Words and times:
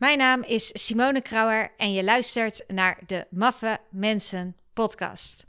Mijn 0.00 0.18
naam 0.18 0.42
is 0.42 0.70
Simone 0.72 1.20
Krauwer 1.20 1.72
en 1.76 1.92
je 1.92 2.04
luistert 2.04 2.64
naar 2.66 2.98
de 3.06 3.26
Maffe 3.30 3.78
Mensen 3.90 4.56
podcast. 4.72 5.46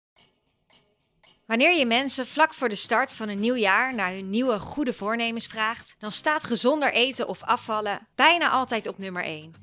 Wanneer 1.46 1.78
je 1.78 1.86
mensen 1.86 2.26
vlak 2.26 2.54
voor 2.54 2.70
de 2.70 2.76
start 2.76 3.14
van 3.14 3.30
een 3.30 3.40
nieuw 3.40 3.56
jaar 3.56 3.96
naar 3.96 4.12
hun 4.12 4.30
nieuwe 4.30 4.60
goede 4.60 4.94
voornemens 4.94 5.48
vraagt, 5.48 5.96
dan 5.98 6.12
staat 6.12 6.44
gezonder 6.44 6.94
eten 6.94 7.28
of 7.28 7.44
afvallen 7.44 8.08
bijna 8.16 8.50
altijd 8.50 8.88
op 8.88 8.98
nummer 8.98 9.24
1. 9.24 9.54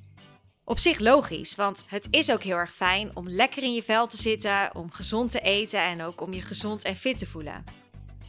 Op 0.65 0.79
zich 0.79 0.99
logisch, 0.99 1.55
want 1.55 1.85
het 1.87 2.07
is 2.11 2.31
ook 2.31 2.43
heel 2.43 2.57
erg 2.57 2.75
fijn 2.75 3.11
om 3.17 3.29
lekker 3.29 3.63
in 3.63 3.75
je 3.75 3.83
vel 3.83 4.07
te 4.07 4.17
zitten, 4.17 4.75
om 4.75 4.93
gezond 4.93 5.31
te 5.31 5.41
eten 5.41 5.81
en 5.81 6.03
ook 6.03 6.21
om 6.21 6.33
je 6.33 6.43
gezond 6.43 6.85
en 6.85 6.97
fit 6.97 7.19
te 7.19 7.27
voelen. 7.27 7.65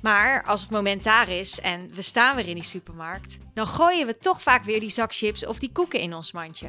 Maar 0.02 0.44
als 0.44 0.62
het 0.62 0.70
moment 0.70 1.04
daar 1.04 1.30
is 1.30 1.60
en 1.60 1.94
we 1.94 2.02
staan 2.02 2.36
weer 2.36 2.48
in 2.48 2.56
die 2.56 2.64
supermarkt, 2.64 3.38
dan 3.54 3.68
gooien 3.68 4.08
we 4.08 4.18
toch 4.18 4.42
vaak 4.42 4.64
weer 4.64 4.80
die 4.80 4.90
zak 4.90 5.16
chips 5.16 5.46
of 5.46 5.60
die 5.60 5.72
koeken 5.72 6.00
in 6.00 6.14
ons 6.14 6.32
mandje. 6.32 6.68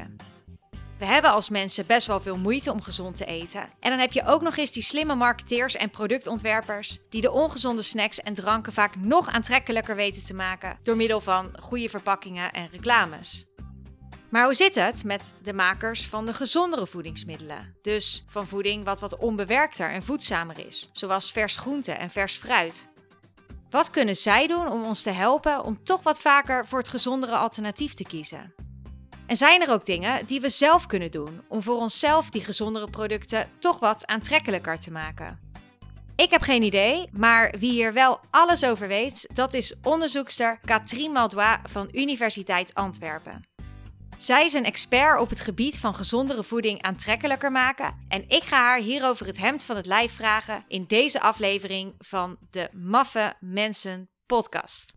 We 0.98 1.06
hebben 1.06 1.30
als 1.30 1.48
mensen 1.48 1.86
best 1.86 2.06
wel 2.06 2.20
veel 2.20 2.36
moeite 2.36 2.72
om 2.72 2.82
gezond 2.82 3.16
te 3.16 3.24
eten. 3.24 3.68
En 3.80 3.90
dan 3.90 3.98
heb 3.98 4.12
je 4.12 4.26
ook 4.26 4.42
nog 4.42 4.56
eens 4.56 4.70
die 4.70 4.82
slimme 4.82 5.14
marketeers 5.14 5.76
en 5.76 5.90
productontwerpers 5.90 6.98
die 7.10 7.20
de 7.20 7.30
ongezonde 7.30 7.82
snacks 7.82 8.20
en 8.20 8.34
dranken 8.34 8.72
vaak 8.72 8.96
nog 8.96 9.28
aantrekkelijker 9.28 9.96
weten 9.96 10.24
te 10.24 10.34
maken 10.34 10.78
door 10.82 10.96
middel 10.96 11.20
van 11.20 11.56
goede 11.60 11.88
verpakkingen 11.88 12.52
en 12.52 12.68
reclames. 12.72 13.44
Maar 14.30 14.44
hoe 14.44 14.54
zit 14.54 14.74
het 14.74 15.04
met 15.04 15.34
de 15.42 15.52
makers 15.52 16.06
van 16.06 16.26
de 16.26 16.34
gezondere 16.34 16.86
voedingsmiddelen? 16.86 17.76
Dus 17.82 18.24
van 18.28 18.46
voeding 18.46 18.84
wat 18.84 19.00
wat 19.00 19.16
onbewerkter 19.16 19.90
en 19.90 20.02
voedzamer 20.02 20.66
is, 20.66 20.88
zoals 20.92 21.32
vers 21.32 21.56
groente 21.56 21.92
en 21.92 22.10
vers 22.10 22.36
fruit. 22.36 22.88
Wat 23.70 23.90
kunnen 23.90 24.16
zij 24.16 24.46
doen 24.46 24.68
om 24.68 24.84
ons 24.84 25.02
te 25.02 25.10
helpen 25.10 25.64
om 25.64 25.84
toch 25.84 26.02
wat 26.02 26.20
vaker 26.20 26.66
voor 26.66 26.78
het 26.78 26.88
gezondere 26.88 27.36
alternatief 27.36 27.94
te 27.94 28.04
kiezen? 28.04 28.54
En 29.26 29.36
zijn 29.36 29.62
er 29.62 29.70
ook 29.70 29.86
dingen 29.86 30.26
die 30.26 30.40
we 30.40 30.48
zelf 30.48 30.86
kunnen 30.86 31.10
doen 31.10 31.40
om 31.48 31.62
voor 31.62 31.76
onszelf 31.76 32.30
die 32.30 32.44
gezondere 32.44 32.90
producten 32.90 33.48
toch 33.58 33.78
wat 33.78 34.06
aantrekkelijker 34.06 34.78
te 34.78 34.90
maken? 34.90 35.48
Ik 36.16 36.30
heb 36.30 36.42
geen 36.42 36.62
idee, 36.62 37.08
maar 37.12 37.54
wie 37.58 37.70
hier 37.70 37.92
wel 37.92 38.20
alles 38.30 38.64
over 38.64 38.88
weet, 38.88 39.26
dat 39.34 39.54
is 39.54 39.74
onderzoekster 39.82 40.58
Catherine 40.64 41.12
Maldois 41.12 41.58
van 41.62 41.88
Universiteit 41.92 42.74
Antwerpen. 42.74 43.49
Zij 44.20 44.44
is 44.44 44.52
een 44.52 44.64
expert 44.64 45.20
op 45.20 45.28
het 45.28 45.40
gebied 45.40 45.78
van 45.78 45.94
gezondere 45.94 46.42
voeding 46.42 46.82
aantrekkelijker 46.82 47.52
maken. 47.52 47.94
En 48.08 48.24
ik 48.28 48.42
ga 48.42 48.56
haar 48.56 48.78
hierover 48.78 49.26
het 49.26 49.38
hemd 49.38 49.64
van 49.64 49.76
het 49.76 49.86
lijf 49.86 50.12
vragen 50.12 50.64
in 50.68 50.84
deze 50.86 51.20
aflevering 51.20 51.94
van 51.98 52.36
de 52.50 52.68
Maffe 52.72 53.34
Mensen 53.40 54.10
podcast. 54.26 54.94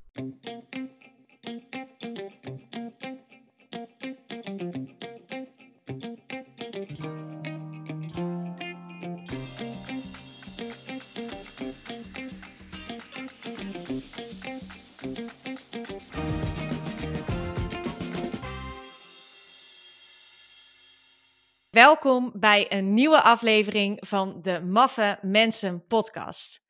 Welkom 21.73 22.31
bij 22.35 22.71
een 22.71 22.93
nieuwe 22.93 23.21
aflevering 23.21 23.97
van 24.07 24.41
de 24.41 24.61
Maffe 24.61 25.19
Mensen 25.21 25.87
podcast. 25.87 26.61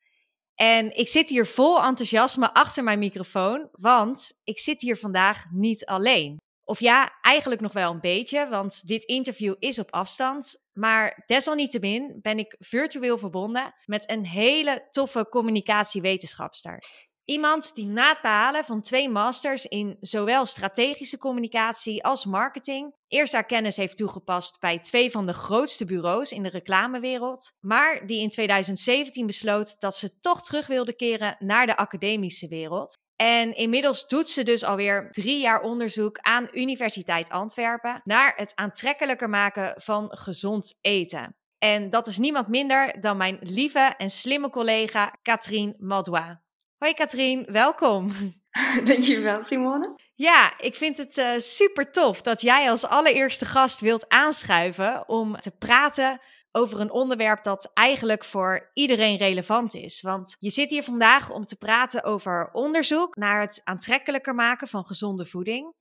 En 0.54 0.96
ik 0.96 1.08
zit 1.08 1.30
hier 1.30 1.46
vol 1.46 1.82
enthousiasme 1.82 2.54
achter 2.54 2.84
mijn 2.84 2.98
microfoon, 2.98 3.68
want 3.72 4.32
ik 4.44 4.58
zit 4.58 4.80
hier 4.80 4.96
vandaag 4.96 5.44
niet 5.50 5.86
alleen. 5.86 6.36
Of 6.64 6.80
ja, 6.80 7.18
eigenlijk 7.20 7.60
nog 7.60 7.72
wel 7.72 7.90
een 7.92 8.00
beetje, 8.00 8.48
want 8.48 8.86
dit 8.86 9.04
interview 9.04 9.54
is 9.58 9.78
op 9.78 9.90
afstand. 9.90 10.56
Maar 10.72 11.22
desalniettemin 11.26 12.18
ben 12.22 12.38
ik 12.38 12.56
virtueel 12.58 13.18
verbonden 13.18 13.74
met 13.84 14.10
een 14.10 14.26
hele 14.26 14.88
toffe 14.90 15.28
communicatiewetenschapster. 15.28 16.84
Iemand 17.24 17.74
die 17.74 17.86
na 17.86 18.08
het 18.08 18.20
behalen 18.20 18.64
van 18.64 18.82
twee 18.82 19.08
masters 19.08 19.66
in 19.66 19.96
zowel 20.00 20.46
strategische 20.46 21.18
communicatie 21.18 22.04
als 22.04 22.24
marketing 22.24 22.94
eerst 23.08 23.32
haar 23.32 23.46
kennis 23.46 23.76
heeft 23.76 23.96
toegepast 23.96 24.60
bij 24.60 24.78
twee 24.78 25.10
van 25.10 25.26
de 25.26 25.32
grootste 25.32 25.84
bureaus 25.84 26.32
in 26.32 26.42
de 26.42 26.48
reclamewereld, 26.48 27.52
maar 27.60 28.06
die 28.06 28.20
in 28.20 28.30
2017 28.30 29.26
besloot 29.26 29.80
dat 29.80 29.96
ze 29.96 30.18
toch 30.20 30.42
terug 30.42 30.66
wilde 30.66 30.96
keren 30.96 31.36
naar 31.38 31.66
de 31.66 31.76
academische 31.76 32.48
wereld. 32.48 32.98
En 33.16 33.54
inmiddels 33.56 34.08
doet 34.08 34.30
ze 34.30 34.42
dus 34.42 34.64
alweer 34.64 35.08
drie 35.10 35.40
jaar 35.40 35.60
onderzoek 35.60 36.18
aan 36.18 36.48
Universiteit 36.52 37.30
Antwerpen 37.30 38.00
naar 38.04 38.32
het 38.36 38.52
aantrekkelijker 38.54 39.28
maken 39.28 39.82
van 39.82 40.06
gezond 40.10 40.78
eten. 40.80 41.36
En 41.58 41.90
dat 41.90 42.06
is 42.06 42.18
niemand 42.18 42.48
minder 42.48 43.00
dan 43.00 43.16
mijn 43.16 43.38
lieve 43.40 43.94
en 43.98 44.10
slimme 44.10 44.50
collega 44.50 45.18
Katrien 45.22 45.74
Maldois. 45.78 46.36
Hoi 46.84 46.96
Katrien, 46.96 47.46
welkom. 47.52 48.12
Dankjewel 48.84 49.42
Simone. 49.42 49.94
Ja, 50.14 50.58
ik 50.58 50.74
vind 50.74 50.96
het 50.96 51.18
uh, 51.18 51.38
super 51.38 51.92
tof 51.92 52.22
dat 52.22 52.40
jij 52.40 52.70
als 52.70 52.84
allereerste 52.86 53.44
gast 53.44 53.80
wilt 53.80 54.08
aanschuiven 54.08 55.08
om 55.08 55.40
te 55.40 55.50
praten 55.50 56.20
over 56.52 56.80
een 56.80 56.90
onderwerp 56.90 57.44
dat 57.44 57.70
eigenlijk 57.74 58.24
voor 58.24 58.70
iedereen 58.74 59.16
relevant 59.16 59.74
is. 59.74 60.02
Want 60.02 60.36
je 60.38 60.50
zit 60.50 60.70
hier 60.70 60.82
vandaag 60.82 61.30
om 61.30 61.46
te 61.46 61.56
praten 61.56 62.02
over 62.02 62.48
onderzoek 62.52 63.16
naar 63.16 63.40
het 63.40 63.60
aantrekkelijker 63.64 64.34
maken 64.34 64.68
van 64.68 64.86
gezonde 64.86 65.26
voeding. 65.26 65.74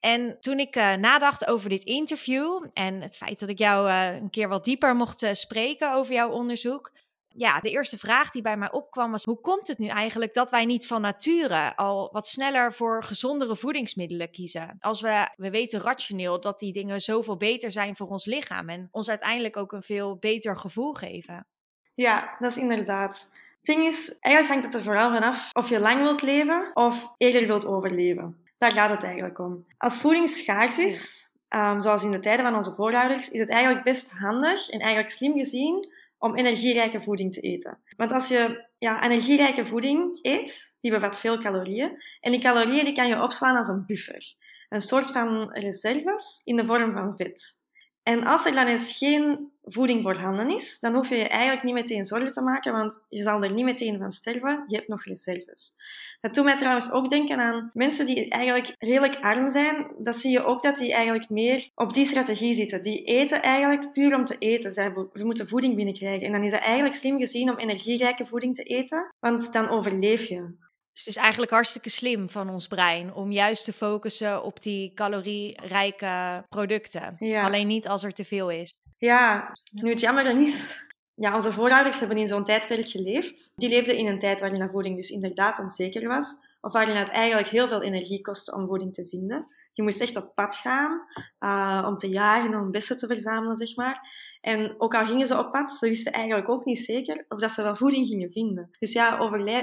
En 0.00 0.36
toen 0.40 0.58
ik 0.58 0.76
uh, 0.76 0.94
nadacht 0.94 1.46
over 1.46 1.68
dit 1.68 1.84
interview 1.84 2.64
en 2.72 3.00
het 3.00 3.16
feit 3.16 3.40
dat 3.40 3.48
ik 3.48 3.58
jou 3.58 3.88
uh, 3.88 4.14
een 4.14 4.30
keer 4.30 4.48
wat 4.48 4.64
dieper 4.64 4.94
mocht 4.94 5.26
spreken 5.32 5.92
over 5.92 6.12
jouw 6.12 6.30
onderzoek, 6.30 6.92
ja, 7.34 7.60
de 7.60 7.70
eerste 7.70 7.98
vraag 7.98 8.30
die 8.30 8.42
bij 8.42 8.56
mij 8.56 8.72
opkwam 8.72 9.10
was: 9.10 9.24
hoe 9.24 9.40
komt 9.40 9.68
het 9.68 9.78
nu 9.78 9.86
eigenlijk 9.86 10.34
dat 10.34 10.50
wij 10.50 10.64
niet 10.64 10.86
van 10.86 11.00
nature 11.00 11.76
al 11.76 12.08
wat 12.12 12.28
sneller 12.28 12.72
voor 12.72 13.02
gezondere 13.04 13.56
voedingsmiddelen 13.56 14.30
kiezen? 14.30 14.76
Als 14.80 15.00
we, 15.00 15.28
we 15.36 15.50
weten 15.50 15.80
rationeel 15.80 16.40
dat 16.40 16.58
die 16.58 16.72
dingen 16.72 17.00
zoveel 17.00 17.36
beter 17.36 17.72
zijn 17.72 17.96
voor 17.96 18.08
ons 18.08 18.24
lichaam 18.24 18.68
en 18.68 18.88
ons 18.90 19.08
uiteindelijk 19.08 19.56
ook 19.56 19.72
een 19.72 19.82
veel 19.82 20.16
beter 20.16 20.56
gevoel 20.56 20.92
geven. 20.92 21.46
Ja, 21.94 22.36
dat 22.38 22.50
is 22.50 22.56
inderdaad. 22.56 23.34
Het 23.56 23.76
ding 23.76 23.86
is, 23.86 24.18
eigenlijk 24.18 24.54
hangt 24.54 24.64
het 24.64 24.82
er 24.82 24.88
vooral 24.88 25.12
vanaf 25.12 25.50
of 25.52 25.68
je 25.68 25.80
lang 25.80 26.02
wilt 26.02 26.22
leven 26.22 26.70
of 26.74 27.12
eerder 27.16 27.46
wilt 27.46 27.66
overleven. 27.66 28.36
Daar 28.58 28.72
gaat 28.72 28.90
het 28.90 29.02
eigenlijk 29.02 29.38
om. 29.38 29.66
Als 29.78 30.00
voeding 30.00 30.28
schaars 30.28 30.78
is, 30.78 31.28
um, 31.48 31.80
zoals 31.80 32.04
in 32.04 32.10
de 32.10 32.20
tijden 32.20 32.44
van 32.44 32.54
onze 32.54 32.74
voorouders, 32.74 33.30
is 33.30 33.40
het 33.40 33.48
eigenlijk 33.48 33.84
best 33.84 34.10
handig 34.10 34.68
en 34.68 34.80
eigenlijk 34.80 35.10
slim 35.10 35.32
gezien 35.32 35.91
om 36.22 36.36
energierijke 36.36 37.02
voeding 37.02 37.32
te 37.32 37.40
eten. 37.40 37.82
Want 37.96 38.12
als 38.12 38.28
je 38.28 38.68
ja, 38.78 39.04
energierijke 39.04 39.66
voeding 39.66 40.18
eet, 40.22 40.76
die 40.80 40.90
bevat 40.90 41.20
veel 41.20 41.38
calorieën. 41.38 42.02
En 42.20 42.32
die 42.32 42.40
calorieën 42.40 42.84
die 42.84 42.94
kan 42.94 43.08
je 43.08 43.22
opslaan 43.22 43.56
als 43.56 43.68
een 43.68 43.86
buffer. 43.86 44.34
Een 44.68 44.82
soort 44.82 45.10
van 45.10 45.52
reserves 45.52 46.40
in 46.44 46.56
de 46.56 46.66
vorm 46.66 46.92
van 46.92 47.16
vet. 47.16 47.62
En 48.02 48.24
als 48.24 48.46
er 48.46 48.52
dan 48.52 48.66
eens 48.66 48.98
geen 48.98 49.51
voeding 49.64 50.02
voorhanden 50.02 50.54
is, 50.54 50.80
dan 50.80 50.94
hoef 50.94 51.08
je 51.08 51.16
je 51.16 51.28
eigenlijk 51.28 51.62
niet 51.62 51.74
meteen 51.74 52.04
zorgen 52.04 52.32
te 52.32 52.42
maken, 52.42 52.72
want 52.72 53.04
je 53.08 53.22
zal 53.22 53.42
er 53.42 53.52
niet 53.52 53.64
meteen 53.64 53.98
van 53.98 54.12
sterven. 54.12 54.64
Je 54.66 54.76
hebt 54.76 54.88
nog 54.88 55.04
reserves. 55.04 55.74
Dat 56.20 56.34
doet 56.34 56.44
mij 56.44 56.56
trouwens 56.56 56.92
ook 56.92 57.10
denken 57.10 57.38
aan 57.38 57.70
mensen 57.74 58.06
die 58.06 58.28
eigenlijk 58.28 58.74
redelijk 58.78 59.18
arm 59.20 59.50
zijn. 59.50 59.86
Dat 59.98 60.16
zie 60.16 60.30
je 60.30 60.44
ook 60.44 60.62
dat 60.62 60.76
die 60.76 60.92
eigenlijk 60.92 61.30
meer 61.30 61.70
op 61.74 61.92
die 61.92 62.06
strategie 62.06 62.54
zitten. 62.54 62.82
Die 62.82 63.04
eten 63.04 63.42
eigenlijk 63.42 63.92
puur 63.92 64.14
om 64.14 64.24
te 64.24 64.38
eten. 64.38 64.72
Ze, 64.72 65.08
moeten 65.12 65.48
voeding 65.48 65.76
binnenkrijgen. 65.76 66.26
En 66.26 66.32
dan 66.32 66.44
is 66.44 66.52
het 66.52 66.60
eigenlijk 66.60 66.94
slim 66.94 67.18
gezien 67.18 67.50
om 67.50 67.58
energierijke 67.58 68.26
voeding 68.26 68.54
te 68.54 68.62
eten, 68.62 69.14
want 69.20 69.52
dan 69.52 69.68
overleef 69.68 70.24
je. 70.24 70.60
Dus 70.92 71.04
het 71.04 71.16
is 71.16 71.22
eigenlijk 71.22 71.52
hartstikke 71.52 71.90
slim 71.90 72.30
van 72.30 72.50
ons 72.50 72.66
brein 72.66 73.14
om 73.14 73.32
juist 73.32 73.64
te 73.64 73.72
focussen 73.72 74.42
op 74.42 74.62
die 74.62 74.92
calorierijke 74.94 76.44
producten. 76.48 77.16
Alleen 77.18 77.66
niet 77.66 77.88
als 77.88 78.02
er 78.02 78.12
te 78.12 78.24
veel 78.24 78.50
is. 78.50 78.74
Ja, 79.04 79.52
nu 79.72 79.90
het 79.90 80.00
jammer 80.00 80.40
is. 80.40 80.86
Ja, 81.14 81.34
onze 81.34 81.52
voorouders 81.52 81.98
hebben 81.98 82.16
in 82.16 82.28
zo'n 82.28 82.44
tijdperk 82.44 82.88
geleefd. 82.88 83.52
Die 83.56 83.68
leefden 83.68 83.96
in 83.96 84.06
een 84.06 84.18
tijd 84.18 84.40
waarin 84.40 84.60
de 84.60 84.68
voeding 84.68 84.96
dus 84.96 85.10
inderdaad 85.10 85.58
onzeker 85.58 86.08
was. 86.08 86.26
Of 86.60 86.72
waarin 86.72 86.96
het 86.96 87.08
eigenlijk 87.08 87.48
heel 87.48 87.68
veel 87.68 87.82
energie 87.82 88.20
kostte 88.20 88.54
om 88.54 88.66
voeding 88.66 88.94
te 88.94 89.06
vinden. 89.10 89.46
Je 89.72 89.82
moest 89.82 90.00
echt 90.00 90.16
op 90.16 90.34
pad 90.34 90.56
gaan 90.56 91.00
uh, 91.40 91.86
om 91.88 91.96
te 91.96 92.08
jagen, 92.08 92.54
om 92.54 92.70
bessen 92.70 92.98
te 92.98 93.06
verzamelen, 93.06 93.56
zeg 93.56 93.76
maar. 93.76 94.08
En 94.40 94.74
ook 94.78 94.94
al 94.94 95.06
gingen 95.06 95.26
ze 95.26 95.38
op 95.38 95.52
pad, 95.52 95.70
ze 95.70 95.88
wisten 95.88 96.12
eigenlijk 96.12 96.48
ook 96.48 96.64
niet 96.64 96.78
zeker 96.78 97.24
of 97.28 97.38
dat 97.38 97.50
ze 97.50 97.62
wel 97.62 97.76
voeding 97.76 98.06
gingen 98.06 98.32
vinden. 98.32 98.70
Dus 98.78 98.92
ja, 98.92 99.18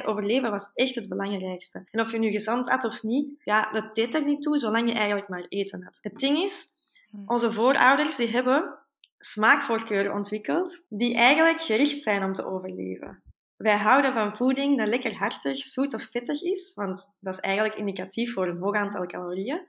overleven 0.06 0.52
was 0.52 0.72
echt 0.74 0.96
het 0.96 1.10
belangrijkste. 1.10 1.88
En 1.92 2.02
of 2.02 2.12
je 2.12 2.20
nu 2.20 2.32
gezond 2.32 2.70
had 2.70 2.84
of 2.84 3.04
niet, 3.04 3.30
ja, 3.44 3.72
dat 3.72 3.96
deed 3.96 4.16
er 4.16 4.24
niet 4.24 4.42
toe, 4.42 4.58
zolang 4.58 4.90
je 4.90 4.96
eigenlijk 4.96 5.28
maar 5.28 5.46
eten 5.50 5.84
had. 5.84 6.00
Het 6.02 6.20
ding 6.20 6.38
is, 6.38 6.68
hm. 7.10 7.18
onze 7.26 7.52
voorouders 7.52 8.16
die 8.16 8.30
hebben 8.30 8.79
smaakvoorkeuren 9.20 10.14
ontwikkeld 10.14 10.86
die 10.90 11.16
eigenlijk 11.16 11.62
gericht 11.62 12.02
zijn 12.02 12.24
om 12.24 12.34
te 12.34 12.46
overleven. 12.46 13.24
Wij 13.56 13.78
houden 13.78 14.14
van 14.14 14.38
voeding 14.38 14.78
dat 14.78 14.88
lekker 14.88 15.16
hartig, 15.16 15.58
zoet 15.58 15.94
of 15.94 16.08
vettig 16.12 16.42
is, 16.44 16.74
want 16.76 17.18
dat 17.20 17.34
is 17.34 17.40
eigenlijk 17.40 17.76
indicatief 17.76 18.34
voor 18.34 18.48
een 18.48 18.58
hoog 18.58 18.76
aantal 18.76 19.06
calorieën. 19.06 19.68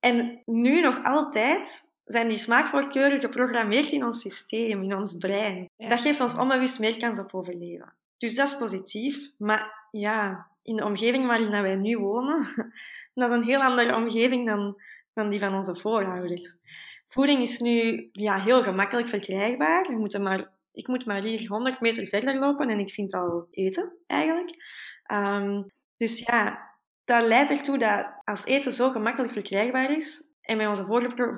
En 0.00 0.42
nu 0.44 0.80
nog 0.80 1.04
altijd 1.04 1.90
zijn 2.04 2.28
die 2.28 2.36
smaakvoorkeuren 2.36 3.20
geprogrammeerd 3.20 3.92
in 3.92 4.04
ons 4.04 4.20
systeem, 4.20 4.82
in 4.82 4.96
ons 4.96 5.18
brein. 5.18 5.70
Dat 5.76 6.00
geeft 6.00 6.20
ons 6.20 6.36
onbewust 6.36 6.78
meer 6.78 6.98
kans 6.98 7.18
op 7.18 7.34
overleven. 7.34 7.94
Dus 8.16 8.34
dat 8.34 8.48
is 8.48 8.56
positief. 8.56 9.30
Maar 9.38 9.88
ja, 9.90 10.46
in 10.62 10.76
de 10.76 10.84
omgeving 10.84 11.26
waarin 11.26 11.50
wij 11.50 11.76
nu 11.76 11.98
wonen, 11.98 12.46
dat 13.14 13.30
is 13.30 13.36
een 13.36 13.44
heel 13.44 13.62
andere 13.62 13.96
omgeving 13.96 14.46
dan, 14.46 14.82
dan 15.12 15.30
die 15.30 15.40
van 15.40 15.54
onze 15.54 15.80
voorouders. 15.80 16.58
Voeding 17.12 17.40
is 17.40 17.60
nu 17.60 18.08
ja, 18.12 18.40
heel 18.40 18.62
gemakkelijk 18.62 19.08
verkrijgbaar. 19.08 19.86
We 19.86 19.98
moeten 19.98 20.22
maar, 20.22 20.50
ik 20.72 20.86
moet 20.86 21.06
maar 21.06 21.22
hier 21.22 21.48
100 21.48 21.80
meter 21.80 22.06
verder 22.06 22.38
lopen 22.38 22.68
en 22.68 22.78
ik 22.78 22.90
vind 22.90 23.14
al 23.14 23.46
eten, 23.50 23.92
eigenlijk. 24.06 24.50
Um, 25.12 25.66
dus 25.96 26.18
ja, 26.18 26.70
dat 27.04 27.26
leidt 27.26 27.50
ertoe 27.50 27.78
dat 27.78 28.12
als 28.24 28.44
eten 28.44 28.72
zo 28.72 28.90
gemakkelijk 28.90 29.32
verkrijgbaar 29.32 29.94
is 29.94 30.22
en 30.40 30.56
met 30.56 30.68
onze 30.68 30.84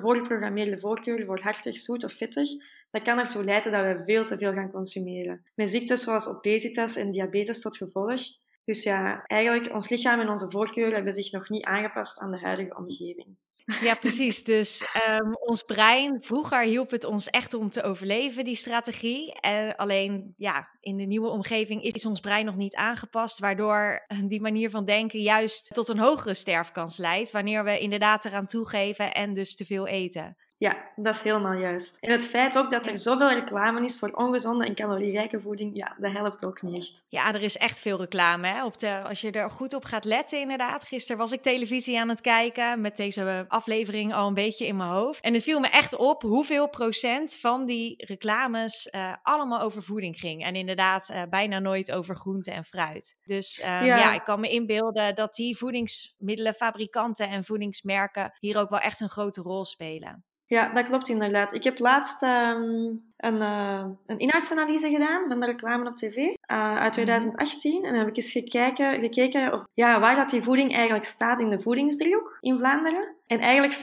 voorgeprogrammeerde 0.01 0.79
voorkeuren 0.79 1.25
voor 1.25 1.39
hartig, 1.39 1.77
zoet 1.77 2.03
of 2.03 2.13
vettig, 2.13 2.49
dat 2.91 3.01
kan 3.01 3.19
ertoe 3.19 3.43
leiden 3.43 3.71
dat 3.71 3.83
we 3.83 4.03
veel 4.05 4.25
te 4.25 4.37
veel 4.37 4.53
gaan 4.53 4.71
consumeren. 4.71 5.45
Met 5.55 5.69
ziektes 5.69 6.03
zoals 6.03 6.27
obesitas 6.27 6.95
en 6.95 7.11
diabetes 7.11 7.61
tot 7.61 7.77
gevolg. 7.77 8.21
Dus 8.63 8.83
ja, 8.83 9.23
eigenlijk, 9.25 9.73
ons 9.73 9.89
lichaam 9.89 10.19
en 10.19 10.29
onze 10.29 10.51
voorkeuren 10.51 10.93
hebben 10.93 11.13
zich 11.13 11.31
nog 11.31 11.49
niet 11.49 11.63
aangepast 11.63 12.19
aan 12.19 12.31
de 12.31 12.39
huidige 12.39 12.77
omgeving. 12.77 13.35
Ja, 13.65 13.95
precies. 13.95 14.43
Dus 14.43 14.85
um, 15.09 15.35
ons 15.35 15.63
brein, 15.63 16.17
vroeger 16.21 16.61
hielp 16.61 16.91
het 16.91 17.03
ons 17.03 17.29
echt 17.29 17.53
om 17.53 17.69
te 17.69 17.83
overleven, 17.83 18.43
die 18.43 18.55
strategie. 18.55 19.37
Uh, 19.47 19.73
alleen 19.75 20.33
ja, 20.37 20.69
in 20.79 20.97
de 20.97 21.03
nieuwe 21.03 21.29
omgeving 21.29 21.81
is 21.81 22.05
ons 22.05 22.19
brein 22.19 22.45
nog 22.45 22.55
niet 22.55 22.75
aangepast, 22.75 23.39
waardoor 23.39 24.05
die 24.27 24.41
manier 24.41 24.69
van 24.69 24.85
denken 24.85 25.19
juist 25.19 25.73
tot 25.73 25.89
een 25.89 25.99
hogere 25.99 26.33
sterfkans 26.33 26.97
leidt, 26.97 27.31
wanneer 27.31 27.63
we 27.63 27.79
inderdaad 27.79 28.25
eraan 28.25 28.47
toegeven 28.47 29.13
en 29.13 29.33
dus 29.33 29.55
te 29.55 29.65
veel 29.65 29.87
eten. 29.87 30.37
Ja, 30.57 30.91
dat 30.95 31.15
is 31.15 31.21
helemaal 31.21 31.53
juist. 31.53 31.97
En 31.99 32.11
het 32.11 32.27
feit 32.27 32.57
ook 32.57 32.71
dat 32.71 32.87
er 32.87 32.99
zoveel 32.99 33.29
reclame 33.29 33.83
is 33.83 33.99
voor 33.99 34.11
ongezonde 34.11 34.65
en 34.65 34.75
calorierijke 34.75 35.39
voeding, 35.39 35.77
ja, 35.77 35.95
dat 35.97 36.11
helpt 36.11 36.45
ook 36.45 36.61
niet 36.61 36.75
echt. 36.75 37.03
Ja, 37.07 37.33
er 37.33 37.41
is 37.41 37.57
echt 37.57 37.81
veel 37.81 37.97
reclame. 37.97 38.47
Hè? 38.47 38.65
Op 38.65 38.79
de, 38.79 39.01
als 39.01 39.21
je 39.21 39.31
er 39.31 39.51
goed 39.51 39.73
op 39.73 39.85
gaat 39.85 40.05
letten, 40.05 40.39
inderdaad. 40.39 40.85
Gisteren 40.85 41.17
was 41.17 41.31
ik 41.31 41.41
televisie 41.41 41.99
aan 41.99 42.09
het 42.09 42.21
kijken 42.21 42.81
met 42.81 42.97
deze 42.97 43.45
aflevering 43.47 44.13
al 44.13 44.27
een 44.27 44.33
beetje 44.33 44.67
in 44.67 44.77
mijn 44.77 44.89
hoofd. 44.89 45.21
En 45.21 45.33
het 45.33 45.43
viel 45.43 45.59
me 45.59 45.67
echt 45.67 45.95
op 45.95 46.21
hoeveel 46.21 46.69
procent 46.69 47.37
van 47.37 47.65
die 47.65 48.05
reclames 48.05 48.89
uh, 48.91 49.13
allemaal 49.23 49.61
over 49.61 49.83
voeding 49.83 50.19
ging. 50.19 50.43
En 50.43 50.55
inderdaad, 50.55 51.09
uh, 51.09 51.21
bijna 51.29 51.59
nooit 51.59 51.91
over 51.91 52.15
groente 52.15 52.51
en 52.51 52.63
fruit. 52.63 53.17
Dus 53.23 53.59
um, 53.59 53.65
ja. 53.65 53.81
ja, 53.81 54.13
ik 54.13 54.23
kan 54.23 54.39
me 54.39 54.49
inbeelden 54.49 55.15
dat 55.15 55.35
die 55.35 55.57
voedingsmiddelenfabrikanten 55.57 57.29
en 57.29 57.43
voedingsmerken 57.43 58.33
hier 58.39 58.57
ook 58.57 58.69
wel 58.69 58.79
echt 58.79 59.01
een 59.01 59.09
grote 59.09 59.41
rol 59.41 59.65
spelen. 59.65 60.25
Ja, 60.47 60.73
dat 60.73 60.85
klopt 60.85 61.09
inderdaad. 61.09 61.53
Ik 61.53 61.63
heb 61.63 61.79
laatst 61.79 62.23
um, 62.23 63.03
een, 63.17 63.41
uh, 63.41 63.85
een 64.05 64.17
inhoudsanalyse 64.17 64.89
gedaan 64.89 65.27
van 65.27 65.39
de 65.39 65.45
reclame 65.45 65.89
op 65.89 65.95
tv 65.95 66.15
uh, 66.15 66.77
uit 66.77 66.93
2018. 66.93 67.71
Mhm. 67.71 67.85
En 67.85 67.89
dan 67.89 67.99
heb 67.99 68.09
ik 68.09 68.17
eens 68.17 68.31
gekeken, 68.31 69.01
gekeken 69.01 69.53
of, 69.53 69.61
ja, 69.73 69.99
waar 69.99 70.15
dat 70.15 70.29
die 70.29 70.43
voeding 70.43 70.73
eigenlijk 70.73 71.05
staat 71.05 71.41
in 71.41 71.49
de 71.49 71.61
voedingsdriehoek 71.61 72.37
in 72.41 72.57
Vlaanderen. 72.57 73.13
En 73.27 73.39
eigenlijk 73.39 73.73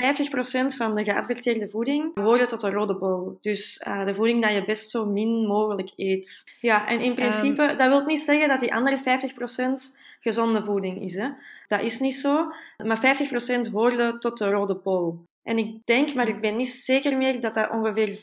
50% 0.72 0.76
van 0.76 0.94
de 0.94 1.04
geadverteerde 1.04 1.68
voeding 1.68 2.14
behoorde 2.14 2.46
tot 2.46 2.60
de 2.60 2.70
rode 2.70 2.98
bol. 2.98 3.38
Dus 3.40 3.84
uh, 3.88 4.04
de 4.04 4.14
voeding 4.14 4.42
dat 4.42 4.52
je 4.52 4.64
best 4.64 4.90
zo 4.90 5.10
min 5.10 5.46
mogelijk 5.46 5.92
eet. 5.96 6.52
Ja, 6.60 6.88
en 6.88 7.00
in 7.00 7.14
principe, 7.14 7.62
um, 7.62 7.76
dat 7.76 7.88
wil 7.88 8.04
niet 8.04 8.20
zeggen 8.20 8.48
dat 8.48 8.60
die 8.60 8.74
andere 8.74 8.98
50% 8.98 10.00
gezonde 10.20 10.64
voeding 10.64 11.02
is. 11.02 11.16
Hè. 11.16 11.28
Dat 11.66 11.82
is 11.82 12.00
niet 12.00 12.14
zo. 12.14 12.52
Maar 12.84 13.16
50% 13.68 13.72
hoorde 13.72 14.18
tot 14.18 14.38
de 14.38 14.50
rode 14.50 14.74
bol. 14.74 15.24
En 15.42 15.58
ik 15.58 15.86
denk, 15.86 16.14
maar 16.14 16.28
ik 16.28 16.40
ben 16.40 16.56
niet 16.56 16.68
zeker 16.68 17.16
meer, 17.16 17.40
dat 17.40 17.54
dat 17.54 17.70
ongeveer 17.70 18.18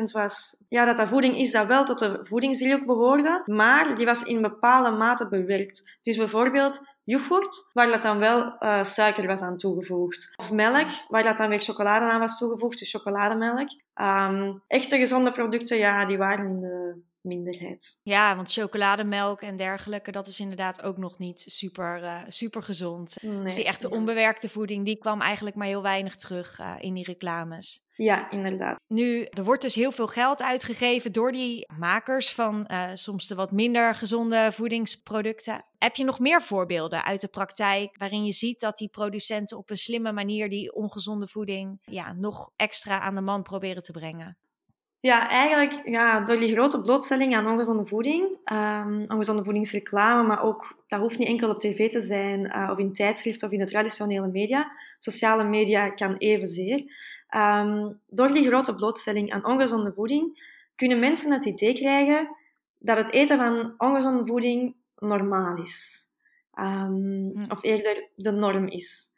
25% 0.00 0.02
was. 0.12 0.64
Ja, 0.68 0.84
dat 0.84 0.96
dat 0.96 1.08
voeding 1.08 1.36
is 1.36 1.50
dat 1.50 1.66
wel 1.66 1.84
tot 1.84 1.98
de 1.98 2.20
voedingsdriehoek 2.22 2.86
behoorde, 2.86 3.42
maar 3.46 3.94
die 3.94 4.06
was 4.06 4.22
in 4.22 4.42
bepaalde 4.42 4.90
mate 4.90 5.28
bewerkt. 5.28 5.98
Dus 6.02 6.16
bijvoorbeeld 6.16 6.82
yoghurt, 7.04 7.70
waar 7.72 7.90
dat 7.90 8.02
dan 8.02 8.18
wel 8.18 8.56
uh, 8.60 8.84
suiker 8.84 9.26
was 9.26 9.40
aan 9.40 9.56
toegevoegd. 9.56 10.32
Of 10.36 10.52
melk, 10.52 10.90
waar 11.08 11.22
dat 11.22 11.36
dan 11.36 11.48
weer 11.48 11.60
chocolade 11.60 12.04
aan 12.04 12.20
was 12.20 12.38
toegevoegd, 12.38 12.78
dus 12.78 12.90
chocolademelk. 12.90 13.68
Um, 13.94 14.62
echte 14.66 14.96
gezonde 14.96 15.32
producten, 15.32 15.76
ja, 15.76 16.04
die 16.04 16.18
waren 16.18 16.46
in 16.46 16.60
de 16.60 17.02
minderheid. 17.24 18.00
Ja, 18.02 18.36
want 18.36 18.52
chocolademelk 18.52 19.40
en 19.40 19.56
dergelijke, 19.56 20.12
dat 20.12 20.26
is 20.26 20.40
inderdaad 20.40 20.82
ook 20.82 20.96
nog 20.96 21.18
niet 21.18 21.44
super, 21.46 22.02
uh, 22.02 22.20
super 22.28 22.62
gezond. 22.62 23.16
Nee, 23.22 23.42
dus 23.42 23.54
die 23.54 23.64
echte 23.64 23.90
onbewerkte 23.90 24.48
voeding, 24.48 24.84
die 24.84 24.98
kwam 24.98 25.20
eigenlijk 25.20 25.56
maar 25.56 25.66
heel 25.66 25.82
weinig 25.82 26.16
terug 26.16 26.60
uh, 26.60 26.74
in 26.78 26.94
die 26.94 27.04
reclames. 27.04 27.84
Ja, 27.96 28.30
inderdaad. 28.30 28.80
Nu, 28.86 29.22
er 29.24 29.44
wordt 29.44 29.62
dus 29.62 29.74
heel 29.74 29.92
veel 29.92 30.06
geld 30.06 30.42
uitgegeven 30.42 31.12
door 31.12 31.32
die 31.32 31.72
makers 31.78 32.32
van 32.32 32.68
uh, 32.70 32.90
soms 32.94 33.26
de 33.26 33.34
wat 33.34 33.52
minder 33.52 33.94
gezonde 33.94 34.52
voedingsproducten. 34.52 35.64
Heb 35.78 35.96
je 35.96 36.04
nog 36.04 36.18
meer 36.18 36.42
voorbeelden 36.42 37.04
uit 37.04 37.20
de 37.20 37.28
praktijk 37.28 37.98
waarin 37.98 38.24
je 38.24 38.32
ziet 38.32 38.60
dat 38.60 38.76
die 38.76 38.88
producenten 38.88 39.56
op 39.56 39.70
een 39.70 39.76
slimme 39.76 40.12
manier 40.12 40.48
die 40.48 40.74
ongezonde 40.74 41.28
voeding 41.28 41.78
ja, 41.82 42.12
nog 42.12 42.50
extra 42.56 43.00
aan 43.00 43.14
de 43.14 43.20
man 43.20 43.42
proberen 43.42 43.82
te 43.82 43.92
brengen? 43.92 44.38
Ja, 45.04 45.28
eigenlijk 45.28 45.88
ja, 45.88 46.20
door 46.20 46.36
die 46.36 46.52
grote 46.52 46.82
blootstelling 46.82 47.34
aan 47.34 47.46
ongezonde 47.46 47.86
voeding, 47.86 48.38
um, 48.52 49.04
ongezonde 49.08 49.44
voedingsreclame, 49.44 50.26
maar 50.26 50.42
ook, 50.42 50.82
dat 50.86 51.00
hoeft 51.00 51.18
niet 51.18 51.28
enkel 51.28 51.50
op 51.50 51.60
tv 51.60 51.90
te 51.90 52.00
zijn, 52.00 52.40
uh, 52.40 52.68
of 52.72 52.78
in 52.78 52.92
tijdschriften 52.92 53.46
of 53.46 53.52
in 53.52 53.58
de 53.58 53.66
traditionele 53.66 54.26
media. 54.26 54.72
Sociale 54.98 55.44
media 55.44 55.90
kan 55.90 56.16
evenzeer. 56.16 56.84
Um, 57.36 58.00
door 58.06 58.32
die 58.32 58.46
grote 58.46 58.74
blootstelling 58.74 59.32
aan 59.32 59.46
ongezonde 59.46 59.92
voeding 59.92 60.52
kunnen 60.76 60.98
mensen 60.98 61.32
het 61.32 61.44
idee 61.44 61.74
krijgen 61.74 62.36
dat 62.78 62.96
het 62.96 63.10
eten 63.10 63.38
van 63.38 63.74
ongezonde 63.78 64.26
voeding 64.26 64.74
normaal 64.98 65.56
is. 65.56 66.06
Um, 66.60 67.32
Of 67.48 67.62
eerder 67.62 68.08
de 68.14 68.30
norm 68.30 68.66
is. 68.66 69.13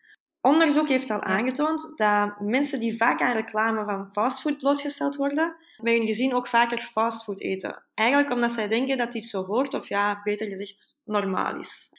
Onderzoek 0.46 0.88
heeft 0.88 1.10
al 1.10 1.22
aangetoond 1.22 1.92
dat 1.96 2.40
mensen 2.40 2.80
die 2.80 2.96
vaak 2.96 3.20
aan 3.20 3.32
reclame 3.32 3.84
van 3.84 4.08
fastfood 4.12 4.58
blootgesteld 4.58 5.16
worden, 5.16 5.56
bij 5.82 5.96
hun 5.96 6.06
gezin 6.06 6.34
ook 6.34 6.48
vaker 6.48 6.82
fastfood 6.82 7.40
eten. 7.40 7.82
Eigenlijk 7.94 8.30
omdat 8.30 8.52
zij 8.52 8.68
denken 8.68 8.98
dat 8.98 9.14
iets 9.14 9.30
zo 9.30 9.44
hoort, 9.44 9.74
of 9.74 9.88
ja, 9.88 10.20
beter 10.24 10.48
gezegd, 10.48 10.96
normaal 11.04 11.56
is. 11.56 11.92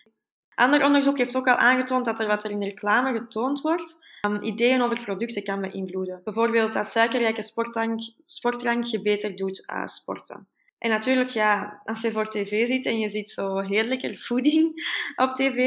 Ander 0.56 0.84
onderzoek 0.84 1.18
heeft 1.18 1.36
ook 1.36 1.48
al 1.48 1.56
aangetoond 1.56 2.06
dat 2.06 2.20
er 2.20 2.28
wat 2.28 2.44
er 2.44 2.52
in 2.52 2.60
de 2.60 2.66
reclame 2.66 3.20
getoond 3.20 3.62
wordt, 3.62 4.06
um, 4.28 4.44
ideeën 4.44 4.82
over 4.82 5.02
producten 5.04 5.44
kan 5.44 5.62
beïnvloeden. 5.62 6.22
Bijvoorbeeld 6.24 6.74
dat 6.74 6.88
suikerrijke 6.88 7.42
sportdrank, 7.42 8.00
sportdrank 8.26 8.84
je 8.84 9.01
beter 9.01 9.36
doet 9.36 9.63
aan 9.66 9.89
sporten. 9.89 10.48
En 10.79 10.89
natuurlijk, 10.89 11.29
ja, 11.29 11.81
als 11.86 12.01
je 12.01 12.12
voor 12.12 12.29
tv 12.29 12.67
zit 12.67 12.86
en 12.86 13.00
je 13.00 13.10
ziet 13.10 13.29
zo 13.29 13.60
heerlijke 13.60 14.17
voeding 14.17 14.89
op 15.24 15.36
tv, 15.36 15.57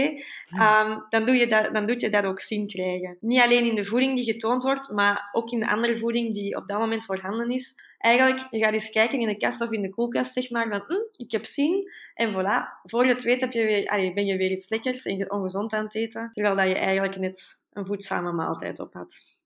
um, 0.53 1.05
dan, 1.09 1.25
doe 1.25 1.35
je 1.35 1.47
dat, 1.47 1.75
dan 1.75 1.87
doet 1.87 2.01
je 2.01 2.11
dat 2.11 2.25
ook 2.25 2.41
zin 2.41 2.67
krijgen. 2.67 3.17
Niet 3.21 3.41
alleen 3.41 3.65
in 3.65 3.75
de 3.75 3.85
voeding 3.87 4.17
die 4.17 4.33
getoond 4.33 4.63
wordt, 4.63 4.91
maar 4.91 5.29
ook 5.33 5.51
in 5.51 5.61
de 5.61 5.69
andere 5.69 5.99
voeding 5.99 6.35
die 6.35 6.57
op 6.57 6.67
dat 6.67 6.79
moment 6.79 7.05
voorhanden 7.05 7.51
is. 7.51 7.75
Eigenlijk, 7.99 8.47
je 8.51 8.59
gaat 8.59 8.73
eens 8.73 8.91
kijken 8.91 9.21
in 9.21 9.29
de 9.29 9.37
kast 9.37 9.61
of 9.61 9.71
in 9.71 9.83
de 9.83 9.91
koelkast, 9.91 10.33
zeg 10.33 10.51
maar, 10.51 10.69
van, 10.69 10.83
hm, 10.87 11.23
ik 11.23 11.31
heb 11.31 11.47
zin. 11.47 11.91
En 12.15 12.33
voilà, 12.33 12.83
voor 12.83 13.07
je 13.07 13.13
het 13.13 13.23
weet 13.23 13.41
heb 13.41 13.53
je 13.53 13.65
weer, 13.65 13.89
allee, 13.89 14.13
ben 14.13 14.27
je 14.27 14.37
weer 14.37 14.51
iets 14.51 14.69
lekkers 14.69 15.05
en 15.05 15.31
ongezond 15.31 15.73
aan 15.73 15.85
het 15.85 15.95
eten, 15.95 16.31
terwijl 16.31 16.57
dat 16.57 16.69
je 16.69 16.75
eigenlijk 16.75 17.17
net 17.17 17.65
een 17.73 17.87
voedzame 17.87 18.33
maaltijd 18.33 18.81
op 18.81 18.93
had. 18.93 19.40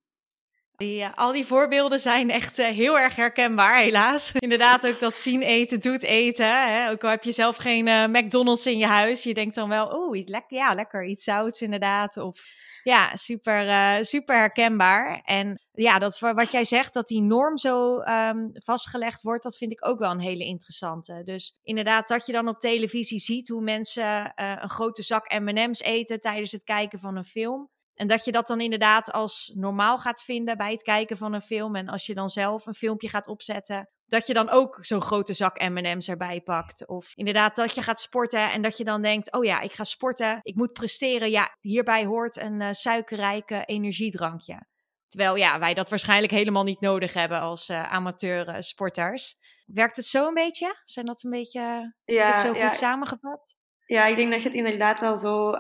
Uh, 0.78 1.06
al 1.14 1.32
die 1.32 1.46
voorbeelden 1.46 2.00
zijn 2.00 2.30
echt 2.30 2.58
uh, 2.58 2.66
heel 2.66 2.98
erg 2.98 3.16
herkenbaar, 3.16 3.78
helaas. 3.78 4.32
Inderdaad, 4.38 4.86
ook 4.86 5.00
dat 5.00 5.16
zien 5.16 5.42
eten 5.42 5.80
doet 5.80 6.02
eten. 6.02 6.46
Hè? 6.46 6.90
Ook 6.90 7.04
al 7.04 7.10
heb 7.10 7.24
je 7.24 7.32
zelf 7.32 7.56
geen 7.56 7.86
uh, 7.86 8.06
McDonald's 8.06 8.66
in 8.66 8.78
je 8.78 8.86
huis, 8.86 9.22
je 9.22 9.34
denkt 9.34 9.54
dan 9.54 9.68
wel, 9.68 9.98
oeh, 9.98 10.18
iets 10.18 10.30
lekker, 10.30 10.56
ja, 10.56 10.74
lekker, 10.74 11.04
iets 11.04 11.24
zouts 11.24 11.62
inderdaad. 11.62 12.16
Of 12.16 12.44
ja, 12.82 13.16
super, 13.16 14.04
super 14.04 14.36
herkenbaar. 14.36 15.20
En 15.24 15.60
ja, 15.72 15.98
dat, 15.98 16.18
wat 16.18 16.50
jij 16.50 16.64
zegt, 16.64 16.94
dat 16.94 17.08
die 17.08 17.22
norm 17.22 17.58
zo 17.58 18.00
um, 18.00 18.50
vastgelegd 18.52 19.22
wordt, 19.22 19.42
dat 19.42 19.56
vind 19.56 19.72
ik 19.72 19.86
ook 19.86 19.98
wel 19.98 20.10
een 20.10 20.20
hele 20.20 20.44
interessante. 20.44 21.22
Dus 21.24 21.58
inderdaad, 21.62 22.08
dat 22.08 22.26
je 22.26 22.32
dan 22.32 22.48
op 22.48 22.58
televisie 22.58 23.18
ziet 23.18 23.48
hoe 23.48 23.62
mensen 23.62 24.32
een 24.34 24.70
grote 24.70 25.02
zak 25.02 25.38
M&M's 25.38 25.80
eten 25.80 26.20
tijdens 26.20 26.52
het 26.52 26.64
kijken 26.64 26.98
van 26.98 27.16
een 27.16 27.24
film. 27.24 27.70
En 27.94 28.06
dat 28.06 28.24
je 28.24 28.32
dat 28.32 28.46
dan 28.46 28.60
inderdaad 28.60 29.12
als 29.12 29.52
normaal 29.56 29.98
gaat 29.98 30.22
vinden 30.22 30.56
bij 30.56 30.72
het 30.72 30.82
kijken 30.82 31.16
van 31.16 31.32
een 31.32 31.40
film. 31.40 31.76
En 31.76 31.88
als 31.88 32.06
je 32.06 32.14
dan 32.14 32.28
zelf 32.28 32.66
een 32.66 32.74
filmpje 32.74 33.08
gaat 33.08 33.28
opzetten, 33.28 33.88
dat 34.06 34.26
je 34.26 34.34
dan 34.34 34.50
ook 34.50 34.78
zo'n 34.80 35.02
grote 35.02 35.32
zak 35.32 35.58
M&M's 35.68 36.08
erbij 36.08 36.40
pakt. 36.40 36.88
Of 36.88 37.16
inderdaad 37.16 37.56
dat 37.56 37.74
je 37.74 37.82
gaat 37.82 38.00
sporten 38.00 38.52
en 38.52 38.62
dat 38.62 38.76
je 38.76 38.84
dan 38.84 39.02
denkt, 39.02 39.32
oh 39.32 39.44
ja, 39.44 39.60
ik 39.60 39.72
ga 39.72 39.84
sporten, 39.84 40.38
ik 40.42 40.54
moet 40.54 40.72
presteren. 40.72 41.30
Ja, 41.30 41.56
hierbij 41.60 42.04
hoort 42.04 42.36
een 42.36 42.60
uh, 42.60 42.68
suikerrijke 42.70 43.64
energiedrankje. 43.64 44.66
Terwijl 45.08 45.36
ja, 45.36 45.58
wij 45.58 45.74
dat 45.74 45.90
waarschijnlijk 45.90 46.32
helemaal 46.32 46.64
niet 46.64 46.80
nodig 46.80 47.12
hebben 47.12 47.40
als 47.40 47.68
uh, 47.68 47.92
amateur 47.92 48.62
sporters. 48.62 49.36
Werkt 49.66 49.96
het 49.96 50.06
zo 50.06 50.26
een 50.26 50.34
beetje? 50.34 50.80
Zijn 50.84 51.06
dat 51.06 51.22
een 51.22 51.30
beetje 51.30 51.94
ja, 52.04 52.36
zo 52.36 52.54
goed 52.54 52.74
samengevat? 52.74 53.56
Ja, 53.86 54.06
ik 54.06 54.16
denk 54.16 54.32
dat 54.32 54.42
je 54.42 54.48
het 54.48 54.56
inderdaad 54.56 55.00
wel 55.00 55.18
zo... 55.18 55.50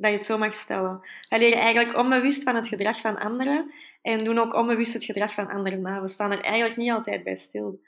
Dat 0.00 0.10
je 0.10 0.16
het 0.16 0.26
zo 0.26 0.38
mag 0.38 0.54
stellen. 0.54 1.00
Wij 1.28 1.38
leren 1.38 1.58
eigenlijk 1.58 1.96
onbewust 1.96 2.42
van 2.42 2.54
het 2.54 2.68
gedrag 2.68 3.00
van 3.00 3.18
anderen 3.18 3.72
en 4.02 4.24
doen 4.24 4.38
ook 4.38 4.54
onbewust 4.54 4.92
het 4.92 5.04
gedrag 5.04 5.34
van 5.34 5.48
anderen 5.48 5.80
na. 5.80 6.00
We 6.00 6.08
staan 6.08 6.32
er 6.32 6.40
eigenlijk 6.40 6.76
niet 6.76 6.90
altijd 6.90 7.24
bij 7.24 7.36
stil. 7.36 7.80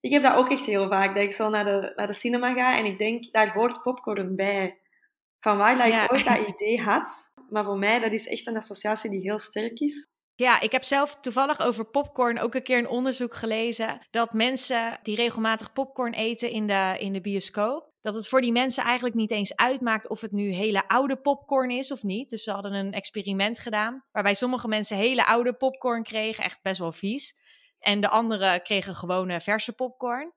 Ik 0.00 0.12
heb 0.12 0.22
dat 0.22 0.36
ook 0.36 0.50
echt 0.50 0.64
heel 0.64 0.88
vaak, 0.88 1.14
dat 1.14 1.24
ik 1.24 1.32
zo 1.32 1.50
naar 1.50 1.64
de, 1.64 1.92
naar 1.96 2.06
de 2.06 2.12
cinema 2.12 2.52
ga 2.52 2.78
en 2.78 2.84
ik 2.84 2.98
denk, 2.98 3.32
daar 3.32 3.52
hoort 3.52 3.82
popcorn 3.82 4.36
bij. 4.36 4.78
Van 5.40 5.56
waar 5.56 5.78
dat 5.78 5.86
ik 5.86 6.12
ooit 6.12 6.24
dat 6.24 6.48
idee 6.54 6.80
had. 6.80 7.32
Maar 7.50 7.64
voor 7.64 7.78
mij, 7.78 7.98
dat 7.98 8.12
is 8.12 8.28
echt 8.28 8.46
een 8.46 8.56
associatie 8.56 9.10
die 9.10 9.20
heel 9.20 9.38
sterk 9.38 9.80
is. 9.80 10.06
Ja, 10.34 10.60
ik 10.60 10.72
heb 10.72 10.84
zelf 10.84 11.16
toevallig 11.20 11.60
over 11.60 11.84
popcorn 11.84 12.38
ook 12.38 12.54
een 12.54 12.62
keer 12.62 12.78
een 12.78 12.88
onderzoek 12.88 13.34
gelezen. 13.34 14.06
Dat 14.10 14.32
mensen 14.32 14.98
die 15.02 15.16
regelmatig 15.16 15.72
popcorn 15.72 16.12
eten 16.12 16.50
in 16.50 16.66
de, 16.66 16.96
in 16.98 17.12
de 17.12 17.20
bioscoop, 17.20 17.92
dat 18.06 18.14
het 18.14 18.28
voor 18.28 18.40
die 18.40 18.52
mensen 18.52 18.84
eigenlijk 18.84 19.14
niet 19.14 19.30
eens 19.30 19.56
uitmaakt 19.56 20.08
of 20.08 20.20
het 20.20 20.32
nu 20.32 20.50
hele 20.50 20.88
oude 20.88 21.16
popcorn 21.16 21.70
is 21.70 21.90
of 21.90 22.02
niet. 22.02 22.30
Dus 22.30 22.42
ze 22.42 22.50
hadden 22.50 22.72
een 22.72 22.92
experiment 22.92 23.58
gedaan 23.58 24.04
waarbij 24.12 24.34
sommige 24.34 24.68
mensen 24.68 24.96
hele 24.96 25.26
oude 25.26 25.52
popcorn 25.52 26.02
kregen, 26.02 26.44
echt 26.44 26.62
best 26.62 26.78
wel 26.78 26.92
vies. 26.92 27.36
En 27.78 28.00
de 28.00 28.08
anderen 28.08 28.62
kregen 28.62 28.94
gewone 28.94 29.40
verse 29.40 29.72
popcorn. 29.72 30.32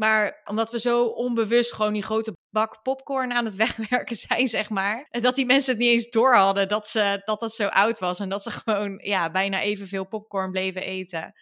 Maar 0.00 0.40
omdat 0.44 0.70
we 0.70 0.78
zo 0.78 1.04
onbewust 1.04 1.72
gewoon 1.72 1.92
die 1.92 2.02
grote 2.02 2.36
bak 2.50 2.82
popcorn 2.82 3.32
aan 3.32 3.44
het 3.44 3.56
wegwerken 3.64 4.16
zijn, 4.16 4.48
zeg 4.48 4.70
maar. 4.70 5.06
En 5.10 5.20
dat 5.20 5.36
die 5.36 5.46
mensen 5.46 5.72
het 5.72 5.82
niet 5.82 5.90
eens 5.90 6.10
door 6.10 6.34
hadden 6.34 6.68
dat, 6.68 6.88
ze, 6.88 7.22
dat 7.24 7.40
dat 7.40 7.54
zo 7.54 7.66
oud 7.66 7.98
was. 7.98 8.20
En 8.20 8.28
dat 8.28 8.42
ze 8.42 8.50
gewoon 8.50 9.00
ja, 9.02 9.30
bijna 9.30 9.60
evenveel 9.60 10.06
popcorn 10.06 10.50
bleven 10.50 10.82
eten. 10.82 11.32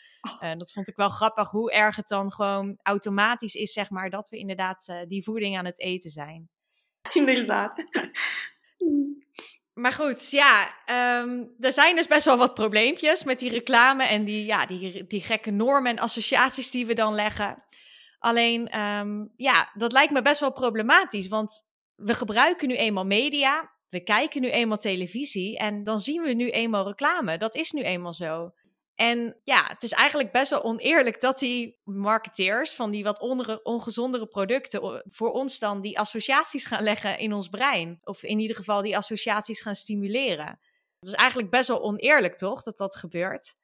Uh, 0.43 0.53
dat 0.57 0.73
vond 0.73 0.89
ik 0.89 0.97
wel 0.97 1.09
grappig 1.09 1.51
hoe 1.51 1.73
erg 1.73 1.97
het 1.97 2.09
dan 2.09 2.33
gewoon 2.33 2.79
automatisch 2.83 3.55
is, 3.55 3.73
zeg 3.73 3.91
maar, 3.91 4.11
dat 4.11 4.29
we 4.29 4.37
inderdaad 4.37 4.89
uh, 4.89 4.97
die 5.09 5.23
voeding 5.23 5.59
aan 5.59 5.65
het 5.65 5.81
eten 5.81 6.11
zijn. 6.11 6.49
Inderdaad. 7.13 7.85
Maar 9.75 9.93
goed, 9.93 10.31
ja, 10.31 10.69
um, 11.21 11.55
er 11.61 11.73
zijn 11.73 11.97
dus 11.97 12.07
best 12.07 12.25
wel 12.25 12.37
wat 12.37 12.55
probleempjes 12.55 13.25
met 13.25 13.39
die 13.39 13.51
reclame 13.51 14.05
en 14.05 14.25
die, 14.25 14.45
ja, 14.45 14.67
die, 14.67 15.07
die 15.07 15.21
gekke 15.21 15.51
normen 15.51 15.91
en 15.91 15.99
associaties 15.99 16.71
die 16.71 16.87
we 16.87 16.95
dan 16.95 17.15
leggen. 17.15 17.63
Alleen, 18.19 18.79
um, 18.79 19.33
ja, 19.37 19.71
dat 19.75 19.93
lijkt 19.93 20.13
me 20.13 20.23
best 20.23 20.41
wel 20.41 20.53
problematisch, 20.53 21.29
want 21.29 21.67
we 21.95 22.15
gebruiken 22.15 22.69
nu 22.69 22.77
eenmaal 22.77 23.05
media, 23.05 23.71
we 23.89 24.01
kijken 24.03 24.41
nu 24.41 24.51
eenmaal 24.51 24.79
televisie 24.79 25.59
en 25.59 25.83
dan 25.83 26.01
zien 26.01 26.23
we 26.23 26.33
nu 26.33 26.51
eenmaal 26.51 26.87
reclame. 26.87 27.39
Dat 27.39 27.55
is 27.55 27.71
nu 27.71 27.83
eenmaal 27.83 28.15
zo. 28.15 28.53
En 28.95 29.41
ja, 29.45 29.65
het 29.67 29.83
is 29.83 29.93
eigenlijk 29.93 30.33
best 30.33 30.51
wel 30.51 30.63
oneerlijk 30.63 31.21
dat 31.21 31.39
die 31.39 31.81
marketeers 31.85 32.75
van 32.75 32.91
die 32.91 33.05
wat 33.05 33.21
ongezondere 33.63 34.27
producten 34.27 35.03
voor 35.07 35.31
ons 35.31 35.59
dan 35.59 35.81
die 35.81 35.99
associaties 35.99 36.67
gaan 36.67 36.83
leggen 36.83 37.19
in 37.19 37.33
ons 37.33 37.49
brein. 37.49 37.99
Of 38.05 38.23
in 38.23 38.39
ieder 38.39 38.57
geval 38.57 38.83
die 38.83 38.97
associaties 38.97 39.61
gaan 39.61 39.75
stimuleren. 39.75 40.59
Dat 40.99 41.13
is 41.13 41.19
eigenlijk 41.19 41.51
best 41.51 41.69
wel 41.69 41.83
oneerlijk, 41.83 42.37
toch? 42.37 42.63
Dat 42.63 42.79
dat 42.79 42.97
gebeurt. 42.97 43.57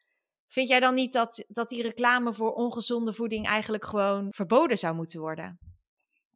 Vind 0.54 0.68
jij 0.68 0.80
dan 0.80 0.94
niet 0.94 1.12
dat, 1.12 1.44
dat 1.48 1.68
die 1.68 1.82
reclame 1.82 2.34
voor 2.34 2.52
ongezonde 2.52 3.12
voeding 3.12 3.46
eigenlijk 3.46 3.84
gewoon 3.84 4.26
verboden 4.30 4.78
zou 4.78 4.94
moeten 4.94 5.20
worden? 5.20 5.58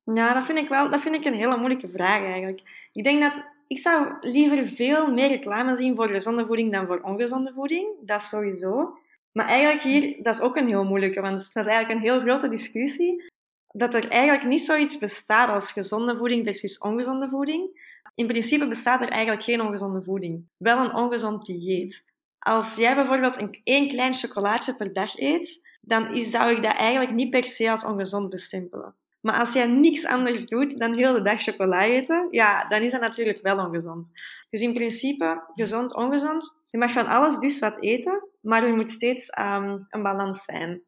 Nou, 0.04 0.34
dat 0.34 0.44
vind 0.44 0.58
ik 0.58 0.68
wel 0.68 0.90
dat 0.90 1.00
vind 1.00 1.14
ik 1.14 1.24
een 1.24 1.34
hele 1.34 1.56
moeilijke 1.56 1.88
vraag 1.88 2.24
eigenlijk. 2.24 2.88
Ik 2.92 3.04
denk 3.04 3.20
dat 3.20 3.44
ik 3.66 3.78
zou 3.78 4.12
liever 4.20 4.68
veel 4.68 5.12
meer 5.12 5.28
reclame 5.28 5.76
zien 5.76 5.96
voor 5.96 6.08
gezonde 6.08 6.46
voeding 6.46 6.72
dan 6.72 6.86
voor 6.86 7.00
ongezonde 7.00 7.52
voeding. 7.54 7.88
Dat 8.00 8.22
sowieso. 8.22 8.98
Maar 9.32 9.46
eigenlijk 9.46 9.82
hier, 9.82 10.22
dat 10.22 10.34
is 10.34 10.40
ook 10.40 10.56
een 10.56 10.68
heel 10.68 10.84
moeilijke, 10.84 11.20
want 11.20 11.52
dat 11.52 11.66
is 11.66 11.72
eigenlijk 11.72 11.90
een 11.90 12.10
heel 12.10 12.20
grote 12.20 12.48
discussie. 12.48 13.24
Dat 13.72 13.94
er 13.94 14.08
eigenlijk 14.08 14.46
niet 14.46 14.60
zoiets 14.60 14.98
bestaat 14.98 15.48
als 15.48 15.72
gezonde 15.72 16.16
voeding 16.16 16.46
versus 16.46 16.78
ongezonde 16.78 17.28
voeding. 17.28 17.86
In 18.14 18.26
principe 18.26 18.68
bestaat 18.68 19.00
er 19.00 19.08
eigenlijk 19.08 19.42
geen 19.42 19.60
ongezonde 19.60 20.02
voeding. 20.02 20.46
Wel 20.56 20.78
een 20.78 20.94
ongezond 20.94 21.46
dieet. 21.46 22.06
Als 22.38 22.76
jij 22.76 22.94
bijvoorbeeld 22.94 23.40
een, 23.40 23.60
één 23.64 23.88
klein 23.88 24.14
chocolaatje 24.14 24.76
per 24.76 24.92
dag 24.92 25.18
eet, 25.18 25.68
dan 25.80 26.16
zou 26.16 26.50
ik 26.50 26.62
dat 26.62 26.76
eigenlijk 26.76 27.14
niet 27.14 27.30
per 27.30 27.44
se 27.44 27.70
als 27.70 27.84
ongezond 27.84 28.30
bestempelen. 28.30 28.94
Maar 29.20 29.38
als 29.38 29.52
jij 29.52 29.66
niks 29.66 30.06
anders 30.06 30.46
doet 30.46 30.78
dan 30.78 30.94
heel 30.94 31.12
de 31.12 31.22
dag 31.22 31.42
chocola 31.42 31.84
eten, 31.84 32.28
ja, 32.30 32.68
dan 32.68 32.82
is 32.82 32.90
dat 32.90 33.00
natuurlijk 33.00 33.42
wel 33.42 33.66
ongezond. 33.66 34.12
Dus 34.50 34.60
in 34.60 34.74
principe, 34.74 35.42
gezond, 35.54 35.94
ongezond. 35.94 36.56
Je 36.68 36.78
mag 36.78 36.92
van 36.92 37.06
alles 37.06 37.38
dus 37.38 37.58
wat 37.58 37.82
eten, 37.82 38.28
maar 38.40 38.64
er 38.64 38.74
moet 38.74 38.90
steeds 38.90 39.38
um, 39.38 39.86
een 39.90 40.02
balans 40.02 40.44
zijn. 40.44 40.82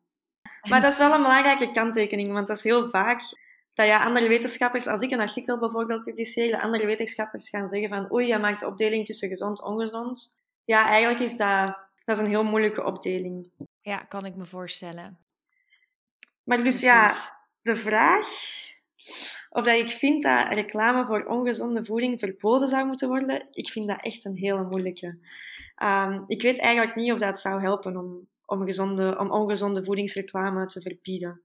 Maar 0.68 0.80
dat 0.80 0.92
is 0.92 0.98
wel 0.98 1.14
een 1.14 1.22
belangrijke 1.22 1.72
kanttekening, 1.72 2.32
want 2.32 2.46
dat 2.46 2.56
is 2.56 2.62
heel 2.62 2.90
vaak 2.90 3.22
dat 3.74 4.00
andere 4.00 4.28
wetenschappers, 4.28 4.86
als 4.86 5.02
ik 5.02 5.10
een 5.10 5.20
artikel 5.20 5.58
bijvoorbeeld 5.58 6.04
publiceer, 6.04 6.50
de 6.50 6.60
andere 6.60 6.86
wetenschappers 6.86 7.48
gaan 7.48 7.68
zeggen 7.68 7.88
van 7.88 8.12
oei, 8.12 8.26
je 8.26 8.38
maakt 8.38 8.60
de 8.60 8.66
opdeling 8.66 9.06
tussen 9.06 9.28
gezond 9.28 9.60
en 9.60 9.66
ongezond. 9.66 10.39
Ja, 10.70 10.88
eigenlijk 10.88 11.20
is 11.20 11.36
dat, 11.36 11.78
dat 12.04 12.16
is 12.16 12.22
een 12.22 12.28
heel 12.28 12.44
moeilijke 12.44 12.84
opdeling. 12.84 13.50
Ja, 13.80 13.96
kan 13.96 14.24
ik 14.24 14.36
me 14.36 14.44
voorstellen. 14.44 15.18
Maar 16.42 16.56
dus 16.56 16.80
Precies. 16.80 16.82
ja, 16.82 17.12
de 17.62 17.76
vraag 17.76 18.28
of 19.50 19.64
dat 19.64 19.74
ik 19.74 19.90
vind 19.90 20.22
dat 20.22 20.52
reclame 20.52 21.06
voor 21.06 21.24
ongezonde 21.24 21.84
voeding 21.84 22.18
verboden 22.18 22.68
zou 22.68 22.86
moeten 22.86 23.08
worden, 23.08 23.48
ik 23.50 23.68
vind 23.68 23.88
dat 23.88 24.00
echt 24.00 24.24
een 24.24 24.36
hele 24.36 24.62
moeilijke. 24.62 25.18
Um, 25.82 26.24
ik 26.26 26.42
weet 26.42 26.58
eigenlijk 26.58 26.96
niet 26.96 27.12
of 27.12 27.18
dat 27.18 27.40
zou 27.40 27.60
helpen 27.60 27.96
om, 27.96 28.28
om, 28.44 28.64
gezonde, 28.64 29.18
om 29.18 29.30
ongezonde 29.30 29.84
voedingsreclame 29.84 30.66
te 30.66 30.80
verbieden. 30.80 31.42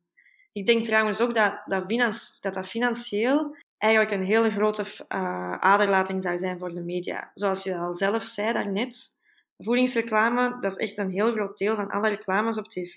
Ik 0.51 0.65
denk 0.65 0.85
trouwens 0.85 1.21
ook 1.21 1.33
dat 1.33 1.61
dat, 1.65 1.89
dat, 1.89 2.37
dat 2.41 2.67
financieel 2.67 3.55
eigenlijk 3.77 4.11
een 4.11 4.27
hele 4.27 4.51
grote 4.51 4.81
uh, 4.81 5.51
aderlating 5.51 6.21
zou 6.21 6.37
zijn 6.37 6.59
voor 6.59 6.73
de 6.73 6.81
media. 6.81 7.31
Zoals 7.33 7.63
je 7.63 7.77
al 7.77 7.95
zelf 7.95 8.23
zei 8.23 8.53
daarnet, 8.53 9.14
voedingsreclame, 9.57 10.57
dat 10.59 10.71
is 10.71 10.77
echt 10.77 10.97
een 10.97 11.11
heel 11.11 11.31
groot 11.31 11.57
deel 11.57 11.75
van 11.75 11.89
alle 11.89 12.09
reclames 12.09 12.57
op 12.57 12.69
tv. 12.69 12.95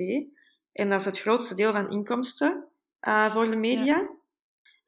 En 0.73 0.89
dat 0.89 1.01
is 1.01 1.07
het 1.07 1.21
grootste 1.21 1.55
deel 1.55 1.73
van 1.73 1.91
inkomsten 1.91 2.65
uh, 3.01 3.33
voor 3.33 3.51
de 3.51 3.57
media. 3.57 4.09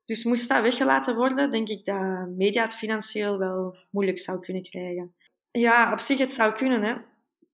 Dus 0.04 0.24
moest 0.24 0.48
dat 0.48 0.62
weggelaten 0.62 1.16
worden, 1.16 1.50
denk 1.50 1.68
ik 1.68 1.84
dat 1.84 2.28
media 2.28 2.62
het 2.62 2.74
financieel 2.74 3.38
wel 3.38 3.76
moeilijk 3.90 4.18
zou 4.18 4.40
kunnen 4.40 4.62
krijgen. 4.62 5.14
Ja, 5.50 5.92
op 5.92 5.98
zich 5.98 6.18
het 6.18 6.32
zou 6.32 6.52
kunnen. 6.52 6.82
Hè. 6.82 6.94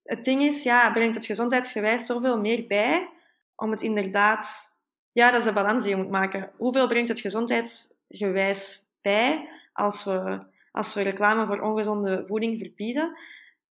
Het 0.02 0.25
ding 0.25 0.42
is, 0.42 0.62
ja, 0.62 0.92
brengt 0.92 1.14
het 1.14 1.26
gezondheidsgewijs 1.26 2.06
zoveel 2.06 2.40
meer 2.40 2.66
bij 2.66 3.11
om 3.54 3.70
het 3.70 3.82
inderdaad... 3.82 4.75
Ja, 5.12 5.30
dat 5.30 5.40
is 5.40 5.46
de 5.46 5.52
balans 5.52 5.82
die 5.82 5.96
je 5.96 6.02
moet 6.02 6.11
maken. 6.11 6.50
Hoeveel 6.56 6.88
brengt 6.88 7.08
het 7.08 7.20
gezondheidsgewijs 7.20 8.87
bij 9.02 9.49
als 9.73 10.04
we, 10.04 10.46
als 10.73 10.94
we 10.94 11.02
reclame 11.02 11.46
voor 11.46 11.61
ongezonde 11.61 12.25
voeding 12.26 12.58
verbieden? 12.58 13.18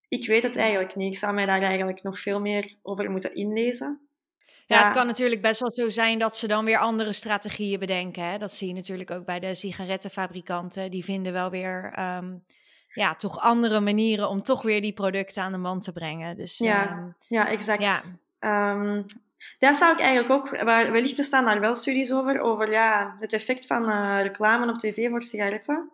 Ik 0.08 0.26
weet 0.26 0.42
het 0.42 0.56
eigenlijk 0.56 0.96
niet. 0.96 1.12
Ik 1.12 1.18
zou 1.18 1.34
mij 1.34 1.46
daar 1.46 1.62
eigenlijk 1.62 2.02
nog 2.02 2.20
veel 2.20 2.40
meer 2.40 2.76
over 2.82 3.10
moeten 3.10 3.34
inlezen. 3.34 4.00
Ja, 4.66 4.84
het 4.84 4.92
kan 4.92 5.06
natuurlijk 5.06 5.42
best 5.42 5.60
wel 5.60 5.72
zo 5.72 5.88
zijn 5.88 6.18
dat 6.18 6.36
ze 6.36 6.46
dan 6.46 6.64
weer 6.64 6.78
andere 6.78 7.12
strategieën 7.12 7.78
bedenken. 7.78 8.24
Hè? 8.24 8.38
Dat 8.38 8.54
zie 8.54 8.68
je 8.68 8.74
natuurlijk 8.74 9.10
ook 9.10 9.24
bij 9.24 9.40
de 9.40 9.54
sigarettenfabrikanten. 9.54 10.90
Die 10.90 11.04
vinden 11.04 11.32
wel 11.32 11.50
weer 11.50 11.98
um, 12.18 12.44
ja, 12.88 13.14
toch 13.14 13.40
andere 13.40 13.80
manieren 13.80 14.28
om 14.28 14.42
toch 14.42 14.62
weer 14.62 14.80
die 14.80 14.92
producten 14.92 15.42
aan 15.42 15.52
de 15.52 15.58
man 15.58 15.80
te 15.80 15.92
brengen. 15.92 16.36
Dus, 16.36 16.58
ja, 16.58 16.90
um, 16.90 17.16
ja, 17.26 17.48
exact. 17.48 17.82
Ja. 18.40 18.72
Um, 18.72 19.04
daar 19.58 19.74
zou 19.74 19.92
ik 19.92 20.00
eigenlijk 20.00 20.30
ook, 20.30 20.64
wellicht 20.64 21.16
bestaan 21.16 21.44
daar 21.44 21.60
wel 21.60 21.74
studies 21.74 22.12
over, 22.12 22.40
over 22.40 22.70
ja, 22.70 23.12
het 23.16 23.32
effect 23.32 23.66
van 23.66 23.88
uh, 23.88 24.18
reclame 24.22 24.72
op 24.72 24.78
tv 24.78 25.08
voor 25.08 25.22
sigaretten 25.22 25.90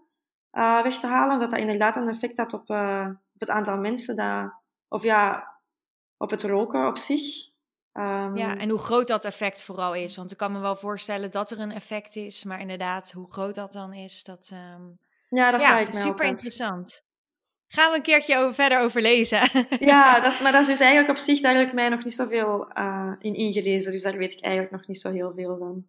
uh, 0.53 0.83
weg 0.83 0.99
te 0.99 1.07
halen. 1.07 1.41
Dat 1.41 1.51
dat 1.51 1.59
inderdaad 1.59 1.97
een 1.97 2.09
effect 2.09 2.39
had 2.39 2.53
op, 2.53 2.71
uh, 2.71 3.09
op 3.32 3.32
het 3.43 3.51
aantal 3.51 3.79
mensen 3.79 4.17
dat, 4.17 4.53
of 4.89 5.03
ja, 5.03 5.53
op 6.17 6.31
het 6.31 6.43
roken 6.43 6.87
op 6.87 6.99
zich. 6.99 7.51
Um, 7.93 8.37
ja, 8.37 8.57
en 8.57 8.69
hoe 8.69 8.79
groot 8.79 9.09
dat 9.09 9.25
effect 9.25 9.63
vooral 9.63 9.95
is. 9.95 10.17
Want 10.17 10.33
ik 10.33 10.37
kan 10.37 10.53
me 10.53 10.59
wel 10.59 10.77
voorstellen 10.77 11.31
dat 11.31 11.51
er 11.51 11.61
een 11.61 11.73
effect 11.73 12.17
is, 12.17 12.45
maar 12.45 12.61
inderdaad, 12.61 13.13
hoe 13.13 13.33
groot 13.33 13.55
dat 13.55 13.73
dan 13.73 13.93
is, 13.93 14.25
dat. 14.25 14.51
Um, 14.53 14.99
ja, 15.29 15.51
dat 15.51 15.61
ja, 15.61 15.79
ik 15.79 15.93
super 15.93 16.25
interessant. 16.25 17.05
Gaan 17.69 17.91
we 17.91 17.97
een 17.97 18.03
keertje 18.03 18.39
over, 18.39 18.55
verder 18.55 18.81
over 18.81 19.01
lezen. 19.01 19.41
ja, 19.81 20.21
dat 20.21 20.33
is, 20.33 20.41
maar 20.41 20.53
dat 20.53 20.61
is 20.61 20.67
dus 20.67 20.81
eigenlijk 20.81 21.11
op 21.11 21.25
zich, 21.25 21.41
daar 21.41 21.57
heb 21.57 21.67
ik 21.69 21.75
mij 21.75 21.89
nog 21.89 22.05
niet 22.05 22.15
zoveel 22.15 22.79
uh, 22.79 23.13
in 23.19 23.35
ingelezen. 23.35 23.93
Dus 23.93 24.03
daar 24.03 24.17
weet 24.17 24.33
ik 24.33 24.43
eigenlijk 24.43 24.73
nog 24.73 24.87
niet 24.87 25.01
zo 25.01 25.11
heel 25.11 25.33
veel 25.35 25.57
van. 25.59 25.87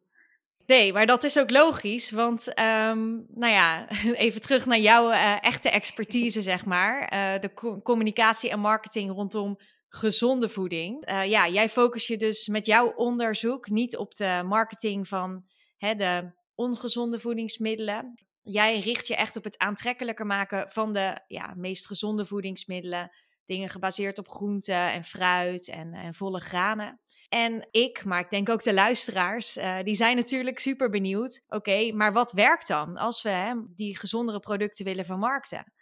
Nee, 0.65 0.93
maar 0.93 1.05
dat 1.05 1.23
is 1.23 1.39
ook 1.39 1.49
logisch, 1.49 2.11
want 2.11 2.47
um, 2.47 3.25
nou 3.29 3.51
ja, 3.51 3.87
even 4.13 4.41
terug 4.41 4.65
naar 4.65 4.79
jouw 4.79 5.11
uh, 5.11 5.43
echte 5.43 5.69
expertise, 5.69 6.41
zeg 6.41 6.65
maar. 6.65 7.13
Uh, 7.13 7.41
de 7.41 7.53
co 7.53 7.81
communicatie 7.81 8.49
en 8.49 8.59
marketing 8.59 9.11
rondom 9.11 9.59
gezonde 9.89 10.49
voeding. 10.49 11.09
Uh, 11.09 11.25
ja, 11.29 11.47
jij 11.47 11.69
focus 11.69 12.07
je 12.07 12.17
dus 12.17 12.47
met 12.47 12.65
jouw 12.65 12.93
onderzoek 12.95 13.69
niet 13.69 13.97
op 13.97 14.15
de 14.15 14.41
marketing 14.45 15.07
van 15.07 15.45
hè, 15.77 15.95
de 15.95 16.31
ongezonde 16.55 17.19
voedingsmiddelen. 17.19 18.25
Jij 18.41 18.79
richt 18.79 19.07
je 19.07 19.15
echt 19.15 19.35
op 19.35 19.43
het 19.43 19.57
aantrekkelijker 19.57 20.25
maken 20.25 20.69
van 20.69 20.93
de 20.93 21.19
ja, 21.27 21.53
meest 21.55 21.87
gezonde 21.87 22.25
voedingsmiddelen. 22.25 23.11
Dingen 23.45 23.69
gebaseerd 23.69 24.17
op 24.17 24.29
groenten 24.29 24.91
en 24.91 25.03
fruit 25.03 25.67
en, 25.67 25.93
en 25.93 26.13
volle 26.13 26.39
granen. 26.39 26.99
En 27.29 27.67
ik, 27.71 28.05
maar 28.05 28.19
ik 28.19 28.29
denk 28.29 28.49
ook 28.49 28.63
de 28.63 28.73
luisteraars, 28.73 29.57
uh, 29.57 29.79
die 29.83 29.95
zijn 29.95 30.15
natuurlijk 30.15 30.59
super 30.59 30.89
benieuwd. 30.89 31.43
Oké, 31.47 31.91
maar 31.93 32.13
wat 32.13 32.31
werkt 32.31 32.67
dan 32.67 32.97
als 32.97 33.21
we 33.21 33.29
hè, 33.29 33.53
die 33.75 33.97
gezondere 33.97 34.39
producten 34.39 34.85
willen 34.85 35.05
vermarkten? 35.05 35.73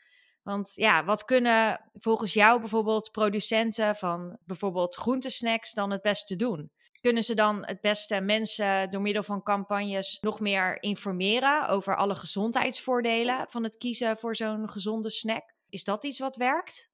Want 0.44 0.72
ja, 0.76 1.04
wat 1.04 1.26
kunnen 1.26 1.90
volgens 1.94 2.34
jou 2.34 2.60
bijvoorbeeld 2.60 3.12
producenten 3.12 3.96
van 3.96 4.38
bijvoorbeeld 4.46 4.96
groentesnacks 4.96 5.74
dan 5.74 5.92
het 5.92 6.02
beste 6.02 6.36
doen? 6.36 6.72
Kunnen 7.02 7.24
ze 7.24 7.34
dan 7.34 7.66
het 7.66 7.82
beste 7.82 8.22
mensen 8.22 8.90
door 8.92 9.02
middel 9.02 9.24
van 9.24 9.44
campagnes 9.44 10.18
nog 10.22 10.40
meer 10.40 10.82
informeren 10.84 11.68
over 11.68 11.98
alle 11.98 12.16
gezondheidsvoordelen 12.16 13.46
van 13.50 13.64
het 13.64 13.78
kiezen 13.78 14.18
voor 14.18 14.36
zo'n 14.36 14.70
gezonde 14.70 15.10
snack? 15.10 15.54
Is 15.70 15.84
dat 15.84 16.04
iets 16.04 16.20
wat 16.20 16.36
werkt? 16.36 16.91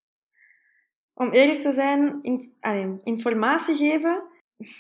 Om 1.18 1.32
eerlijk 1.32 1.62
te 1.62 1.74
zijn, 1.74 2.20
in, 2.22 3.02
informatie 3.04 3.76
geven, 3.76 4.24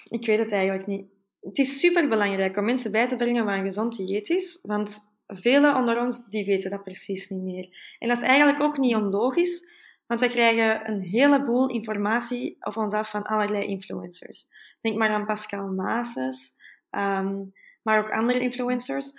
ik 0.05 0.25
weet 0.25 0.39
het 0.39 0.51
eigenlijk 0.51 0.87
niet. 0.87 1.05
Het 1.41 1.57
is 1.57 1.79
super 1.79 2.07
belangrijk 2.07 2.57
om 2.57 2.65
mensen 2.65 2.91
bij 2.91 3.07
te 3.07 3.15
brengen 3.15 3.45
waar 3.45 3.57
een 3.57 3.65
gezond 3.65 3.97
dieet 3.97 4.29
is, 4.29 4.59
want 4.61 4.99
velen 5.27 5.75
onder 5.75 5.99
ons 5.99 6.29
die 6.29 6.45
weten 6.45 6.71
dat 6.71 6.83
precies 6.83 7.29
niet 7.29 7.43
meer. 7.43 7.95
En 7.99 8.07
dat 8.07 8.17
is 8.17 8.23
eigenlijk 8.23 8.61
ook 8.61 8.77
niet 8.77 8.95
onlogisch, 8.95 9.73
want 10.05 10.21
we 10.21 10.29
krijgen 10.29 10.89
een 10.89 11.01
heleboel 11.01 11.69
informatie 11.69 12.57
op 12.59 12.77
ons 12.77 12.93
af 12.93 13.09
van 13.09 13.23
allerlei 13.23 13.65
influencers. 13.65 14.47
Denk 14.81 14.97
maar 14.97 15.09
aan 15.09 15.25
Pascal 15.25 15.67
Maases, 15.67 16.53
ehm, 16.89 17.35
maar 17.83 17.99
ook 17.99 18.11
andere 18.11 18.39
influencers. 18.39 19.11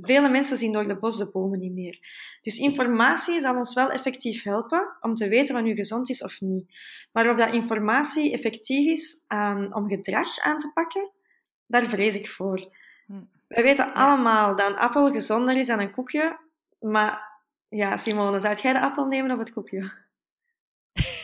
Vele 0.00 0.28
mensen 0.28 0.56
zien 0.56 0.72
door 0.72 0.86
de 0.86 0.98
bos 0.98 1.18
de 1.18 1.30
bomen 1.32 1.58
niet 1.58 1.72
meer. 1.72 1.98
Dus 2.42 2.58
informatie 2.58 3.40
zal 3.40 3.56
ons 3.56 3.74
wel 3.74 3.90
effectief 3.90 4.42
helpen 4.42 4.96
om 5.00 5.14
te 5.14 5.28
weten 5.28 5.54
wat 5.54 5.64
nu 5.64 5.74
gezond 5.74 6.10
is 6.10 6.22
of 6.22 6.40
niet. 6.40 6.74
Maar 7.12 7.30
of 7.30 7.36
dat 7.36 7.54
informatie 7.54 8.32
effectief 8.32 8.90
is 8.90 9.24
um, 9.28 9.72
om 9.72 9.88
gedrag 9.88 10.38
aan 10.38 10.58
te 10.58 10.70
pakken, 10.74 11.10
daar 11.66 11.88
vrees 11.88 12.14
ik 12.14 12.28
voor. 12.28 12.74
Hm. 13.06 13.22
Wij 13.48 13.62
weten 13.62 13.94
allemaal 13.94 14.56
dat 14.56 14.70
een 14.70 14.76
appel 14.76 15.12
gezonder 15.12 15.56
is 15.56 15.66
dan 15.66 15.80
een 15.80 15.92
koekje. 15.92 16.38
Maar 16.80 17.42
ja, 17.68 17.96
Simone, 17.96 18.40
zou 18.40 18.54
jij 18.54 18.72
de 18.72 18.80
appel 18.80 19.06
nemen 19.06 19.30
of 19.30 19.38
het 19.38 19.52
koekje? 19.52 19.92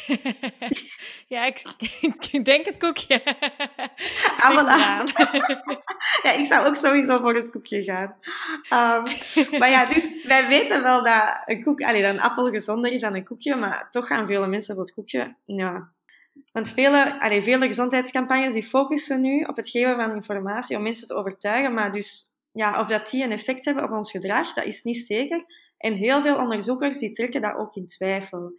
ja, 1.35 1.45
ik, 1.45 1.63
ik, 2.31 2.45
denk 2.45 2.67
het 2.67 2.77
koekje. 2.77 3.23
Aan. 4.41 5.07
ja, 6.23 6.33
ik 6.33 6.45
zou 6.45 6.67
ook 6.67 6.77
sowieso 6.77 7.19
voor 7.19 7.35
het 7.35 7.51
koekje 7.51 7.83
gaan. 7.83 8.15
Um, 9.05 9.59
maar 9.59 9.71
ja, 9.71 9.85
dus 9.85 10.25
wij 10.25 10.49
weten 10.49 10.83
wel 10.83 11.05
dat 11.05 11.43
een, 11.45 11.63
koek, 11.63 11.83
allee, 11.83 12.03
dat 12.03 12.11
een 12.11 12.21
appel 12.21 12.51
gezonder 12.51 12.93
is 12.93 13.01
dan 13.01 13.15
een 13.15 13.25
koekje, 13.25 13.57
maar 13.57 13.91
toch 13.91 14.07
gaan 14.07 14.27
vele 14.27 14.47
mensen 14.47 14.75
voor 14.75 14.85
het 14.85 14.95
koekje. 14.95 15.37
Ja. 15.45 15.93
Want 16.53 16.71
vele, 16.71 17.21
allee, 17.21 17.43
vele 17.43 17.67
gezondheidscampagnes 17.67 18.53
die 18.53 18.69
focussen 18.69 19.21
nu 19.21 19.43
op 19.43 19.57
het 19.57 19.69
geven 19.69 19.97
van 19.97 20.15
informatie 20.15 20.77
om 20.77 20.83
mensen 20.83 21.07
te 21.07 21.15
overtuigen, 21.15 21.75
maar 21.75 21.93
dus 21.93 22.33
ja, 22.53 22.81
of 22.81 22.87
dat 22.87 23.11
die 23.11 23.25
een 23.25 23.33
effect 23.33 23.65
hebben 23.65 23.85
op 23.85 23.91
ons 23.91 24.11
gedrag, 24.11 24.53
dat 24.53 24.65
is 24.65 24.83
niet 24.83 24.99
zeker. 24.99 25.45
En 25.79 25.95
heel 25.95 26.23
veel 26.23 26.37
onderzoekers 26.37 26.99
die 26.99 27.13
trekken 27.13 27.41
dat 27.41 27.57
ook 27.57 27.77
in 27.77 27.87
twijfel. 27.87 28.53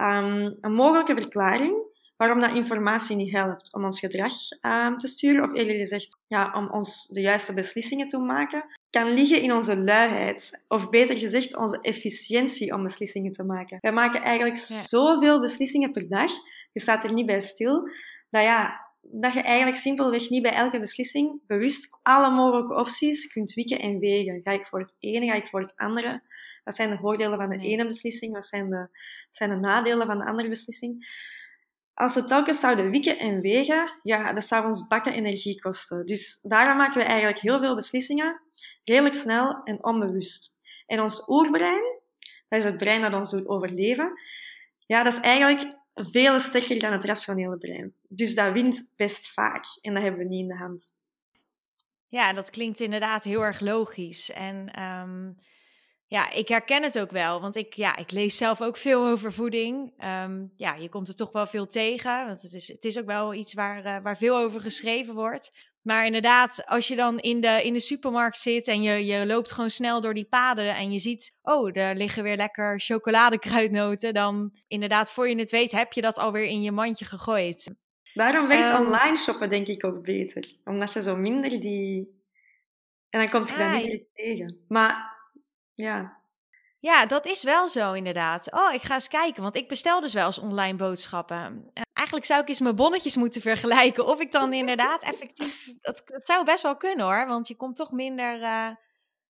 Um, 0.00 0.56
een 0.60 0.72
mogelijke 0.72 1.14
verklaring 1.14 1.84
waarom 2.16 2.40
dat 2.40 2.54
informatie 2.54 3.16
niet 3.16 3.32
helpt 3.32 3.74
om 3.74 3.84
ons 3.84 3.98
gedrag 3.98 4.32
um, 4.60 4.96
te 4.96 5.08
sturen, 5.08 5.44
of 5.44 5.54
eerder 5.54 5.74
gezegd, 5.74 6.18
ja, 6.26 6.52
om 6.54 6.70
ons 6.70 7.06
de 7.06 7.20
juiste 7.20 7.54
beslissingen 7.54 8.08
te 8.08 8.18
maken, 8.18 8.64
kan 8.90 9.14
liggen 9.14 9.42
in 9.42 9.52
onze 9.52 9.76
luiheid, 9.78 10.64
of 10.68 10.90
beter 10.90 11.16
gezegd, 11.16 11.56
onze 11.56 11.80
efficiëntie 11.80 12.74
om 12.74 12.82
beslissingen 12.82 13.32
te 13.32 13.44
maken. 13.44 13.78
Wij 13.80 13.92
maken 13.92 14.22
eigenlijk 14.22 14.56
zoveel 14.56 15.40
beslissingen 15.40 15.90
per 15.90 16.08
dag, 16.08 16.32
je 16.72 16.80
staat 16.80 17.04
er 17.04 17.12
niet 17.12 17.26
bij 17.26 17.40
stil, 17.40 17.88
dat, 18.30 18.42
ja, 18.42 18.86
dat 19.00 19.32
je 19.32 19.40
eigenlijk 19.40 19.78
simpelweg 19.78 20.30
niet 20.30 20.42
bij 20.42 20.54
elke 20.54 20.80
beslissing 20.80 21.40
bewust 21.46 22.00
alle 22.02 22.30
mogelijke 22.30 22.74
opties 22.74 23.32
kunt 23.32 23.54
wikken 23.54 23.78
en 23.78 23.98
wegen. 23.98 24.40
Ga 24.44 24.50
ik 24.50 24.66
voor 24.66 24.80
het 24.80 24.96
ene, 24.98 25.26
ga 25.26 25.34
ik 25.34 25.48
voor 25.48 25.60
het 25.60 25.76
andere? 25.76 26.22
Wat 26.66 26.74
zijn 26.74 26.90
de 26.90 26.98
voordelen 26.98 27.38
van 27.38 27.48
de 27.48 27.58
ene 27.58 27.86
beslissing? 27.86 28.32
Wat 28.32 28.46
zijn 28.46 28.70
de, 28.70 28.88
zijn 29.30 29.50
de 29.50 29.56
nadelen 29.56 30.06
van 30.06 30.18
de 30.18 30.24
andere 30.24 30.48
beslissing? 30.48 31.06
Als 31.94 32.14
we 32.14 32.24
telkens 32.24 32.60
zouden 32.60 32.90
wikken 32.90 33.18
en 33.18 33.40
wegen, 33.40 34.00
ja, 34.02 34.32
dat 34.32 34.44
zou 34.44 34.66
ons 34.66 34.86
bakken 34.86 35.12
energie 35.12 35.60
kosten. 35.60 36.06
Dus 36.06 36.40
daarom 36.40 36.76
maken 36.76 37.00
we 37.00 37.06
eigenlijk 37.06 37.38
heel 37.38 37.58
veel 37.58 37.74
beslissingen 37.74 38.40
redelijk 38.84 39.14
snel 39.14 39.62
en 39.64 39.84
onbewust. 39.84 40.58
En 40.86 41.00
ons 41.00 41.28
oerbrein, 41.28 42.00
dat 42.48 42.58
is 42.58 42.64
het 42.64 42.76
brein 42.76 43.02
dat 43.02 43.12
ons 43.12 43.30
doet 43.30 43.48
overleven, 43.48 44.20
ja, 44.86 45.02
dat 45.02 45.12
is 45.12 45.20
eigenlijk 45.20 45.78
veel 45.94 46.40
sterker 46.40 46.78
dan 46.78 46.92
het 46.92 47.04
rationele 47.04 47.58
brein. 47.58 47.94
Dus 48.08 48.34
dat 48.34 48.52
wint 48.52 48.92
best 48.96 49.32
vaak 49.32 49.64
en 49.80 49.94
dat 49.94 50.02
hebben 50.02 50.20
we 50.20 50.26
niet 50.26 50.40
in 50.40 50.48
de 50.48 50.56
hand. 50.56 50.94
Ja, 52.08 52.32
dat 52.32 52.50
klinkt 52.50 52.80
inderdaad 52.80 53.24
heel 53.24 53.44
erg 53.44 53.60
logisch. 53.60 54.30
En 54.30 54.82
um, 54.82 55.38
ja, 56.08 56.30
ik 56.30 56.48
herken 56.48 56.82
het 56.82 56.98
ook 56.98 57.10
wel, 57.10 57.40
want 57.40 57.56
ik, 57.56 57.72
ja, 57.72 57.96
ik 57.96 58.10
lees 58.10 58.36
zelf 58.36 58.62
ook 58.62 58.76
veel 58.76 59.06
over 59.06 59.32
voeding. 59.32 59.92
Ehm, 59.96 60.44
ja, 60.56 60.74
je 60.74 60.88
komt 60.88 61.08
er 61.08 61.14
toch 61.14 61.32
wel 61.32 61.46
veel 61.46 61.66
tegen, 61.66 62.26
want 62.26 62.42
het 62.42 62.52
is, 62.52 62.68
het 62.68 62.84
is 62.84 62.98
ook 62.98 63.06
wel 63.06 63.34
iets 63.34 63.54
waar, 63.54 63.84
uh, 63.84 63.96
waar 64.02 64.16
veel 64.16 64.36
over 64.36 64.60
geschreven 64.60 65.14
wordt. 65.14 65.50
Maar 65.82 66.06
inderdaad, 66.06 66.66
als 66.66 66.88
je 66.88 66.96
dan 66.96 67.18
in 67.18 67.40
de, 67.40 67.60
in 67.64 67.72
de 67.72 67.80
supermarkt 67.80 68.36
zit 68.36 68.68
en 68.68 68.82
je, 68.82 69.04
je 69.04 69.26
loopt 69.26 69.52
gewoon 69.52 69.70
snel 69.70 70.00
door 70.00 70.14
die 70.14 70.24
paden 70.24 70.74
en 70.74 70.92
je 70.92 70.98
ziet, 70.98 71.36
oh, 71.42 71.76
er 71.76 71.96
liggen 71.96 72.22
weer 72.22 72.36
lekker 72.36 72.80
chocoladekruidnoten, 72.80 74.14
dan 74.14 74.54
inderdaad, 74.68 75.10
voor 75.10 75.28
je 75.28 75.38
het 75.38 75.50
weet, 75.50 75.72
heb 75.72 75.92
je 75.92 76.00
dat 76.00 76.18
alweer 76.18 76.44
in 76.44 76.62
je 76.62 76.72
mandje 76.72 77.04
gegooid. 77.04 77.74
Daarom 78.14 78.48
werkt 78.48 78.70
um, 78.70 78.86
online 78.86 79.16
shoppen 79.16 79.48
denk 79.48 79.66
ik 79.66 79.84
ook 79.84 80.02
beter, 80.02 80.56
omdat 80.64 80.92
je 80.92 81.02
zo 81.02 81.16
minder 81.16 81.50
die... 81.60 82.14
En 83.10 83.20
dan 83.20 83.30
komt 83.30 83.48
je 83.48 83.54
ah, 83.54 83.72
dat 83.72 83.82
niet 83.82 84.04
tegen. 84.14 84.64
Maar 84.68 85.15
ja. 85.76 86.24
Ja, 86.78 87.06
dat 87.06 87.26
is 87.26 87.42
wel 87.42 87.68
zo 87.68 87.92
inderdaad. 87.92 88.52
Oh, 88.52 88.72
ik 88.72 88.82
ga 88.82 88.94
eens 88.94 89.08
kijken, 89.08 89.42
want 89.42 89.56
ik 89.56 89.68
bestel 89.68 90.00
dus 90.00 90.12
wel 90.12 90.26
eens 90.26 90.38
online 90.38 90.76
boodschappen. 90.76 91.70
Uh, 91.74 91.82
eigenlijk 91.92 92.26
zou 92.26 92.42
ik 92.42 92.48
eens 92.48 92.60
mijn 92.60 92.74
bonnetjes 92.76 93.16
moeten 93.16 93.40
vergelijken 93.40 94.06
of 94.06 94.20
ik 94.20 94.32
dan 94.32 94.52
inderdaad 94.52 95.02
effectief... 95.12 95.72
Dat, 95.80 96.02
dat 96.04 96.24
zou 96.24 96.44
best 96.44 96.62
wel 96.62 96.76
kunnen 96.76 97.06
hoor, 97.06 97.26
want 97.26 97.48
je 97.48 97.56
komt 97.56 97.76
toch 97.76 97.90
minder, 97.92 98.40
uh, 98.40 98.70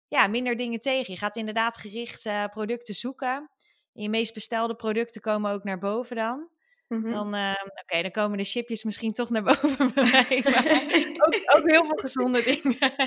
ja, 0.08 0.26
minder 0.26 0.56
dingen 0.56 0.80
tegen. 0.80 1.12
Je 1.12 1.18
gaat 1.18 1.36
inderdaad 1.36 1.78
gericht 1.78 2.26
uh, 2.26 2.44
producten 2.44 2.94
zoeken. 2.94 3.50
En 3.92 4.02
je 4.02 4.08
meest 4.08 4.34
bestelde 4.34 4.74
producten 4.74 5.20
komen 5.20 5.52
ook 5.52 5.64
naar 5.64 5.78
boven 5.78 6.16
dan. 6.16 6.48
Mm-hmm. 6.88 7.12
Dan, 7.12 7.34
uh, 7.34 7.52
oké, 7.82 8.02
dan 8.02 8.10
komen 8.10 8.38
de 8.38 8.44
chipjes 8.44 8.84
misschien 8.84 9.12
toch 9.12 9.30
naar 9.30 9.42
boven 9.42 9.76
bij 9.94 10.04
mij. 10.04 10.42
ook, 11.36 11.56
ook, 11.56 11.70
heel 11.70 11.84
veel 11.84 11.98
gezonde 11.98 12.42
dingen. 12.42 12.78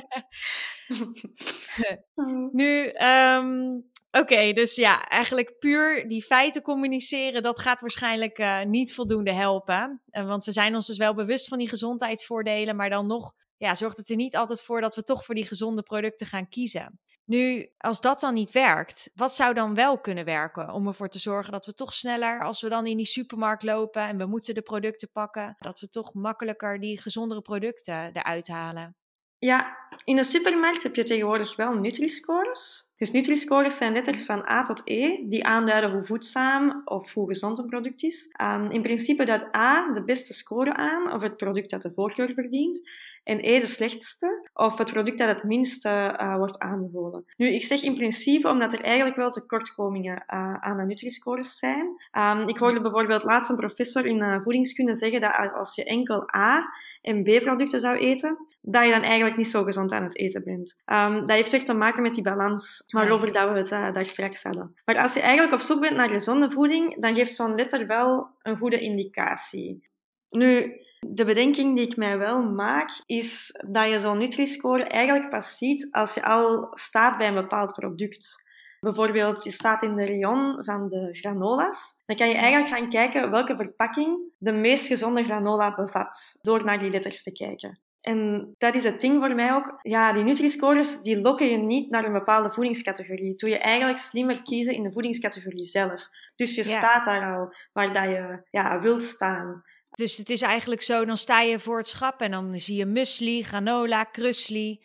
Nu, 2.51 2.93
um, 3.03 3.85
oké, 4.11 4.53
dus 4.53 4.75
ja, 4.75 5.07
eigenlijk 5.07 5.59
puur 5.59 6.07
die 6.07 6.23
feiten 6.23 6.61
communiceren, 6.61 7.43
dat 7.43 7.59
gaat 7.59 7.81
waarschijnlijk 7.81 8.39
uh, 8.39 8.63
niet 8.63 8.93
voldoende 8.93 9.33
helpen. 9.33 10.01
Uh, 10.11 10.27
want 10.27 10.45
we 10.45 10.51
zijn 10.51 10.75
ons 10.75 10.87
dus 10.87 10.97
wel 10.97 11.13
bewust 11.13 11.47
van 11.47 11.57
die 11.57 11.69
gezondheidsvoordelen, 11.69 12.75
maar 12.75 12.89
dan 12.89 13.07
nog 13.07 13.33
ja, 13.57 13.75
zorgt 13.75 13.97
het 13.97 14.09
er 14.09 14.15
niet 14.15 14.35
altijd 14.35 14.61
voor 14.61 14.81
dat 14.81 14.95
we 14.95 15.03
toch 15.03 15.25
voor 15.25 15.35
die 15.35 15.45
gezonde 15.45 15.83
producten 15.83 16.27
gaan 16.27 16.49
kiezen. 16.49 16.99
Nu, 17.29 17.69
als 17.77 18.01
dat 18.01 18.19
dan 18.19 18.33
niet 18.33 18.51
werkt, 18.51 19.11
wat 19.15 19.35
zou 19.35 19.53
dan 19.53 19.75
wel 19.75 19.99
kunnen 19.99 20.25
werken 20.25 20.73
om 20.73 20.87
ervoor 20.87 21.09
te 21.09 21.19
zorgen 21.19 21.51
dat 21.51 21.65
we 21.65 21.73
toch 21.73 21.93
sneller, 21.93 22.43
als 22.43 22.61
we 22.61 22.69
dan 22.69 22.87
in 22.87 22.97
die 22.97 23.05
supermarkt 23.05 23.63
lopen 23.63 24.01
en 24.01 24.17
we 24.17 24.25
moeten 24.25 24.53
de 24.53 24.61
producten 24.61 25.11
pakken, 25.11 25.55
dat 25.59 25.79
we 25.79 25.89
toch 25.89 26.13
makkelijker 26.13 26.79
die 26.79 27.01
gezondere 27.01 27.41
producten 27.41 28.13
eruit 28.13 28.47
halen? 28.47 28.95
Ja, 29.37 29.77
in 30.03 30.15
de 30.15 30.23
supermarkt 30.23 30.83
heb 30.83 30.95
je 30.95 31.03
tegenwoordig 31.03 31.55
wel 31.55 31.73
Nutri-scores. 31.73 32.93
Dus 32.97 33.11
Nutri-scores 33.11 33.77
zijn 33.77 33.93
letters 33.93 34.25
van 34.25 34.49
A 34.49 34.63
tot 34.63 34.81
E, 34.85 35.27
die 35.27 35.45
aanduiden 35.45 35.91
hoe 35.91 36.05
voedzaam 36.05 36.81
of 36.85 37.13
hoe 37.13 37.27
gezond 37.27 37.59
een 37.59 37.67
product 37.67 38.03
is. 38.03 38.35
Um, 38.41 38.69
in 38.71 38.81
principe 38.81 39.25
duidt 39.25 39.55
A 39.55 39.91
de 39.91 40.03
beste 40.03 40.33
score 40.33 40.73
aan, 40.73 41.13
of 41.13 41.21
het 41.21 41.37
product 41.37 41.69
dat 41.69 41.81
de 41.81 41.93
voorkeur 41.93 42.33
verdient, 42.33 42.89
en 43.23 43.39
E 43.41 43.59
de 43.59 43.67
slechtste, 43.67 44.49
of 44.53 44.77
het 44.77 44.91
product 44.91 45.17
dat 45.17 45.27
het 45.27 45.43
minste 45.43 46.17
uh, 46.21 46.35
wordt 46.35 46.59
aanbevolen. 46.59 47.25
Nu, 47.37 47.47
ik 47.47 47.63
zeg 47.63 47.83
in 47.83 47.95
principe 47.95 48.47
omdat 48.47 48.73
er 48.73 48.81
eigenlijk 48.81 49.15
wel 49.15 49.31
tekortkomingen 49.31 50.23
uh, 50.27 50.53
aan 50.53 50.77
de 50.77 50.85
Nutri-scores 50.85 51.57
zijn. 51.57 51.87
Um, 52.17 52.47
ik 52.47 52.57
hoorde 52.57 52.81
bijvoorbeeld 52.81 53.23
laatst 53.23 53.49
een 53.49 53.55
professor 53.55 54.05
in 54.05 54.17
uh, 54.17 54.41
voedingskunde 54.41 54.95
zeggen 54.95 55.21
dat 55.21 55.53
als 55.53 55.75
je 55.75 55.83
enkel 55.83 56.35
A 56.35 56.73
en 57.01 57.23
B-producten 57.23 57.79
zou 57.79 57.97
eten, 57.97 58.37
dat 58.61 58.85
je 58.85 58.91
dan 58.91 59.01
eigenlijk 59.01 59.37
niet 59.37 59.47
zo 59.47 59.63
gezond 59.63 59.91
aan 59.91 60.03
het 60.03 60.17
eten 60.17 60.43
bent. 60.43 60.81
Um, 60.85 61.19
dat 61.19 61.35
heeft 61.35 61.51
weer 61.51 61.65
te 61.65 61.73
maken 61.73 62.01
met 62.01 62.13
die 62.13 62.23
balans 62.23 62.83
waarover 62.87 63.31
dat 63.31 63.51
we 63.51 63.57
het 63.57 63.93
daar 63.93 64.05
straks 64.05 64.43
hadden. 64.43 64.75
Maar 64.85 64.97
als 64.97 65.13
je 65.13 65.21
eigenlijk 65.21 65.53
op 65.53 65.61
zoek 65.61 65.79
bent 65.79 65.95
naar 65.95 66.09
gezonde 66.09 66.49
voeding, 66.49 67.01
dan 67.01 67.15
geeft 67.15 67.35
zo'n 67.35 67.55
letter 67.55 67.87
wel 67.87 68.27
een 68.41 68.57
goede 68.57 68.79
indicatie. 68.79 69.87
Nu, 70.29 70.73
de 70.99 71.25
bedenking 71.25 71.75
die 71.75 71.87
ik 71.87 71.95
mij 71.95 72.17
wel 72.17 72.43
maak, 72.43 73.01
is 73.05 73.59
dat 73.67 73.87
je 73.87 73.99
zo'n 73.99 74.17
Nutri-score 74.17 74.83
eigenlijk 74.83 75.29
pas 75.29 75.57
ziet 75.57 75.87
als 75.91 76.13
je 76.13 76.23
al 76.23 76.67
staat 76.71 77.17
bij 77.17 77.27
een 77.27 77.33
bepaald 77.33 77.73
product. 77.73 78.47
Bijvoorbeeld, 78.79 79.43
je 79.43 79.51
staat 79.51 79.81
in 79.81 79.95
de 79.95 80.05
rayon 80.05 80.63
van 80.63 80.87
de 80.87 81.09
granola's. 81.11 82.03
Dan 82.05 82.17
kan 82.17 82.27
je 82.27 82.35
eigenlijk 82.35 82.73
gaan 82.73 82.89
kijken 82.89 83.31
welke 83.31 83.55
verpakking 83.55 84.19
de 84.37 84.53
meest 84.53 84.87
gezonde 84.87 85.23
granola 85.23 85.75
bevat, 85.75 86.39
door 86.41 86.63
naar 86.63 86.79
die 86.79 86.91
letters 86.91 87.23
te 87.23 87.31
kijken. 87.31 87.79
En 88.01 88.49
dat 88.57 88.75
is 88.75 88.83
het 88.83 89.01
ding 89.01 89.19
voor 89.19 89.35
mij 89.35 89.53
ook. 89.53 89.79
Ja, 89.81 90.13
die 90.13 90.23
Nutri-scores 90.23 91.01
die 91.01 91.21
lokken 91.21 91.47
je 91.47 91.57
niet 91.57 91.89
naar 91.89 92.05
een 92.05 92.13
bepaalde 92.13 92.51
voedingscategorie. 92.51 93.35
Doe 93.35 93.49
je 93.49 93.57
eigenlijk 93.57 93.97
slimmer 93.97 94.43
kiezen 94.43 94.73
in 94.73 94.83
de 94.83 94.91
voedingscategorie 94.91 95.65
zelf. 95.65 96.07
Dus 96.35 96.55
je 96.55 96.63
staat 96.63 97.05
daar 97.05 97.35
al 97.35 97.53
waar 97.73 97.93
dat 97.93 98.03
je 98.03 98.41
ja, 98.49 98.81
wilt 98.81 99.03
staan. 99.03 99.63
Dus 99.89 100.17
het 100.17 100.29
is 100.29 100.41
eigenlijk 100.41 100.81
zo, 100.81 101.05
dan 101.05 101.17
sta 101.17 101.41
je 101.41 101.59
voor 101.59 101.77
het 101.77 101.87
schap 101.87 102.21
en 102.21 102.31
dan 102.31 102.59
zie 102.59 102.77
je 102.77 102.85
muesli, 102.85 103.43
granola, 103.43 104.03
krusli. 104.03 104.81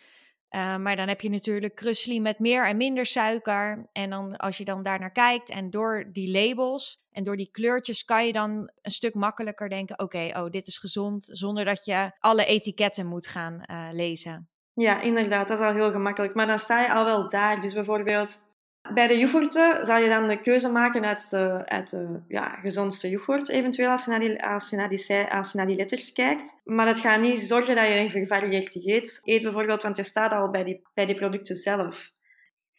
Uh, 0.50 0.76
maar 0.76 0.96
dan 0.96 1.08
heb 1.08 1.20
je 1.20 1.30
natuurlijk 1.30 1.74
krusli 1.74 2.20
met 2.20 2.38
meer 2.38 2.66
en 2.66 2.76
minder 2.76 3.06
suiker. 3.06 3.88
En 3.92 4.10
dan, 4.10 4.36
als 4.36 4.56
je 4.56 4.64
dan 4.64 4.82
daar 4.82 5.00
naar 5.00 5.12
kijkt 5.12 5.50
en 5.50 5.70
door 5.70 6.08
die 6.12 6.30
labels 6.30 7.04
en 7.12 7.24
door 7.24 7.36
die 7.36 7.48
kleurtjes 7.52 8.04
kan 8.04 8.26
je 8.26 8.32
dan 8.32 8.70
een 8.82 8.90
stuk 8.90 9.14
makkelijker 9.14 9.68
denken: 9.68 9.98
oké, 9.98 10.30
oh, 10.34 10.50
dit 10.50 10.66
is 10.66 10.78
gezond, 10.78 11.28
zonder 11.32 11.64
dat 11.64 11.84
je 11.84 12.10
alle 12.18 12.44
etiketten 12.44 13.06
moet 13.06 13.26
gaan 13.26 13.62
uh, 13.70 13.88
lezen. 13.92 14.48
Ja, 14.74 15.00
inderdaad, 15.00 15.48
dat 15.48 15.58
is 15.58 15.66
al 15.66 15.72
heel 15.72 15.90
gemakkelijk. 15.90 16.34
Maar 16.34 16.46
dan 16.46 16.58
sta 16.58 16.80
je 16.80 16.92
al 16.92 17.04
wel 17.04 17.28
daar. 17.28 17.60
Dus 17.60 17.72
bijvoorbeeld 17.72 18.53
bij 18.92 19.06
de 19.06 19.18
yoghurten 19.18 19.86
zal 19.86 19.98
je 19.98 20.08
dan 20.08 20.28
de 20.28 20.40
keuze 20.40 20.72
maken 20.72 21.04
uit 21.04 21.30
de, 21.30 21.62
uit 21.66 21.90
de 21.90 22.20
ja, 22.28 22.48
gezondste 22.48 23.08
yoghurt, 23.08 23.48
eventueel, 23.48 23.90
als 23.90 24.04
je, 24.04 24.10
naar 24.10 24.20
die, 24.20 24.44
als, 24.44 24.70
je 24.70 24.76
naar 24.76 24.88
die, 24.88 25.16
als 25.30 25.52
je 25.52 25.58
naar 25.58 25.66
die 25.66 25.76
letters 25.76 26.12
kijkt. 26.12 26.60
Maar 26.64 26.86
het 26.86 27.00
gaat 27.00 27.20
niet 27.20 27.40
zorgen 27.40 27.76
dat 27.76 27.86
je 27.86 27.96
een 27.96 28.10
gevarieerd 28.10 28.72
dieet 28.72 29.20
eet, 29.22 29.42
bijvoorbeeld, 29.42 29.82
want 29.82 29.96
je 29.96 30.02
staat 30.02 30.32
al 30.32 30.50
bij 30.50 30.64
die, 30.64 30.82
bij 30.94 31.06
die 31.06 31.14
producten 31.14 31.56
zelf. 31.56 32.12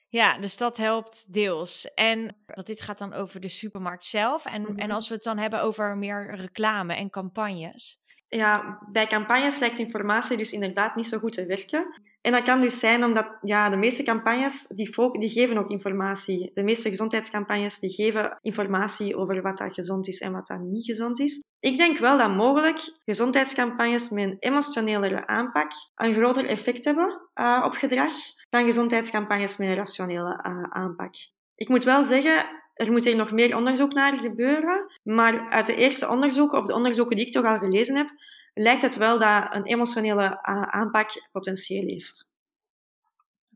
Ja, 0.10 0.38
dus 0.38 0.58
dat 0.58 0.78
helpt 0.78 1.34
deels. 1.34 1.94
En 1.94 2.36
want 2.46 2.68
dit 2.68 2.82
gaat 2.82 2.98
dan 2.98 3.14
over 3.14 3.40
de 3.40 3.50
supermarkt 3.50 4.06
zelf. 4.06 4.46
En, 4.46 4.66
en 4.66 4.74
mhm. 4.76 4.92
als 4.92 5.08
we 5.08 5.14
het 5.14 5.24
dan 5.24 5.38
hebben 5.38 5.62
over 5.62 5.98
meer 5.98 6.36
reclame 6.36 6.96
en 6.96 7.10
campagnes. 7.10 8.00
Ja, 8.28 8.80
bij 8.92 9.08
campagnes 9.08 9.60
lijkt 9.60 9.80
informatie 9.80 10.38
dus 10.38 10.52
inderdaad 10.52 10.96
niet 10.96 11.08
zo 11.08 11.18
goed 11.18 11.34
te 11.34 11.46
werken. 11.46 12.02
En 12.26 12.32
dat 12.32 12.44
kan 12.44 12.62
dus 12.62 12.80
zijn 12.80 13.04
omdat 13.04 13.38
ja, 13.42 13.70
de 13.70 13.78
meeste 13.78 14.04
campagnes 14.04 14.68
die, 14.68 14.96
die 15.20 15.30
geven 15.30 15.58
ook 15.58 15.70
informatie. 15.70 16.52
De 16.54 16.64
meeste 16.64 16.90
gezondheidscampagnes 16.90 17.80
die 17.80 17.90
geven 17.90 18.38
informatie 18.42 19.18
over 19.18 19.42
wat 19.42 19.58
dat 19.58 19.74
gezond 19.74 20.08
is 20.08 20.20
en 20.20 20.32
wat 20.32 20.48
dat 20.48 20.60
niet 20.60 20.86
gezond 20.86 21.20
is. 21.20 21.44
Ik 21.60 21.78
denk 21.78 21.98
wel 21.98 22.18
dat 22.18 22.36
mogelijk 22.36 22.80
gezondheidscampagnes 23.06 24.10
met 24.10 24.24
een 24.24 24.38
emotionelere 24.40 25.28
aanpak 25.28 25.72
een 25.96 26.14
groter 26.14 26.46
effect 26.46 26.86
hebben 26.86 27.22
uh, 27.36 27.64
op 27.66 27.74
gedrag 27.74 28.14
dan 28.50 28.66
gezondheidscampagnes 28.66 29.58
met 29.58 29.68
een 29.68 29.76
rationele 29.76 30.44
uh, 30.48 30.64
aanpak. 30.64 31.16
Ik 31.56 31.70
moet 31.70 31.84
wel 31.84 32.04
zeggen, 32.04 32.46
er 32.74 32.92
moet 32.92 33.06
hier 33.06 33.16
nog 33.16 33.32
meer 33.32 33.56
onderzoek 33.56 33.94
naar 33.94 34.16
gebeuren. 34.16 34.92
Maar 35.04 35.50
uit 35.50 35.66
de 35.66 35.76
eerste 35.76 36.10
onderzoeken, 36.10 36.60
of 36.60 36.66
de 36.66 36.76
onderzoeken 36.76 37.16
die 37.16 37.26
ik 37.26 37.32
toch 37.32 37.46
al 37.46 37.58
gelezen 37.58 37.96
heb, 37.96 38.10
lijkt 38.56 38.82
het 38.82 38.96
wel 38.96 39.20
dat 39.20 39.54
een 39.54 39.66
emotionele 39.66 40.42
aanpak 40.72 41.28
potentieel 41.32 41.88
heeft. 41.88 42.34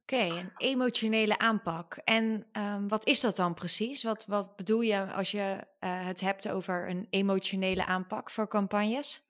Oké, 0.01 0.23
een 0.23 0.51
emotionele 0.57 1.38
aanpak. 1.38 1.99
En 2.03 2.45
um, 2.53 2.88
wat 2.88 3.05
is 3.05 3.19
dat 3.19 3.35
dan 3.35 3.53
precies? 3.53 4.03
Wat, 4.03 4.25
wat 4.25 4.55
bedoel 4.55 4.81
je 4.81 5.05
als 5.05 5.31
je 5.31 5.57
uh, 5.79 6.05
het 6.05 6.21
hebt 6.21 6.49
over 6.49 6.89
een 6.89 7.07
emotionele 7.09 7.85
aanpak 7.85 8.29
voor 8.29 8.47
campagnes? 8.47 9.27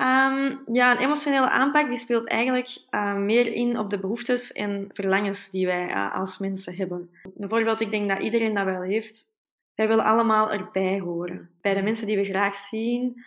Um, 0.00 0.62
ja, 0.72 0.90
een 0.90 1.02
emotionele 1.02 1.50
aanpak 1.50 1.88
die 1.88 1.98
speelt 1.98 2.28
eigenlijk 2.28 2.84
uh, 2.90 3.14
meer 3.14 3.52
in 3.52 3.78
op 3.78 3.90
de 3.90 4.00
behoeftes 4.00 4.52
en 4.52 4.90
verlangens 4.92 5.50
die 5.50 5.66
wij 5.66 5.88
uh, 5.88 6.14
als 6.14 6.38
mensen 6.38 6.76
hebben. 6.76 7.10
Bijvoorbeeld, 7.34 7.80
ik 7.80 7.90
denk 7.90 8.08
dat 8.08 8.18
iedereen 8.18 8.54
dat 8.54 8.64
wel 8.64 8.82
heeft. 8.82 9.38
Wij 9.74 9.88
willen 9.88 10.04
allemaal 10.04 10.52
erbij 10.52 10.98
horen. 10.98 11.50
Bij 11.60 11.72
de 11.72 11.78
mhm. 11.78 11.86
mensen 11.86 12.06
die 12.06 12.16
we 12.16 12.24
graag 12.24 12.56
zien, 12.56 13.24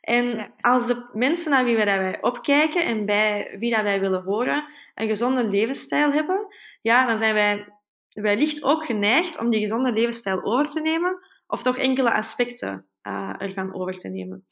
en 0.00 0.52
als 0.60 0.86
de 0.86 1.08
mensen 1.12 1.50
naar 1.50 1.64
wie 1.64 1.76
wij 1.76 2.22
opkijken 2.22 2.84
en 2.84 3.06
bij 3.06 3.56
wie 3.58 3.74
dat 3.74 3.82
wij 3.82 4.00
willen 4.00 4.22
horen 4.22 4.64
een 4.94 5.08
gezonde 5.08 5.44
levensstijl 5.44 6.12
hebben, 6.12 6.46
ja, 6.82 7.06
dan 7.06 7.18
zijn 7.18 7.34
wij 7.34 7.72
wellicht 8.12 8.62
ook 8.62 8.84
geneigd 8.84 9.38
om 9.38 9.50
die 9.50 9.60
gezonde 9.60 9.92
levensstijl 9.92 10.44
over 10.44 10.70
te 10.70 10.80
nemen 10.80 11.18
of 11.46 11.62
toch 11.62 11.76
enkele 11.76 12.12
aspecten 12.12 12.86
uh, 13.02 13.34
ervan 13.38 13.74
over 13.74 13.98
te 13.98 14.08
nemen. 14.08 14.46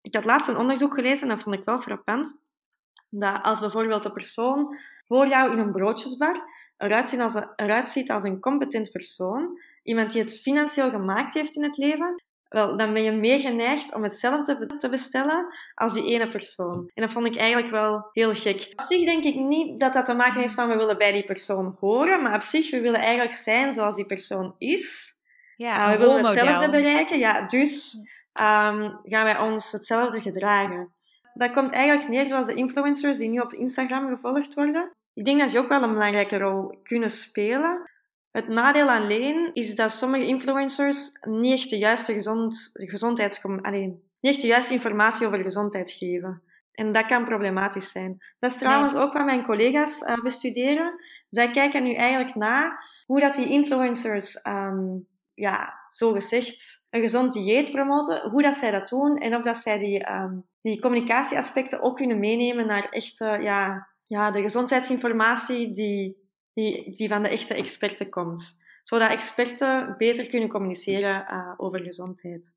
Ik 0.00 0.14
had 0.14 0.24
laatst 0.24 0.48
een 0.48 0.56
onderzoek 0.56 0.94
gelezen 0.94 1.28
en 1.28 1.34
dat 1.34 1.42
vond 1.42 1.56
ik 1.56 1.64
wel 1.64 1.78
frappant. 1.78 2.40
Dat 3.08 3.42
als 3.42 3.60
bijvoorbeeld 3.60 4.04
een 4.04 4.12
persoon 4.12 4.76
voor 5.06 5.28
jou 5.28 5.52
in 5.52 5.58
een 5.58 5.72
broodjesbar 5.72 6.44
eruit 6.76 7.08
ziet 7.08 7.20
als 7.20 7.34
een, 7.34 7.52
eruit 7.56 7.88
ziet 7.88 8.10
als 8.10 8.24
een 8.24 8.40
competent 8.40 8.90
persoon, 8.90 9.60
iemand 9.82 10.12
die 10.12 10.22
het 10.22 10.40
financieel 10.40 10.90
gemaakt 10.90 11.34
heeft 11.34 11.56
in 11.56 11.62
het 11.62 11.76
leven, 11.76 12.22
wel, 12.52 12.76
dan 12.76 12.92
ben 12.92 13.02
je 13.02 13.12
meer 13.12 13.40
geneigd 13.40 13.94
om 13.94 14.02
hetzelfde 14.02 14.76
te 14.78 14.88
bestellen 14.88 15.46
als 15.74 15.92
die 15.92 16.06
ene 16.06 16.28
persoon. 16.28 16.90
En 16.94 17.02
dat 17.02 17.12
vond 17.12 17.26
ik 17.26 17.36
eigenlijk 17.36 17.70
wel 17.70 18.08
heel 18.12 18.34
gek. 18.34 18.72
Op 18.72 18.80
zich 18.80 19.04
denk 19.04 19.24
ik 19.24 19.34
niet 19.34 19.80
dat 19.80 19.92
dat 19.92 20.06
te 20.06 20.14
maken 20.14 20.40
heeft 20.40 20.54
van 20.54 20.68
we 20.68 20.76
willen 20.76 20.98
bij 20.98 21.12
die 21.12 21.24
persoon 21.24 21.76
horen, 21.80 22.22
maar 22.22 22.34
op 22.34 22.42
zich, 22.42 22.70
we 22.70 22.80
willen 22.80 23.00
eigenlijk 23.00 23.34
zijn 23.34 23.72
zoals 23.72 23.96
die 23.96 24.06
persoon 24.06 24.54
is. 24.58 25.10
Ja, 25.56 25.86
uh, 25.86 25.92
we 25.92 25.98
willen 25.98 26.24
hetzelfde 26.24 26.70
bereiken, 26.70 27.18
ja, 27.18 27.46
dus 27.46 27.94
um, 28.40 28.98
gaan 29.02 29.24
wij 29.24 29.38
ons 29.38 29.72
hetzelfde 29.72 30.20
gedragen. 30.20 30.92
Dat 31.34 31.50
komt 31.50 31.72
eigenlijk 31.72 32.08
neer 32.08 32.28
zoals 32.28 32.46
de 32.46 32.54
influencers 32.54 33.18
die 33.18 33.28
nu 33.28 33.38
op 33.38 33.52
Instagram 33.52 34.08
gevolgd 34.08 34.54
worden. 34.54 34.92
Ik 35.14 35.24
denk 35.24 35.40
dat 35.40 35.50
ze 35.50 35.58
ook 35.58 35.68
wel 35.68 35.82
een 35.82 35.92
belangrijke 35.92 36.38
rol 36.38 36.78
kunnen 36.82 37.10
spelen. 37.10 37.90
Het 38.32 38.48
nadeel 38.48 38.90
alleen 38.90 39.50
is 39.52 39.74
dat 39.74 39.92
sommige 39.92 40.26
influencers 40.26 41.18
niet 41.20 41.52
echt 41.52 41.70
de 41.70 41.78
juiste 41.78 42.12
gezond, 42.12 42.70
gezondheidscom... 42.72 43.60
niet 43.70 43.96
echt 44.20 44.40
de 44.40 44.46
juiste 44.46 44.72
informatie 44.72 45.26
over 45.26 45.42
gezondheid 45.42 45.90
geven. 45.90 46.42
En 46.72 46.92
dat 46.92 47.06
kan 47.06 47.24
problematisch 47.24 47.90
zijn. 47.90 48.22
Dat 48.38 48.50
is 48.50 48.58
trouwens 48.58 48.94
ook 48.94 49.12
wat 49.12 49.24
mijn 49.24 49.44
collega's 49.44 50.00
uh, 50.00 50.22
bestuderen. 50.22 50.94
Zij 51.28 51.50
kijken 51.50 51.82
nu 51.82 51.94
eigenlijk 51.94 52.34
na 52.34 52.78
hoe 53.06 53.20
dat 53.20 53.34
die 53.34 53.48
influencers, 53.48 54.46
um, 54.46 55.06
ja, 55.34 55.74
zo 55.88 56.12
gezegd, 56.12 56.86
een 56.90 57.00
gezond 57.00 57.32
dieet 57.32 57.70
promoten, 57.70 58.30
hoe 58.30 58.42
dat 58.42 58.54
zij 58.54 58.70
dat 58.70 58.88
doen 58.88 59.18
en 59.18 59.36
of 59.36 59.42
dat 59.42 59.56
zij 59.56 59.78
die, 59.78 60.12
um, 60.12 60.46
die 60.60 60.80
communicatieaspecten 60.80 61.82
ook 61.82 61.96
kunnen 61.96 62.18
meenemen 62.18 62.66
naar 62.66 62.88
echte, 62.88 63.38
ja, 63.40 63.88
ja, 64.04 64.30
de 64.30 64.42
gezondheidsinformatie 64.42 65.72
die 65.72 66.21
die, 66.52 66.94
die 66.94 67.08
van 67.08 67.22
de 67.22 67.28
echte 67.28 67.54
experten 67.54 68.10
komt. 68.10 68.60
Zodat 68.82 69.10
experten 69.10 69.94
beter 69.98 70.26
kunnen 70.26 70.48
communiceren 70.48 71.24
uh, 71.30 71.54
over 71.56 71.80
gezondheid. 71.80 72.56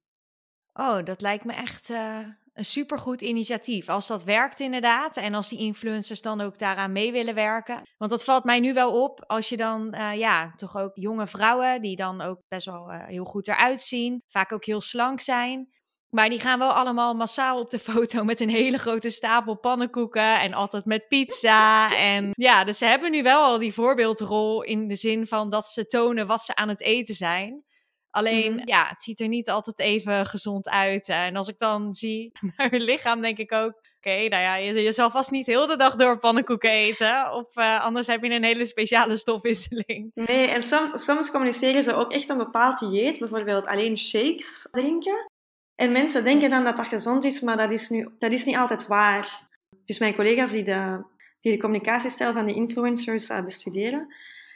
Oh, 0.74 1.04
dat 1.04 1.22
lijkt 1.22 1.46
me 1.46 1.54
echt 1.54 1.90
uh, 1.90 2.18
een 2.54 2.66
supergoed 2.66 3.22
initiatief. 3.22 3.90
Als 3.90 4.08
dat 4.08 4.24
werkt 4.24 4.60
inderdaad 4.60 5.18
en 5.18 5.34
als 5.34 5.50
die 5.50 5.60
influencers 5.60 6.22
dan 6.22 6.42
ook 6.42 6.60
daaraan 6.60 6.92
mee 6.92 7.12
willen 7.12 7.36
werken. 7.36 7.82
Want 7.98 8.12
dat 8.12 8.24
valt 8.24 8.44
mij 8.44 8.60
nu 8.60 8.74
wel 8.74 9.04
op 9.04 9.24
als 9.28 9.50
je 9.50 9.58
dan, 9.58 9.96
uh, 9.96 10.16
ja, 10.16 10.54
toch 10.56 10.78
ook 10.78 10.96
jonge 10.96 11.28
vrouwen 11.28 11.82
die 11.82 11.96
dan 11.96 12.22
ook 12.22 12.42
best 12.48 12.66
wel 12.66 12.90
heel 12.92 13.26
goed 13.26 13.48
eruit 13.48 13.84
zien. 13.84 14.22
Vaak 14.28 14.52
ook 14.52 14.66
heel 14.66 14.82
slank 14.82 15.22
zijn. 15.22 15.75
Maar 16.16 16.30
die 16.30 16.40
gaan 16.40 16.60
wel 16.60 16.72
allemaal 16.72 17.14
massaal 17.14 17.60
op 17.60 17.70
de 17.70 17.80
foto 17.80 18.24
met 18.24 18.40
een 18.40 18.50
hele 18.50 18.78
grote 18.78 19.10
stapel 19.10 19.58
pannenkoeken 19.58 20.40
en 20.40 20.54
altijd 20.54 20.86
met 20.86 21.08
pizza. 21.08 21.90
En 22.16 22.32
ja, 22.34 22.64
dus 22.64 22.78
ze 22.78 22.86
hebben 22.86 23.12
nu 23.12 23.24
wel 23.24 23.44
al 23.44 23.60
die 23.60 23.74
voorbeeldrol 23.74 24.64
in 24.64 24.88
de 24.88 24.96
zin 24.96 25.28
van 25.28 25.50
dat 25.50 25.68
ze 25.68 25.88
tonen 25.88 26.28
wat 26.28 26.44
ze 26.44 26.56
aan 26.56 26.70
het 26.70 26.82
eten 26.82 27.16
zijn. 27.16 27.64
Alleen, 28.10 28.54
mhm. 28.54 28.68
ja, 28.68 28.88
het 28.88 29.04
ziet 29.04 29.20
er 29.20 29.28
niet 29.28 29.50
altijd 29.50 29.80
even 29.80 30.26
gezond 30.26 30.70
uit. 30.70 31.08
En 31.10 31.36
als 31.36 31.48
ik 31.48 31.60
dan 31.60 31.94
zie 31.94 32.32
naar 32.58 32.70
hun 32.70 32.82
lichaam, 32.82 33.22
denk 33.22 33.38
ik 33.38 33.52
ook... 33.52 33.84
Oké, 33.98 34.28
nou 34.28 34.44
ja, 34.44 34.56
je, 34.56 34.74
je, 34.74 34.92
zal 34.92 35.10
vast 35.10 35.32
niet 35.32 35.46
heel 35.46 35.68
de 35.68 35.78
dag 35.78 35.96
door 35.96 36.20
pannenkoeken 36.20 36.70
eten. 36.70 37.32
Of 37.32 37.56
uh, 37.56 37.84
anders 37.84 38.08
heb 38.08 38.24
je 38.24 38.30
een 38.30 38.44
hele 38.44 38.66
speciale 38.66 39.18
stofwisseling. 39.18 40.12
Nee, 40.14 40.48
en 40.48 40.64
soms, 40.64 41.04
soms 41.04 41.32
communiceren 41.32 41.84
ze 41.84 41.94
ook 41.94 42.12
echt 42.12 42.30
een 42.30 42.38
bepaald 42.38 42.80
dieet. 42.80 43.20
Bijvoorbeeld 43.20 43.66
alleen 43.66 43.98
shakes 43.98 44.68
drinken. 44.72 45.34
En 45.76 45.92
mensen 45.92 46.24
denken 46.24 46.50
dan 46.50 46.64
dat 46.64 46.78
dat 46.78 46.88
gezond 46.88 47.24
is, 47.24 47.42
maar 47.42 47.58
dat 47.58 47.72
is, 47.72 47.90
nu, 47.90 48.10
dat 48.20 48.32
is 48.32 48.46
niet 48.46 48.56
altijd 48.56 48.88
waar. 48.88 49.42
Dus 49.86 50.00
mijn 50.00 50.16
collega's 50.16 50.52
die 50.52 50.64
de, 50.64 51.04
die 51.42 51.52
de 51.52 51.60
communicatiestijl 51.60 52.34
van 52.34 52.46
de 52.46 52.54
influencers 52.54 53.30
uh, 53.30 53.44
bestuderen, 53.44 54.08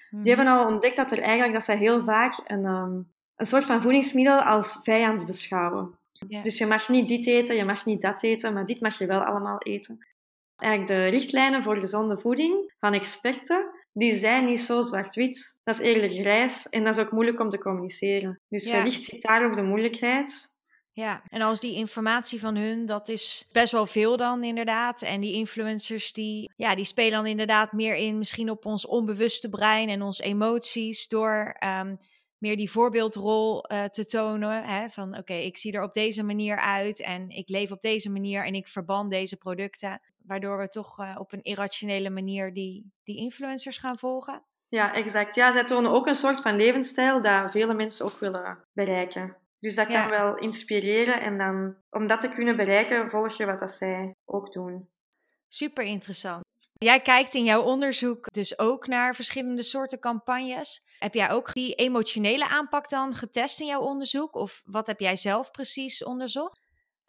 die 0.10 0.20
hmm. 0.20 0.26
hebben 0.26 0.48
al 0.48 0.68
ontdekt 0.68 0.96
dat 0.96 1.12
er 1.12 1.20
eigenlijk 1.20 1.54
dat 1.54 1.64
zij 1.64 1.78
heel 1.78 2.04
vaak 2.04 2.42
een, 2.46 2.66
um, 2.66 3.12
een 3.36 3.46
soort 3.46 3.66
van 3.66 3.82
voedingsmiddel 3.82 4.42
als 4.42 4.80
vijand 4.84 5.26
beschouwen. 5.26 5.98
Dus 6.44 6.58
je 6.58 6.66
mag 6.66 6.90
niet 6.90 7.08
dit 7.08 7.28
eten, 7.28 7.56
je 7.56 7.66
mag 7.66 7.86
niet 7.86 8.02
dat 8.02 8.24
eten, 8.24 8.54
maar 8.54 8.66
dit 8.66 8.82
mag 8.82 8.98
je 8.98 9.06
wel 9.06 9.24
allemaal 9.24 9.58
eten. 9.58 10.08
Eigenlijk 10.56 10.92
de 10.92 11.08
richtlijnen 11.08 11.64
voor 11.64 11.78
gezonde 11.78 12.20
voeding 12.20 12.74
van 12.80 12.94
experten, 12.94 13.66
die 13.94 14.16
zijn 14.16 14.46
niet 14.46 14.60
zo 14.60 14.82
zwart-wit. 14.82 15.60
Dat 15.64 15.80
is 15.80 15.82
eerder 15.82 16.10
grijs 16.10 16.70
en 16.70 16.84
dat 16.84 16.98
is 16.98 17.04
ook 17.04 17.12
moeilijk 17.12 17.40
om 17.40 17.50
te 17.50 17.60
communiceren. 17.60 18.40
Dus 18.48 18.70
wellicht 18.70 19.04
zit 19.04 19.22
daar 19.22 19.46
ook 19.46 19.56
de 19.56 19.64
moeilijkheid 19.64 20.58
ja, 21.00 21.22
en 21.30 21.42
als 21.42 21.60
die 21.60 21.76
informatie 21.76 22.40
van 22.40 22.56
hun, 22.56 22.86
dat 22.86 23.10
is 23.10 23.48
best 23.52 23.72
wel 23.72 23.86
veel 23.86 24.18
dan 24.18 24.44
inderdaad. 24.44 25.02
En 25.02 25.22
die 25.22 25.34
influencers, 25.34 26.14
die, 26.14 26.52
ja, 26.56 26.76
die 26.76 26.86
spelen 26.86 27.12
dan 27.12 27.26
inderdaad 27.26 27.72
meer 27.72 27.96
in 27.96 28.18
misschien 28.18 28.50
op 28.50 28.66
ons 28.66 28.86
onbewuste 28.86 29.50
brein 29.50 29.90
en 29.90 30.02
onze 30.02 30.24
emoties 30.24 31.08
door 31.08 31.56
um, 31.80 32.00
meer 32.38 32.58
die 32.58 32.72
voorbeeldrol 32.72 33.72
uh, 33.72 33.84
te 33.84 34.06
tonen. 34.06 34.64
Hè, 34.64 34.90
van 34.90 35.18
oké, 35.18 35.34
ik 35.34 35.58
zie 35.58 35.74
er 35.74 35.84
op 35.84 35.94
deze 35.94 36.24
manier 36.24 36.58
uit 36.58 37.02
en 37.02 37.30
ik 37.30 37.50
leef 37.50 37.72
op 37.72 37.82
deze 37.82 38.10
manier 38.10 38.46
en 38.46 38.54
ik 38.54 38.68
verband 38.68 39.10
deze 39.10 39.38
producten. 39.38 40.02
waardoor 40.26 40.58
we 40.58 40.70
toch 40.70 41.00
eh, 41.00 41.16
op 41.20 41.32
een 41.32 41.44
irrationele 41.44 42.10
manier 42.10 42.54
die, 42.54 42.92
die 43.04 43.18
influencers 43.18 43.78
gaan 43.78 43.98
volgen. 43.98 44.44
Ja, 44.68 44.94
exact. 44.94 45.36
Ja, 45.36 45.52
zij 45.52 45.64
tonen 45.64 45.92
ook 45.92 46.08
een 46.08 46.16
soort 46.16 46.42
van 46.42 46.56
levensstijl 46.56 47.22
dat 47.22 47.52
vele 47.52 47.74
mensen 47.74 48.06
ook 48.06 48.20
willen 48.20 48.66
bereiken. 48.74 49.36
Dus 49.60 49.76
dat 49.76 49.88
kan 49.88 50.10
wel 50.10 50.38
inspireren 50.38 51.22
en 51.22 51.38
dan 51.38 51.76
om 51.90 52.08
dat 52.08 52.22
te 52.22 52.30
kunnen 52.30 52.56
bereiken, 52.56 53.10
volg 53.10 53.38
je 53.38 53.46
wat 53.46 53.60
dat 53.60 53.72
zij 53.72 54.16
ook 54.26 54.54
doen. 54.54 54.90
Super 55.48 55.84
interessant. 55.84 56.44
Jij 56.74 57.02
kijkt 57.02 57.34
in 57.34 57.44
jouw 57.44 57.62
onderzoek 57.62 58.32
dus 58.32 58.60
ook 58.60 58.88
naar 58.88 59.16
verschillende 59.16 59.64
soorten 59.64 60.00
campagnes. 60.00 60.86
Heb 61.00 61.14
jij 61.14 61.32
ook 61.32 61.54
die 61.54 61.74
emotionele 61.76 62.48
aanpak 62.48 62.90
dan 62.90 63.16
getest 63.16 63.60
in 63.60 63.66
jouw 63.66 63.82
onderzoek? 63.82 64.36
Of 64.36 64.62
wat 64.66 64.88
heb 64.88 65.00
jij 65.00 65.16
zelf 65.16 65.52
precies 65.52 66.04
onderzocht? 66.04 66.60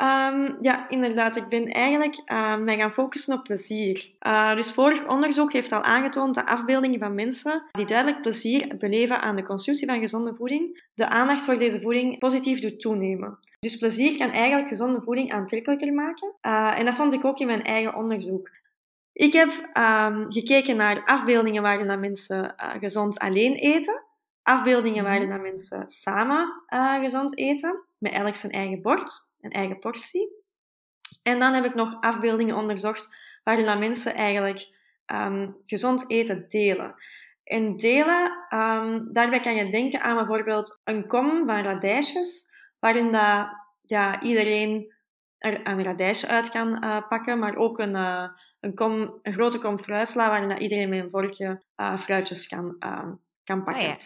Um, 0.03 0.57
ja, 0.61 0.89
inderdaad. 0.89 1.37
Ik 1.37 1.49
ben 1.49 1.65
eigenlijk 1.65 2.23
uh, 2.27 2.57
mij 2.57 2.77
gaan 2.77 2.93
focussen 2.93 3.39
op 3.39 3.45
plezier. 3.45 4.11
Uh, 4.27 4.55
dus 4.55 4.73
vorig 4.73 5.09
onderzoek 5.09 5.53
heeft 5.53 5.73
al 5.73 5.83
aangetoond 5.83 6.35
dat 6.35 6.47
afbeeldingen 6.47 6.99
van 6.99 7.15
mensen 7.15 7.63
die 7.71 7.87
duidelijk 7.87 8.23
plezier 8.23 8.77
beleven 8.77 9.21
aan 9.21 9.37
de 9.37 9.43
consumptie 9.43 9.87
van 9.87 10.01
gezonde 10.01 10.35
voeding, 10.35 10.89
de 10.95 11.09
aandacht 11.09 11.43
voor 11.43 11.57
deze 11.57 11.81
voeding 11.81 12.19
positief 12.19 12.61
doet 12.61 12.81
toenemen. 12.81 13.39
Dus 13.59 13.77
plezier 13.77 14.17
kan 14.17 14.31
eigenlijk 14.31 14.69
gezonde 14.69 15.01
voeding 15.05 15.33
aantrekkelijker 15.33 15.93
maken. 15.93 16.33
Uh, 16.43 16.79
en 16.79 16.85
dat 16.85 16.95
vond 16.95 17.13
ik 17.13 17.25
ook 17.25 17.39
in 17.39 17.47
mijn 17.47 17.65
eigen 17.65 17.95
onderzoek. 17.95 18.51
Ik 19.13 19.33
heb 19.33 19.49
um, 19.53 20.33
gekeken 20.33 20.77
naar 20.77 21.05
afbeeldingen 21.05 21.63
waarin 21.63 21.89
dat 21.89 21.99
mensen 21.99 22.55
gezond 22.81 23.19
alleen 23.19 23.55
eten, 23.55 24.03
afbeeldingen 24.43 25.05
waarin 25.05 25.31
dat 25.31 25.41
mensen 25.41 25.89
samen 25.89 26.63
gezond 27.01 27.39
eten, 27.39 27.81
met 27.99 28.13
elk 28.13 28.37
zijn 28.37 28.53
eigen 28.53 28.83
bord 28.83 29.29
een 29.41 29.51
eigen 29.51 29.79
portie. 29.79 30.29
En 31.23 31.39
dan 31.39 31.55
heb 31.55 31.65
ik 31.65 31.75
nog 31.75 32.01
afbeeldingen 32.01 32.57
onderzocht 32.57 33.17
waarin 33.45 33.67
dat 33.67 33.79
mensen 33.79 34.15
eigenlijk 34.15 34.79
um, 35.07 35.57
gezond 35.67 36.11
eten 36.11 36.47
delen. 36.49 36.95
En 37.45 37.77
delen, 37.77 38.47
um, 38.51 39.13
daarbij 39.13 39.41
kan 39.41 39.55
je 39.55 39.71
denken 39.71 40.01
aan 40.01 40.17
bijvoorbeeld 40.17 40.81
een 40.85 41.07
kom 41.07 41.47
van 41.47 41.63
radijsjes, 41.63 42.53
waarin 42.79 43.13
dat, 43.13 43.49
ja, 43.83 44.21
iedereen 44.21 44.95
er 45.39 45.69
een 45.69 45.83
radijsje 45.83 46.27
uit 46.27 46.51
kan 46.51 46.85
uh, 46.85 47.09
pakken, 47.09 47.39
maar 47.39 47.57
ook 47.57 47.79
een, 47.79 47.95
uh, 47.95 48.29
een, 48.61 48.75
kom, 48.75 49.19
een 49.23 49.33
grote 49.33 49.59
kom 49.59 49.79
fruitsla, 49.79 50.29
waarin 50.29 50.49
dat 50.49 50.59
iedereen 50.59 50.89
met 50.89 50.99
een 50.99 51.11
vorkje 51.11 51.63
uh, 51.77 51.99
fruitjes 51.99 52.47
kan, 52.49 52.77
kan 53.45 53.65
pakken. 53.65 53.83
Oh 53.83 53.89
ja. 53.89 53.97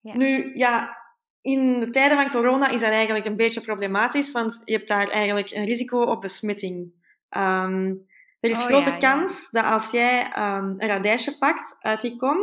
Ja. 0.00 0.16
Nu, 0.16 0.50
ja, 0.54 0.96
in 1.40 1.80
de 1.80 1.90
tijden 1.90 2.16
van 2.16 2.30
corona 2.30 2.68
is 2.68 2.80
dat 2.80 2.90
eigenlijk 2.90 3.26
een 3.26 3.36
beetje 3.36 3.60
problematisch, 3.60 4.32
want 4.32 4.62
je 4.64 4.72
hebt 4.72 4.88
daar 4.88 5.08
eigenlijk 5.08 5.50
een 5.50 5.64
risico 5.64 6.02
op 6.02 6.20
besmetting. 6.20 6.92
Um, 7.36 8.06
er 8.40 8.50
is 8.50 8.60
oh, 8.60 8.66
grote 8.66 8.96
kans 8.98 9.50
dat 9.50 9.64
als 9.64 9.90
jij 9.90 10.24
um, 10.24 10.74
een 10.78 10.88
radijsje 10.88 11.38
pakt 11.38 11.76
uit 11.80 12.00
die 12.00 12.16
kom, 12.16 12.36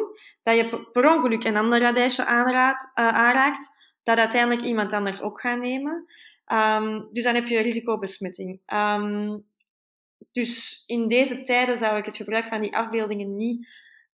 dat 0.44 0.56
je 0.56 0.90
per 0.92 1.16
ongeluk 1.16 1.44
een 1.44 1.58
ander 1.58 1.80
radijsje 1.80 2.26
aanraakt, 2.26 2.92
uh, 2.96 3.08
aanraakt 3.08 3.70
dat 4.04 4.18
uiteindelijk 4.18 4.62
iemand 4.62 4.94
anders 4.94 5.22
ook 5.22 5.42
gaat 5.42 5.60
nemen. 5.60 6.06
Um, 6.54 7.10
dus 7.12 7.24
dan 7.24 7.36
heb 7.36 7.48
je 7.48 7.62
risico 7.62 7.94
op 7.94 8.02
besmetting. 8.02 8.60
dus 10.32 10.84
in 10.86 11.08
deze 11.08 11.44
tijden 11.44 11.78
zou 11.78 11.98
ik 11.98 12.06
het 12.06 12.16
gebruik 12.16 12.48
van 12.48 12.62
die 12.62 12.76
afbeeldingen 12.76 13.36
niet 13.36 13.68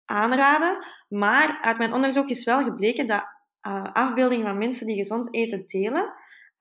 aanraden. 0.05 0.85
Maar 1.09 1.57
uit 1.61 1.77
mijn 1.77 1.93
onderzoek 1.93 2.29
is 2.29 2.43
wel 2.43 2.63
gebleken 2.63 3.07
dat 3.07 3.36
uh, 3.67 3.93
afbeeldingen 3.93 4.45
van 4.45 4.57
mensen 4.57 4.87
die 4.87 4.95
gezond 4.95 5.33
eten 5.33 5.63
delen, 5.65 6.13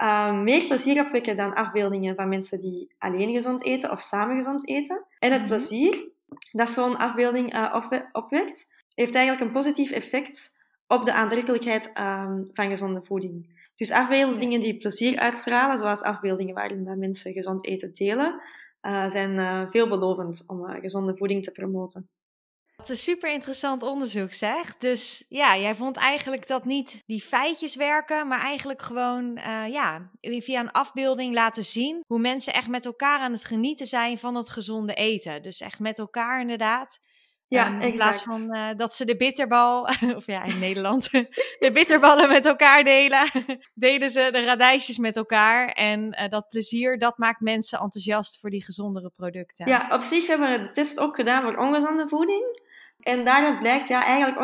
uh, 0.02 0.40
meer 0.40 0.66
plezier 0.66 1.04
opwekken 1.04 1.36
dan 1.36 1.54
afbeeldingen 1.54 2.16
van 2.16 2.28
mensen 2.28 2.60
die 2.60 2.94
alleen 2.98 3.32
gezond 3.32 3.64
eten 3.64 3.90
of 3.90 4.00
samen 4.00 4.36
gezond 4.36 4.68
eten. 4.68 5.06
En 5.18 5.32
het 5.32 5.40
mhm. 5.40 5.50
plezier 5.50 6.08
dat 6.52 6.70
zo'n 6.70 6.96
afbeelding 6.96 7.54
uh, 7.54 7.88
opwekt, 8.12 8.74
heeft 8.94 9.14
eigenlijk 9.14 9.46
een 9.46 9.52
positief 9.52 9.90
effect 9.90 10.64
op 10.86 11.04
de 11.04 11.12
aantrekkelijkheid 11.12 11.86
um, 11.86 12.50
van 12.52 12.68
gezonde 12.68 13.02
voeding. 13.02 13.64
Dus 13.76 13.90
afbeeldingen 13.90 14.60
die 14.60 14.78
plezier 14.78 15.18
uitstralen, 15.18 15.78
zoals 15.78 16.02
afbeeldingen 16.02 16.54
waarin 16.54 16.84
dat 16.84 16.96
mensen 16.96 17.32
gezond 17.32 17.66
eten 17.66 17.92
delen, 17.92 18.42
uh, 18.82 19.08
zijn 19.08 19.68
veelbelovend 19.70 20.44
om 20.46 20.64
gezonde 20.64 21.16
voeding 21.16 21.44
te 21.44 21.52
promoten. 21.52 22.08
Wat 22.86 22.96
een 22.96 23.02
super 23.02 23.32
interessant 23.32 23.82
onderzoek 23.82 24.32
zeg. 24.32 24.76
Dus 24.76 25.24
ja, 25.28 25.56
jij 25.56 25.74
vond 25.74 25.96
eigenlijk 25.96 26.46
dat 26.46 26.64
niet 26.64 27.02
die 27.06 27.20
feitjes 27.20 27.76
werken, 27.76 28.28
maar 28.28 28.40
eigenlijk 28.40 28.82
gewoon 28.82 29.38
uh, 29.38 29.68
ja, 29.68 30.10
via 30.20 30.60
een 30.60 30.70
afbeelding 30.70 31.34
laten 31.34 31.64
zien 31.64 32.02
hoe 32.06 32.18
mensen 32.18 32.52
echt 32.52 32.68
met 32.68 32.86
elkaar 32.86 33.20
aan 33.20 33.32
het 33.32 33.44
genieten 33.44 33.86
zijn 33.86 34.18
van 34.18 34.34
het 34.34 34.48
gezonde 34.48 34.94
eten. 34.94 35.42
Dus 35.42 35.60
echt 35.60 35.78
met 35.78 35.98
elkaar 35.98 36.40
inderdaad. 36.40 37.00
Ja, 37.48 37.68
um, 37.68 37.80
in 37.80 37.92
plaats 37.92 38.22
van 38.22 38.54
uh, 38.54 38.68
dat 38.76 38.94
ze 38.94 39.04
de 39.04 39.16
bitterbal, 39.16 39.88
of 40.16 40.26
ja, 40.26 40.42
in 40.42 40.58
Nederland, 40.58 41.10
de 41.64 41.70
bitterballen 41.72 42.28
met 42.28 42.46
elkaar 42.46 42.84
delen, 42.84 43.30
delen 43.74 44.10
ze 44.10 44.28
de 44.32 44.44
radijsjes 44.44 44.98
met 44.98 45.16
elkaar. 45.16 45.68
En 45.68 46.18
uh, 46.20 46.28
dat 46.28 46.48
plezier, 46.48 46.98
dat 46.98 47.18
maakt 47.18 47.40
mensen 47.40 47.78
enthousiast 47.78 48.40
voor 48.40 48.50
die 48.50 48.64
gezondere 48.64 49.10
producten. 49.16 49.68
Ja, 49.68 49.88
op 49.90 50.02
zich 50.02 50.26
hebben 50.26 50.50
we 50.50 50.58
de 50.58 50.70
test 50.70 50.98
ook 50.98 51.16
gedaan 51.16 51.42
voor 51.42 51.56
ongezonde 51.56 52.08
voeding. 52.08 52.64
En 53.06 53.24
daaruit 53.24 53.58
blijkt, 53.58 53.88
ja, 53.88 54.04
eigenlijk 54.04 54.40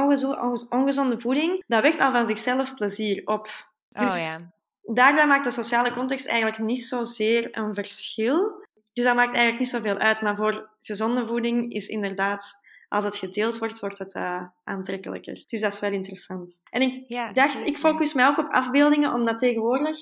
ongezonde 0.70 1.20
voeding, 1.20 1.64
dat 1.66 1.83
wekt 1.83 2.01
al 2.01 2.12
van 2.12 2.29
zichzelf 2.29 2.75
plezier 2.75 3.22
op. 3.25 3.48
Dus 3.88 4.12
oh 4.12 4.18
ja. 4.18 4.53
daarbij 4.83 5.27
maakt 5.27 5.44
de 5.44 5.51
sociale 5.51 5.92
context 5.92 6.27
eigenlijk 6.27 6.59
niet 6.59 6.85
zozeer 6.85 7.48
een 7.57 7.75
verschil. 7.75 8.66
Dus 8.92 9.05
dat 9.05 9.14
maakt 9.14 9.35
eigenlijk 9.35 9.59
niet 9.59 9.68
zoveel 9.68 9.98
uit. 9.98 10.20
Maar 10.20 10.37
voor 10.37 10.70
gezonde 10.83 11.27
voeding 11.27 11.72
is 11.72 11.87
inderdaad, 11.87 12.53
als 12.88 13.05
het 13.05 13.16
gedeeld 13.16 13.59
wordt, 13.59 13.81
wordt 13.81 13.98
het 13.98 14.14
uh, 14.14 14.42
aantrekkelijker. 14.64 15.42
Dus 15.46 15.61
dat 15.61 15.72
is 15.72 15.81
wel 15.81 15.92
interessant. 15.92 16.62
En 16.70 16.83
ik 16.83 17.09
dacht, 17.35 17.66
ik 17.66 17.79
focus 17.79 18.12
mij 18.12 18.27
ook 18.27 18.38
op 18.38 18.51
afbeeldingen, 18.51 19.12
omdat 19.12 19.38
tegenwoordig 19.38 19.98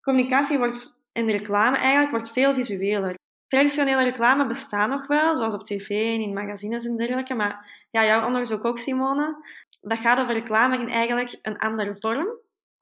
communicatie 0.00 0.58
wordt, 0.58 1.08
en 1.12 1.30
reclame 1.30 1.76
eigenlijk 1.76 2.10
wordt 2.10 2.32
veel 2.32 2.54
visueler. 2.54 3.14
Traditionele 3.54 4.04
reclame 4.04 4.46
bestaat 4.46 4.88
nog 4.88 5.06
wel, 5.06 5.34
zoals 5.34 5.54
op 5.54 5.64
tv 5.64 5.88
en 5.88 6.20
in 6.20 6.32
magazines 6.32 6.86
en 6.86 6.96
dergelijke. 6.96 7.34
Maar 7.34 7.86
ja, 7.90 8.04
jouw 8.04 8.26
onderzoek 8.26 8.64
ook, 8.64 8.78
Simone. 8.78 9.36
Dat 9.80 9.98
gaat 9.98 10.20
over 10.20 10.34
reclame 10.34 10.78
in 10.78 10.88
eigenlijk 10.88 11.38
een 11.42 11.58
andere 11.58 11.96
vorm. 11.98 12.26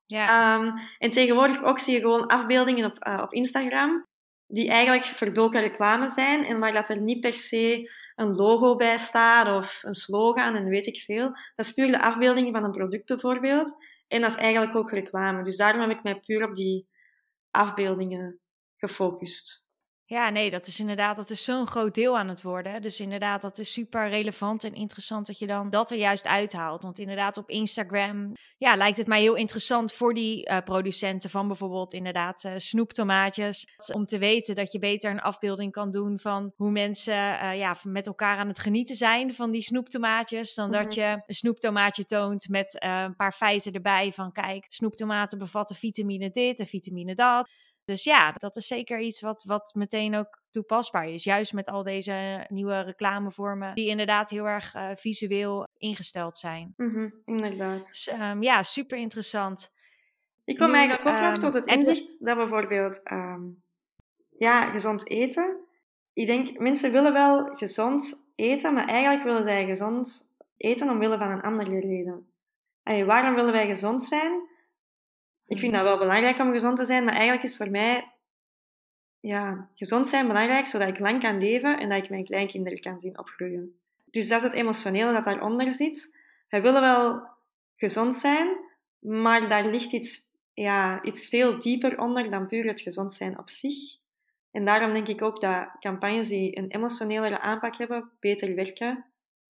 Ja. 0.07 0.55
Um, 0.55 0.73
en 0.99 1.11
tegenwoordig 1.11 1.63
ook 1.63 1.79
zie 1.79 1.95
je 1.95 2.01
gewoon 2.01 2.27
afbeeldingen 2.27 2.85
op, 2.85 3.07
uh, 3.07 3.21
op 3.23 3.33
Instagram 3.33 4.07
die 4.47 4.71
eigenlijk 4.71 5.05
verdoken 5.05 5.61
reclame 5.61 6.09
zijn 6.09 6.45
en 6.45 6.59
waar 6.59 6.73
dat 6.73 6.89
er 6.89 7.01
niet 7.01 7.21
per 7.21 7.33
se 7.33 7.91
een 8.15 8.35
logo 8.35 8.77
bij 8.77 8.99
staat 8.99 9.57
of 9.57 9.81
een 9.83 9.95
slogan 9.95 10.55
en 10.55 10.69
weet 10.69 10.87
ik 10.87 10.97
veel. 10.97 11.31
Dat 11.55 11.67
is 11.67 11.73
puur 11.73 11.87
de 11.87 12.03
afbeeldingen 12.03 12.53
van 12.53 12.65
een 12.65 12.71
product 12.71 13.07
bijvoorbeeld. 13.07 13.85
En 14.09 14.21
dat 14.21 14.31
is 14.31 14.37
eigenlijk 14.37 14.77
ook 14.77 14.91
reclame. 14.91 15.45
Dus 15.45 15.57
daarom 15.57 15.81
heb 15.81 15.91
ik 15.91 16.03
mij 16.03 16.21
puur 16.21 16.49
op 16.49 16.57
die 16.57 16.89
afbeeldingen 17.51 18.41
gefocust. 18.77 19.71
Ja, 20.13 20.31
nee, 20.31 20.51
dat 20.51 20.67
is 20.67 20.81
inderdaad, 20.81 21.17
dat 21.17 21.31
is 21.31 21.45
zo'n 21.45 21.67
groot 21.67 21.95
deel 21.95 22.19
aan 22.19 22.29
het 22.29 22.43
worden. 22.43 22.83
Dus 22.83 23.01
inderdaad, 23.01 23.43
dat 23.43 23.59
is 23.59 23.73
super 23.73 24.09
relevant 24.09 24.65
en 24.65 24.75
interessant 24.75 25.27
dat 25.27 25.39
je 25.39 25.47
dan 25.47 25.71
dat 25.71 25.91
er 25.91 25.97
juist 25.97 26.27
uithaalt. 26.27 26.83
Want 26.83 26.99
inderdaad, 26.99 27.37
op 27.37 27.49
Instagram, 27.49 28.33
ja, 28.59 28.77
lijkt 28.77 28.97
het 28.97 29.07
mij 29.07 29.21
heel 29.21 29.35
interessant 29.35 29.93
voor 29.93 30.15
die 30.15 30.49
uh, 30.49 30.59
producenten 30.65 31.31
van 31.31 31.47
bijvoorbeeld 31.47 31.93
inderdaad 31.93 32.45
uh, 32.45 32.53
snoeptomaatjes. 32.57 33.67
Om 33.93 34.05
te 34.05 34.19
weten 34.19 34.55
dat 34.55 34.73
je 34.73 34.79
beter 34.79 35.11
een 35.11 35.21
afbeelding 35.21 35.73
kan 35.73 35.91
doen 35.91 36.19
van 36.19 36.53
hoe 36.57 36.71
mensen 36.71 37.15
uh, 37.15 37.59
ja, 37.59 37.77
met 37.83 38.07
elkaar 38.07 38.39
aan 38.39 38.49
het 38.49 38.59
genieten 38.59 38.97
zijn 38.97 39.35
van 39.35 39.51
die 39.51 39.63
snoeptomaatjes. 39.63 40.55
Dan 40.55 40.73
dat 40.73 40.97
mhm. 40.97 41.01
je 41.01 41.23
een 41.27 41.35
snoeptomaatje 41.35 42.05
toont 42.05 42.49
met 42.49 42.77
een 42.83 43.17
paar 43.17 43.33
feiten 43.33 43.73
erbij 43.73 44.13
van 44.13 44.33
kijk, 44.33 44.67
snoeptomaten 44.69 45.39
bevatten 45.39 45.77
vitamine 45.77 46.31
dit 46.31 46.59
en 46.59 46.67
vitamine 46.67 47.15
dat. 47.15 47.51
Dus 47.85 48.05
ja, 48.05 48.33
dat 48.33 48.57
is 48.57 48.67
zeker 48.67 49.01
iets 49.01 49.21
wat, 49.21 49.45
wat 49.45 49.75
meteen 49.75 50.15
ook 50.15 50.43
toepasbaar 50.51 51.09
is. 51.09 51.25
Juist 51.25 51.53
met 51.53 51.67
al 51.69 51.83
deze 51.83 52.47
nieuwe 52.49 52.81
reclamevormen, 52.81 53.75
die 53.75 53.89
inderdaad 53.89 54.31
heel 54.31 54.49
erg 54.49 54.75
uh, 54.75 54.91
visueel 54.95 55.67
ingesteld 55.77 56.39
zijn. 56.39 56.73
Mm 56.77 57.13
inderdaad. 57.25 57.89
Dus, 57.89 58.13
um, 58.13 58.43
ja, 58.43 58.63
super 58.63 58.99
interessant. 58.99 59.73
Ik 60.45 60.59
nu, 60.59 60.73
eigenlijk 60.73 61.09
ook 61.09 61.15
um, 61.15 61.21
nog 61.21 61.33
ehm, 61.33 61.41
tot 61.41 61.55
het 61.55 61.67
inzicht 61.67 62.25
dat 62.25 62.37
bijvoorbeeld 62.37 63.13
um, 63.13 63.63
ja, 64.39 64.71
gezond 64.71 65.09
eten. 65.09 65.61
Ik 66.13 66.27
denk, 66.27 66.59
mensen 66.59 66.93
willen 66.93 67.13
wel 67.13 67.55
gezond 67.55 68.31
eten, 68.35 68.75
maar 68.75 68.87
eigenlijk 68.87 69.25
willen 69.25 69.43
zij 69.43 69.67
gezond 69.67 70.37
eten 70.57 70.91
omwille 70.91 71.19
van 71.19 71.31
een 71.31 71.41
andere 71.41 71.81
reden. 71.81 72.27
En 72.83 73.07
waarom 73.07 73.35
willen 73.35 73.53
wij 73.53 73.67
gezond 73.67 74.05
zijn? 74.05 74.51
Ik 75.53 75.59
vind 75.59 75.75
dat 75.75 75.83
wel 75.83 75.99
belangrijk 75.99 76.39
om 76.39 76.53
gezond 76.53 76.77
te 76.77 76.85
zijn, 76.85 77.05
maar 77.05 77.15
eigenlijk 77.15 77.43
is 77.45 77.57
voor 77.57 77.71
mij 77.71 78.13
ja, 79.21 79.69
gezond 79.75 80.07
zijn 80.07 80.27
belangrijk 80.27 80.67
zodat 80.67 80.89
ik 80.89 80.99
lang 80.99 81.21
kan 81.21 81.39
leven 81.39 81.79
en 81.79 81.89
dat 81.89 82.03
ik 82.03 82.11
mijn 82.11 82.25
kleinkinderen 82.25 82.81
kan 82.81 83.01
zien 83.01 83.19
opgroeien. 83.19 83.81
Dus 84.05 84.29
dat 84.29 84.39
is 84.39 84.45
het 84.45 84.53
emotionele 84.53 85.13
dat 85.13 85.25
daaronder 85.25 85.73
zit. 85.73 86.19
Wij 86.49 86.63
willen 86.63 86.81
wel 86.81 87.29
gezond 87.77 88.17
zijn, 88.17 88.57
maar 88.99 89.49
daar 89.49 89.67
ligt 89.67 89.93
iets, 89.93 90.35
ja, 90.53 91.03
iets 91.03 91.29
veel 91.29 91.59
dieper 91.59 91.99
onder 91.99 92.31
dan 92.31 92.47
puur 92.47 92.67
het 92.67 92.81
gezond 92.81 93.13
zijn 93.13 93.39
op 93.39 93.51
zich. 93.51 93.97
En 94.51 94.65
daarom 94.65 94.93
denk 94.93 95.09
ik 95.09 95.23
ook 95.23 95.41
dat 95.41 95.69
campagnes 95.81 96.29
die 96.29 96.59
een 96.59 96.71
emotionelere 96.71 97.41
aanpak 97.41 97.77
hebben, 97.77 98.11
beter 98.21 98.55
werken 98.55 99.05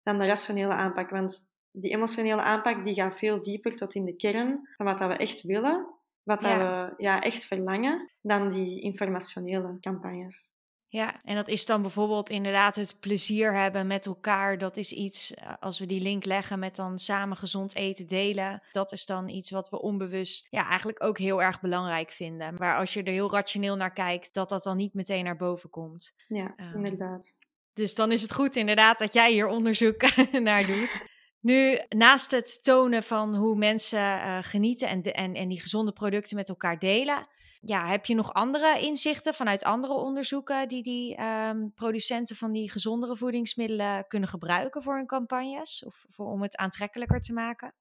dan 0.03 0.19
de 0.19 0.27
rationele 0.27 0.75
aanpak. 0.75 1.11
Want 1.11 1.54
die 1.77 1.93
emotionele 1.93 2.43
aanpak 2.43 2.85
die 2.85 2.95
gaat 2.95 3.19
veel 3.19 3.43
dieper 3.43 3.77
tot 3.77 3.95
in 3.95 4.05
de 4.05 4.17
kern 4.17 4.69
van 4.77 4.87
wat 4.87 4.99
dat 4.99 5.09
we 5.09 5.17
echt 5.17 5.43
willen, 5.43 5.87
wat 6.23 6.41
dat 6.41 6.57
we 6.57 6.95
ja, 6.97 7.23
echt 7.23 7.45
verlangen, 7.45 8.11
dan 8.21 8.51
die 8.51 8.81
informationele 8.81 9.77
campagnes. 9.81 10.53
Ja, 10.89 11.21
en 11.25 11.35
dat 11.35 11.49
is 11.49 11.67
dan 11.67 11.83
bijvoorbeeld 11.83 12.31
inderdaad 12.31 12.77
het 12.77 12.97
plezier 13.01 13.55
hebben 13.55 13.87
met 13.87 14.07
elkaar. 14.07 14.59
Dat 14.59 14.77
is 14.77 14.93
iets, 14.93 15.35
eh, 15.35 15.53
als 15.61 15.79
we 15.79 15.87
die 15.87 16.01
link 16.01 16.25
leggen 16.25 16.59
met 16.59 16.77
dan 16.77 16.99
samen 16.99 17.37
gezond 17.37 17.75
eten 17.75 18.07
delen. 18.07 18.63
Dat 18.73 18.93
is 18.93 19.07
dan 19.07 19.29
iets 19.29 19.51
wat 19.51 19.71
we 19.71 19.81
onbewust 19.81 20.47
ja, 20.51 20.69
eigenlijk 20.69 21.05
ook 21.05 21.19
heel 21.19 21.43
erg 21.43 21.61
belangrijk 21.61 22.11
vinden. 22.11 22.55
Maar 22.59 22.77
als 22.77 22.93
je 22.93 23.03
er 23.03 23.13
heel 23.13 23.31
rationeel 23.31 23.77
naar 23.77 23.93
kijkt, 23.93 24.35
dat 24.35 24.49
dat 24.49 24.65
dan 24.65 24.77
niet 24.77 24.95
meteen 24.95 25.25
naar 25.25 25.37
boven 25.37 25.71
komt. 25.71 26.15
Ja, 26.29 26.53
ehm, 26.57 26.77
inderdaad. 26.77 27.37
Dus 27.73 27.95
dan 27.95 28.13
is 28.13 28.23
het 28.23 28.33
goed 28.33 28.57
inderdaad 28.57 28.99
dat 28.99 29.13
jij 29.13 29.33
hier 29.33 29.47
onderzoek 29.47 30.03
naar 30.33 30.67
doet. 30.67 31.13
Nu, 31.45 31.81
naast 31.89 32.31
het 32.31 32.63
tonen 32.63 33.03
van 33.03 33.35
hoe 33.35 33.57
mensen 33.57 33.99
uh, 33.99 34.39
genieten 34.41 34.89
en, 34.89 35.03
en, 35.03 35.35
en 35.35 35.49
die 35.49 35.61
gezonde 35.61 35.93
producten 35.93 36.37
met 36.37 36.49
elkaar 36.49 36.79
delen, 36.79 37.27
ja, 37.61 37.87
heb 37.87 38.07
je 38.07 38.15
nog 38.15 38.33
andere 38.33 38.81
inzichten 38.81 39.35
vanuit 39.35 39.65
andere 39.65 39.93
onderzoeken 39.93 40.69
die 40.69 40.83
die 40.83 41.21
um, 41.23 41.73
producenten 41.75 42.37
van 42.37 42.53
die 42.53 42.71
gezondere 42.71 43.17
voedingsmiddelen 43.17 44.07
kunnen 44.09 44.29
gebruiken 44.29 44.83
voor 44.83 44.97
hun 44.97 45.07
campagnes 45.07 45.85
of 45.87 46.05
voor, 46.09 46.27
om 46.27 46.43
het 46.43 46.57
aantrekkelijker 46.57 47.21
te 47.21 47.33
maken? 47.33 47.75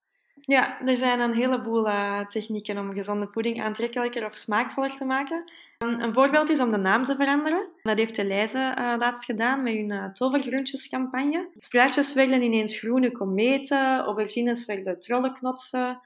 Ja, 0.45 0.81
er 0.85 0.97
zijn 0.97 1.19
een 1.19 1.33
heleboel 1.33 1.87
uh, 1.87 2.19
technieken 2.19 2.77
om 2.77 2.93
gezonde 2.93 3.27
voeding 3.31 3.63
aantrekkelijker 3.63 4.25
of 4.25 4.35
smaakvoller 4.35 4.95
te 4.95 5.05
maken. 5.05 5.43
Um, 5.83 5.99
een 5.99 6.13
voorbeeld 6.13 6.49
is 6.49 6.59
om 6.59 6.71
de 6.71 6.77
naam 6.77 7.03
te 7.03 7.15
veranderen. 7.15 7.67
Dat 7.83 7.97
heeft 7.97 8.15
de 8.15 8.25
Leijze 8.25 8.75
uh, 8.79 8.93
laatst 8.99 9.25
gedaan 9.25 9.63
met 9.63 9.73
hun 9.73 9.91
uh, 9.91 10.05
tovergroentjescampagne. 10.05 11.47
Spruitjes 11.57 12.13
werden 12.13 12.41
ineens 12.41 12.79
groene 12.79 13.11
kometen, 13.11 13.99
aubergines 13.99 14.65
werden 14.65 14.99
trollenknotsen, 14.99 16.01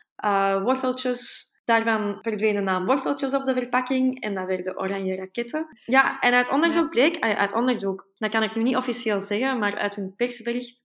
worteltjes 0.64 1.56
Daarvan 1.68 2.18
verdwenen 2.22 2.56
de 2.56 2.72
naam 2.72 2.86
worteltjes 2.86 3.34
op 3.34 3.46
de 3.46 3.54
verpakking 3.54 4.22
en 4.22 4.36
dat 4.36 4.46
werden 4.46 4.80
oranje 4.80 5.16
raketten. 5.16 5.80
Ja, 5.86 6.20
en 6.20 6.34
uit 6.34 6.50
onderzoek 6.50 6.90
bleek, 6.90 7.20
uit 7.20 7.54
onderzoek, 7.54 8.08
dat 8.18 8.32
kan 8.32 8.44
ik 8.44 8.56
nu 8.56 8.64
niet 8.64 8.76
officieel 8.76 9.22
zeggen, 9.22 9.60
maar 9.60 9.78
uit 9.78 9.96
hun 9.96 10.14
persbericht, 10.16 10.84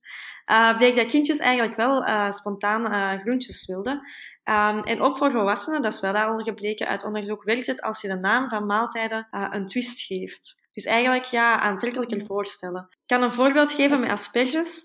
uh, 0.51 0.77
bleek 0.77 0.95
dat 0.95 1.07
kindjes 1.07 1.39
eigenlijk 1.39 1.75
wel 1.75 2.07
uh, 2.07 2.31
spontaan 2.31 2.93
uh, 2.93 3.21
groentjes 3.21 3.65
wilden. 3.65 3.93
Um, 3.93 4.79
en 4.79 5.01
ook 5.01 5.17
voor 5.17 5.31
volwassenen, 5.31 5.81
dat 5.81 5.93
is 5.93 5.99
wel 5.99 6.15
al 6.15 6.39
gebleken 6.39 6.87
uit 6.87 7.05
onderzoek, 7.05 7.43
werkt 7.43 7.67
het 7.67 7.81
als 7.81 8.01
je 8.01 8.07
de 8.07 8.19
naam 8.19 8.49
van 8.49 8.65
maaltijden 8.65 9.27
een 9.29 9.67
twist 9.67 10.01
geeft. 10.01 10.61
Dus 10.73 10.85
eigenlijk 10.85 11.25
ja, 11.25 11.59
aantrekkelijker 11.59 12.25
voorstellen. 12.25 12.87
Ik 12.89 12.97
kan 13.05 13.23
een 13.23 13.33
voorbeeld 13.33 13.71
geven 13.71 13.99
met 13.99 14.09
asperges. 14.09 14.83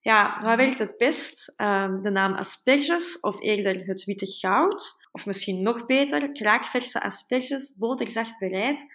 Ja, 0.00 0.40
wat 0.42 0.56
werkt 0.56 0.78
het 0.78 0.96
best? 0.96 1.60
Um, 1.60 2.02
de 2.02 2.10
naam 2.10 2.34
asperges 2.34 3.20
of 3.20 3.40
eerder 3.40 3.86
het 3.86 4.04
witte 4.04 4.26
goud? 4.26 5.02
Of 5.14 5.26
misschien 5.26 5.62
nog 5.62 5.86
beter, 5.86 6.32
kraakverse 6.32 7.02
asperges, 7.02 7.76
boterzacht 7.78 8.38
bereid. 8.38 8.86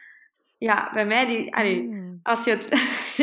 Ja, 0.57 0.91
bij 0.93 1.05
mij, 1.05 1.25
die, 1.25 1.81
mm. 1.81 2.19
als, 2.23 2.45
je 2.45 2.51
het, 2.51 2.69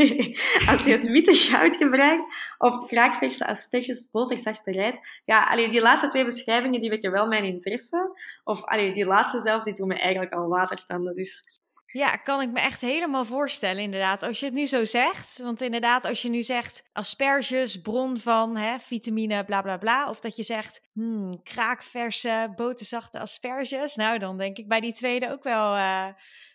als 0.72 0.84
je 0.84 0.92
het 0.92 1.06
witte 1.08 1.34
goud 1.34 1.76
gebruikt, 1.76 2.54
of 2.58 2.86
kraakverse 2.86 3.46
asperges, 3.46 4.10
boterzacht 4.10 4.64
bereid. 4.64 4.98
Ja, 5.24 5.44
allee, 5.44 5.68
die 5.68 5.80
laatste 5.80 6.08
twee 6.08 6.24
beschrijvingen, 6.24 6.80
die 6.80 6.90
wekken 6.90 7.10
wel 7.10 7.26
mijn 7.28 7.44
interesse. 7.44 8.18
Of 8.44 8.64
allee, 8.64 8.92
die 8.92 9.06
laatste 9.06 9.40
zelfs, 9.40 9.64
die 9.64 9.74
doen 9.74 9.88
me 9.88 9.94
eigenlijk 9.94 10.32
al 10.32 10.48
watertanden. 10.48 11.14
Dus 11.14 11.60
ja, 11.96 12.16
kan 12.16 12.40
ik 12.40 12.50
me 12.50 12.60
echt 12.60 12.80
helemaal 12.80 13.24
voorstellen, 13.24 13.82
inderdaad. 13.82 14.22
Als 14.22 14.40
je 14.40 14.46
het 14.46 14.54
nu 14.54 14.66
zo 14.66 14.84
zegt. 14.84 15.38
Want 15.38 15.60
inderdaad, 15.60 16.04
als 16.04 16.22
je 16.22 16.28
nu 16.28 16.42
zegt 16.42 16.84
asperges, 16.92 17.80
bron 17.80 18.20
van 18.20 18.56
hè, 18.56 18.78
vitamine, 18.78 19.44
bla 19.44 19.62
bla 19.62 19.76
bla. 19.76 20.08
Of 20.08 20.20
dat 20.20 20.36
je 20.36 20.42
zegt 20.42 20.80
hmm, 20.92 21.42
kraakverse, 21.42 22.52
boterzachte 22.56 23.18
asperges. 23.18 23.94
Nou, 23.94 24.18
dan 24.18 24.38
denk 24.38 24.56
ik 24.56 24.68
bij 24.68 24.80
die 24.80 24.92
tweede 24.92 25.30
ook 25.30 25.42
wel. 25.42 25.74
Uh, 25.74 26.06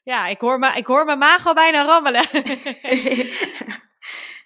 ja, 0.03 0.27
ik 0.27 0.41
hoor, 0.41 0.59
me, 0.59 0.71
ik 0.75 0.85
hoor 0.85 1.05
mijn 1.05 1.17
maag 1.17 1.47
al 1.47 1.53
bijna 1.53 1.85
rammelen. 1.85 2.25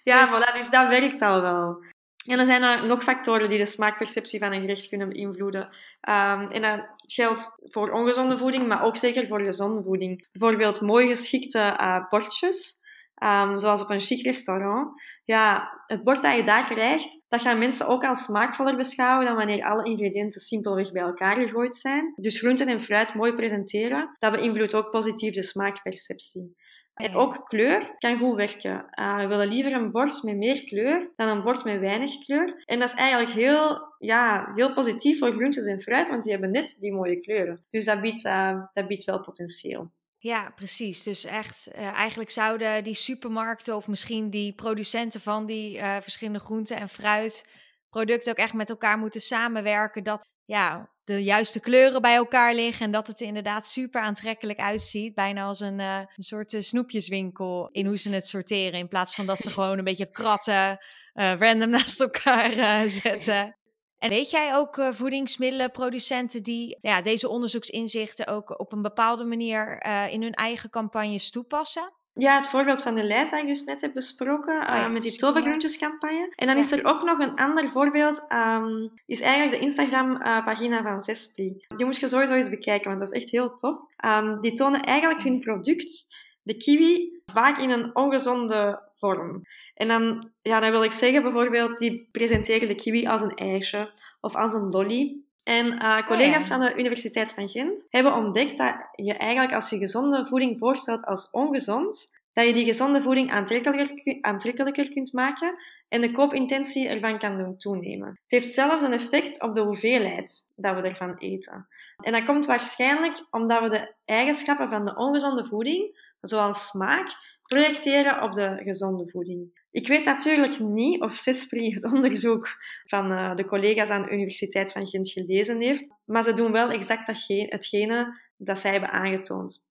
ja, 0.02 0.20
dus... 0.24 0.30
voilà, 0.30 0.52
dus 0.54 0.70
dat 0.70 0.88
werkt 0.88 1.22
al 1.22 1.40
wel. 1.40 1.84
En 2.26 2.36
dan 2.36 2.46
zijn 2.46 2.62
er 2.62 2.86
nog 2.86 3.02
factoren 3.02 3.48
die 3.48 3.58
de 3.58 3.66
smaakperceptie 3.66 4.38
van 4.38 4.52
een 4.52 4.60
gerecht 4.60 4.88
kunnen 4.88 5.08
beïnvloeden. 5.08 5.62
Um, 5.62 6.46
en 6.48 6.62
dat 6.62 6.86
geldt 6.96 7.58
voor 7.62 7.90
ongezonde 7.90 8.38
voeding, 8.38 8.66
maar 8.66 8.84
ook 8.84 8.96
zeker 8.96 9.26
voor 9.26 9.40
gezonde 9.40 9.82
voeding. 9.82 10.28
Bijvoorbeeld 10.32 10.80
mooi 10.80 11.08
geschikte 11.08 11.58
uh, 11.58 12.08
bordjes, 12.08 12.80
um, 13.24 13.58
zoals 13.58 13.82
op 13.82 13.90
een 13.90 14.00
chic 14.00 14.24
restaurant. 14.24 15.02
Ja, 15.24 15.72
het 15.86 16.04
bord 16.04 16.22
dat 16.22 16.36
je 16.36 16.44
daar 16.44 16.66
krijgt, 16.66 17.22
dat 17.28 17.42
gaan 17.42 17.58
mensen 17.58 17.86
ook 17.86 18.04
als 18.04 18.22
smaakvoller 18.22 18.76
beschouwen 18.76 19.26
dan 19.26 19.36
wanneer 19.36 19.64
alle 19.64 19.84
ingrediënten 19.84 20.40
simpelweg 20.40 20.92
bij 20.92 21.02
elkaar 21.02 21.36
gegooid 21.36 21.74
zijn. 21.74 22.12
Dus 22.16 22.38
groenten 22.38 22.68
en 22.68 22.80
fruit 22.80 23.14
mooi 23.14 23.34
presenteren, 23.34 24.16
dat 24.18 24.32
beïnvloedt 24.32 24.74
ook 24.74 24.90
positief 24.90 25.34
de 25.34 25.42
smaakperceptie. 25.42 26.56
En 26.96 27.14
ook 27.14 27.44
kleur 27.48 27.94
kan 27.98 28.18
goed 28.18 28.36
werken. 28.36 28.86
Uh, 28.98 29.20
we 29.20 29.26
willen 29.26 29.48
liever 29.48 29.72
een 29.72 29.90
bord 29.90 30.22
met 30.22 30.36
meer 30.36 30.64
kleur 30.64 31.12
dan 31.16 31.28
een 31.28 31.42
bord 31.42 31.64
met 31.64 31.80
weinig 31.80 32.18
kleur. 32.18 32.62
En 32.64 32.78
dat 32.78 32.88
is 32.88 32.94
eigenlijk 32.94 33.30
heel, 33.30 33.94
ja, 33.98 34.52
heel 34.54 34.72
positief 34.72 35.18
voor 35.18 35.30
groentjes 35.30 35.64
en 35.64 35.80
fruit, 35.80 36.10
want 36.10 36.22
die 36.22 36.32
hebben 36.32 36.50
net 36.50 36.76
die 36.78 36.92
mooie 36.92 37.20
kleuren. 37.20 37.64
Dus 37.70 37.84
dat 37.84 38.00
biedt, 38.00 38.24
uh, 38.24 38.64
dat 38.72 38.86
biedt 38.86 39.04
wel 39.04 39.20
potentieel. 39.20 39.92
Ja, 40.18 40.50
precies. 40.50 41.02
Dus 41.02 41.24
echt, 41.24 41.68
uh, 41.74 41.92
eigenlijk 41.92 42.30
zouden 42.30 42.84
die 42.84 42.94
supermarkten 42.94 43.76
of 43.76 43.88
misschien 43.88 44.30
die 44.30 44.52
producenten 44.52 45.20
van 45.20 45.46
die 45.46 45.78
verschillende 45.78 46.40
groenten 46.40 46.76
en 46.76 46.88
fruitproducten 46.88 48.32
ook 48.32 48.38
echt 48.38 48.54
met 48.54 48.70
elkaar 48.70 48.98
moeten 48.98 49.20
samenwerken. 49.20 50.04
Dat 50.04 50.26
ja, 50.44 50.90
de 51.06 51.24
juiste 51.24 51.60
kleuren 51.60 52.02
bij 52.02 52.14
elkaar 52.14 52.54
liggen 52.54 52.86
en 52.86 52.92
dat 52.92 53.06
het 53.06 53.20
er 53.20 53.26
inderdaad 53.26 53.68
super 53.68 54.00
aantrekkelijk 54.00 54.58
uitziet. 54.58 55.14
Bijna 55.14 55.44
als 55.44 55.60
een, 55.60 55.78
uh, 55.78 55.98
een 55.98 56.22
soort 56.22 56.52
uh, 56.52 56.60
snoepjeswinkel 56.60 57.68
in 57.72 57.86
hoe 57.86 57.98
ze 57.98 58.10
het 58.10 58.26
sorteren. 58.26 58.78
In 58.78 58.88
plaats 58.88 59.14
van 59.14 59.26
dat 59.26 59.38
ze 59.38 59.50
gewoon 59.56 59.78
een 59.78 59.84
beetje 59.84 60.10
kratten 60.10 60.78
uh, 61.14 61.34
random 61.38 61.70
naast 61.70 62.00
elkaar 62.00 62.88
zetten. 62.88 63.56
En 63.98 64.08
weet 64.08 64.30
jij 64.30 64.54
ook 64.54 64.80
voedingsmiddelenproducenten 64.90 66.42
die 66.42 66.78
ja, 66.80 67.02
deze 67.02 67.28
onderzoeksinzichten 67.28 68.26
ook 68.26 68.60
op 68.60 68.72
een 68.72 68.82
bepaalde 68.82 69.24
manier 69.24 69.82
in 70.10 70.22
hun 70.22 70.34
eigen 70.34 70.70
campagnes 70.70 71.30
toepassen? 71.30 71.92
Ja, 72.18 72.36
het 72.36 72.48
voorbeeld 72.48 72.82
van 72.82 72.94
de 72.94 73.04
lijst 73.04 73.30
dat 73.30 73.40
ik 73.40 73.46
dus 73.46 73.64
net 73.64 73.80
heb 73.80 73.92
besproken, 73.92 74.54
oh 74.54 74.76
eh, 74.76 74.90
met 74.90 75.02
die 75.02 75.16
tovergroentjescampagne. 75.16 76.32
En 76.36 76.46
dan 76.46 76.56
is 76.56 76.72
er 76.72 76.84
ook 76.84 77.02
nog 77.02 77.18
een 77.18 77.34
ander 77.34 77.70
voorbeeld, 77.70 78.26
um, 78.32 78.90
is 79.06 79.20
eigenlijk 79.20 79.58
de 79.58 79.64
Instagram-pagina 79.66 80.82
van 80.82 81.02
Zespri. 81.02 81.64
Die 81.76 81.86
moet 81.86 81.96
je 81.96 82.08
sowieso 82.08 82.34
eens 82.34 82.48
bekijken, 82.48 82.88
want 82.88 83.00
dat 83.00 83.12
is 83.12 83.22
echt 83.22 83.30
heel 83.30 83.54
tof. 83.54 83.78
Um, 84.04 84.40
die 84.40 84.54
tonen 84.54 84.80
eigenlijk 84.80 85.22
hun 85.22 85.40
product, 85.40 86.14
de 86.42 86.56
kiwi, 86.56 87.20
vaak 87.26 87.58
in 87.58 87.70
een 87.70 87.96
ongezonde 87.96 88.82
vorm. 88.94 89.42
En 89.74 89.88
dan, 89.88 90.30
ja, 90.42 90.60
dan 90.60 90.70
wil 90.70 90.82
ik 90.82 90.92
zeggen 90.92 91.22
bijvoorbeeld, 91.22 91.78
die 91.78 92.08
presenteren 92.12 92.68
de 92.68 92.74
kiwi 92.74 93.06
als 93.06 93.22
een 93.22 93.34
ijsje 93.34 93.90
of 94.20 94.34
als 94.34 94.52
een 94.52 94.70
lolly. 94.70 95.16
En 95.46 95.66
uh, 95.66 96.06
collega's 96.06 96.48
van 96.48 96.60
de 96.60 96.74
Universiteit 96.74 97.32
van 97.32 97.48
Gent 97.48 97.86
hebben 97.90 98.14
ontdekt 98.14 98.56
dat 98.56 98.88
je 98.92 99.14
eigenlijk 99.14 99.54
als 99.54 99.70
je 99.70 99.78
gezonde 99.78 100.26
voeding 100.26 100.58
voorstelt 100.58 101.04
als 101.04 101.30
ongezond, 101.30 102.18
dat 102.32 102.46
je 102.46 102.52
die 102.52 102.64
gezonde 102.64 103.02
voeding 103.02 103.30
aantrekkelijker, 103.30 104.18
aantrekkelijker 104.20 104.88
kunt 104.88 105.12
maken 105.12 105.54
en 105.88 106.00
de 106.00 106.10
koopintentie 106.10 106.88
ervan 106.88 107.18
kan 107.18 107.38
doen 107.38 107.56
toenemen. 107.56 108.08
Het 108.08 108.18
heeft 108.26 108.54
zelfs 108.54 108.82
een 108.82 108.92
effect 108.92 109.42
op 109.42 109.54
de 109.54 109.60
hoeveelheid 109.60 110.52
dat 110.56 110.74
we 110.74 110.88
ervan 110.88 111.16
eten. 111.18 111.68
En 112.04 112.12
dat 112.12 112.24
komt 112.24 112.46
waarschijnlijk 112.46 113.26
omdat 113.30 113.62
we 113.62 113.68
de 113.68 113.94
eigenschappen 114.04 114.68
van 114.68 114.84
de 114.84 114.96
ongezonde 114.96 115.44
voeding, 115.44 116.14
zoals 116.20 116.66
smaak, 116.66 117.16
projecteren 117.42 118.22
op 118.22 118.34
de 118.34 118.60
gezonde 118.64 119.10
voeding. 119.10 119.65
Ik 119.76 119.88
weet 119.88 120.04
natuurlijk 120.04 120.58
niet 120.58 121.00
of 121.00 121.16
CESPRI 121.16 121.72
het 121.72 121.84
onderzoek 121.92 122.48
van 122.86 123.12
uh, 123.12 123.34
de 123.34 123.44
collega's 123.44 123.88
aan 123.88 124.02
de 124.02 124.10
Universiteit 124.10 124.72
van 124.72 124.88
Gent 124.88 125.10
gelezen 125.10 125.60
heeft, 125.60 125.90
maar 126.04 126.22
ze 126.22 126.32
doen 126.32 126.52
wel 126.52 126.70
exact 126.70 127.06
datgene, 127.06 127.46
hetgene 127.48 128.20
dat 128.36 128.58
zij 128.58 128.70
hebben 128.70 128.90
aangetoond. 128.90 129.64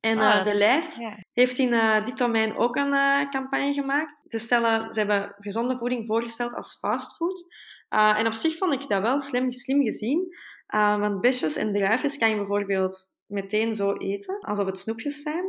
En 0.00 0.18
uh, 0.18 0.44
de 0.44 0.54
lijst 0.54 0.98
heeft 1.32 1.58
in 1.58 1.72
uh, 1.72 2.04
dit 2.04 2.18
domein 2.18 2.56
ook 2.56 2.76
een 2.76 3.30
campagne 3.30 3.72
gemaakt. 3.72 4.24
Ze, 4.28 4.38
stellen, 4.38 4.92
ze 4.92 4.98
hebben 4.98 5.34
gezonde 5.38 5.78
voeding 5.78 6.06
voorgesteld 6.06 6.54
als 6.54 6.78
fastfood. 6.78 7.46
en 7.88 8.26
op 8.26 8.32
zich 8.32 8.56
vond 8.56 8.72
ik 8.72 8.88
dat 8.88 9.02
wel 9.02 9.18
slim, 9.18 9.52
slim 9.52 9.82
gezien. 9.82 10.36
want 10.72 11.20
besjes 11.20 11.56
en 11.56 11.72
druifjes 11.72 12.18
kan 12.18 12.30
je 12.30 12.36
bijvoorbeeld 12.36 13.16
meteen 13.26 13.74
zo 13.74 13.92
eten, 13.92 14.40
alsof 14.40 14.66
het 14.66 14.78
snoepjes 14.78 15.22
zijn. 15.22 15.44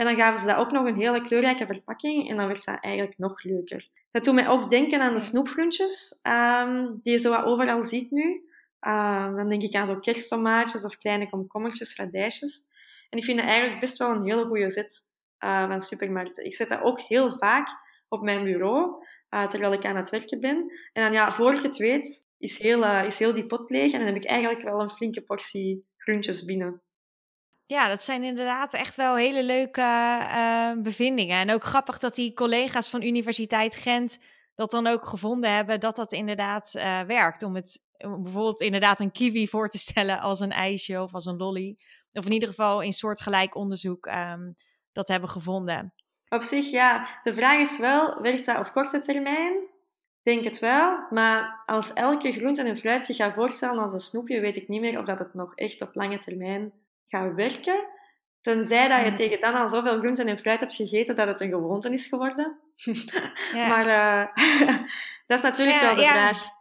En 0.00 0.06
dan 0.06 0.16
gaven 0.16 0.40
ze 0.40 0.46
dat 0.46 0.56
ook 0.56 0.70
nog 0.70 0.86
een 0.86 0.96
hele 0.96 1.22
kleurrijke 1.22 1.66
verpakking 1.66 2.28
en 2.28 2.36
dan 2.36 2.46
werd 2.46 2.64
dat 2.64 2.78
eigenlijk 2.80 3.18
nog 3.18 3.42
leuker. 3.42 3.88
Dat 4.10 4.24
doet 4.24 4.34
mij 4.34 4.48
ook 4.48 4.70
denken 4.70 5.00
aan 5.00 5.14
de 5.14 5.20
snoepgroentjes, 5.20 6.20
um, 6.22 7.00
die 7.02 7.12
je 7.12 7.18
zo 7.18 7.30
wat 7.30 7.44
overal 7.44 7.82
ziet 7.82 8.10
nu. 8.10 8.44
Uh, 8.86 9.36
dan 9.36 9.48
denk 9.48 9.62
ik 9.62 9.74
aan 9.74 9.86
zo 9.86 9.98
kersttomaatjes 9.98 10.84
of 10.84 10.98
kleine 10.98 11.30
komkommertjes, 11.30 11.96
radijsjes. 11.96 12.68
En 13.10 13.18
ik 13.18 13.24
vind 13.24 13.38
dat 13.38 13.48
eigenlijk 13.48 13.80
best 13.80 13.98
wel 13.98 14.10
een 14.10 14.24
hele 14.24 14.44
goede 14.44 14.70
zet 14.70 15.10
uh, 15.44 15.68
van 15.68 15.80
supermarkten. 15.80 16.44
Ik 16.44 16.54
zet 16.54 16.68
dat 16.68 16.82
ook 16.82 17.00
heel 17.00 17.38
vaak 17.38 17.68
op 18.08 18.22
mijn 18.22 18.44
bureau, 18.44 19.04
uh, 19.30 19.46
terwijl 19.46 19.72
ik 19.72 19.84
aan 19.84 19.96
het 19.96 20.10
werken 20.10 20.40
ben. 20.40 20.56
En 20.92 21.02
dan, 21.02 21.12
ja, 21.12 21.32
voor 21.32 21.54
ik 21.54 21.62
het 21.62 21.76
weet, 21.76 22.28
is 22.38 22.58
heel, 22.58 22.82
uh, 22.82 23.04
is 23.06 23.18
heel 23.18 23.34
die 23.34 23.46
pot 23.46 23.70
leeg. 23.70 23.92
En 23.92 23.98
dan 23.98 24.08
heb 24.08 24.22
ik 24.22 24.28
eigenlijk 24.28 24.62
wel 24.62 24.80
een 24.80 24.90
flinke 24.90 25.22
portie 25.22 25.86
groentjes 25.96 26.44
binnen. 26.44 26.82
Ja, 27.70 27.88
dat 27.88 28.02
zijn 28.02 28.22
inderdaad 28.22 28.74
echt 28.74 28.96
wel 28.96 29.16
hele 29.16 29.42
leuke 29.42 29.80
uh, 29.80 30.72
bevindingen. 30.82 31.40
En 31.40 31.52
ook 31.52 31.64
grappig 31.64 31.98
dat 31.98 32.14
die 32.14 32.34
collega's 32.34 32.88
van 32.88 33.02
Universiteit 33.02 33.74
Gent 33.74 34.18
dat 34.54 34.70
dan 34.70 34.86
ook 34.86 35.06
gevonden 35.06 35.54
hebben 35.54 35.80
dat 35.80 35.96
dat 35.96 36.12
inderdaad 36.12 36.72
uh, 36.76 37.00
werkt. 37.00 37.42
Om 37.42 37.54
het 37.54 37.82
bijvoorbeeld 37.98 38.60
inderdaad 38.60 39.00
een 39.00 39.12
kiwi 39.12 39.48
voor 39.48 39.68
te 39.68 39.78
stellen 39.78 40.20
als 40.20 40.40
een 40.40 40.50
ijsje 40.50 41.02
of 41.02 41.14
als 41.14 41.26
een 41.26 41.36
lolly. 41.36 41.78
Of 42.12 42.24
in 42.24 42.32
ieder 42.32 42.48
geval 42.48 42.80
in 42.80 42.92
soortgelijk 42.92 43.54
onderzoek 43.54 44.06
um, 44.06 44.54
dat 44.92 45.08
hebben 45.08 45.28
gevonden. 45.28 45.94
Op 46.28 46.42
zich, 46.42 46.70
ja. 46.70 47.20
De 47.22 47.34
vraag 47.34 47.58
is 47.58 47.78
wel, 47.78 48.20
werkt 48.20 48.46
dat 48.46 48.58
op 48.58 48.72
korte 48.72 49.00
termijn? 49.00 49.52
Denk 50.22 50.44
het 50.44 50.58
wel, 50.58 51.06
maar 51.10 51.62
als 51.66 51.92
elke 51.92 52.32
groente 52.32 52.62
en 52.62 52.76
fruit 52.76 53.04
zich 53.04 53.16
gaat 53.16 53.34
voorstellen 53.34 53.82
als 53.82 53.92
een 53.92 54.00
snoepje, 54.00 54.40
weet 54.40 54.56
ik 54.56 54.68
niet 54.68 54.80
meer 54.80 54.98
of 54.98 55.04
dat 55.04 55.18
het 55.18 55.34
nog 55.34 55.54
echt 55.54 55.82
op 55.82 55.94
lange 55.94 56.18
termijn 56.18 56.72
gaat 57.10 57.34
werken. 57.34 57.88
Tenzij 58.40 58.88
dat 58.88 58.98
je 58.98 59.06
hmm. 59.06 59.14
tegen 59.14 59.40
dan 59.40 59.54
al 59.54 59.68
zoveel 59.68 59.98
groenten 59.98 60.26
en 60.26 60.38
fruit 60.38 60.60
hebt 60.60 60.74
gegeten 60.74 61.16
dat 61.16 61.26
het 61.26 61.40
een 61.40 61.50
gewoonte 61.50 61.92
is 61.92 62.06
geworden. 62.06 62.58
Ja. 63.54 63.66
maar 63.68 63.86
uh, 63.86 64.44
dat 65.26 65.38
is 65.38 65.42
natuurlijk 65.42 65.80
ja, 65.80 65.86
wel 65.86 65.94
de 65.94 66.00
ja. 66.00 66.12
vraag. 66.12 66.58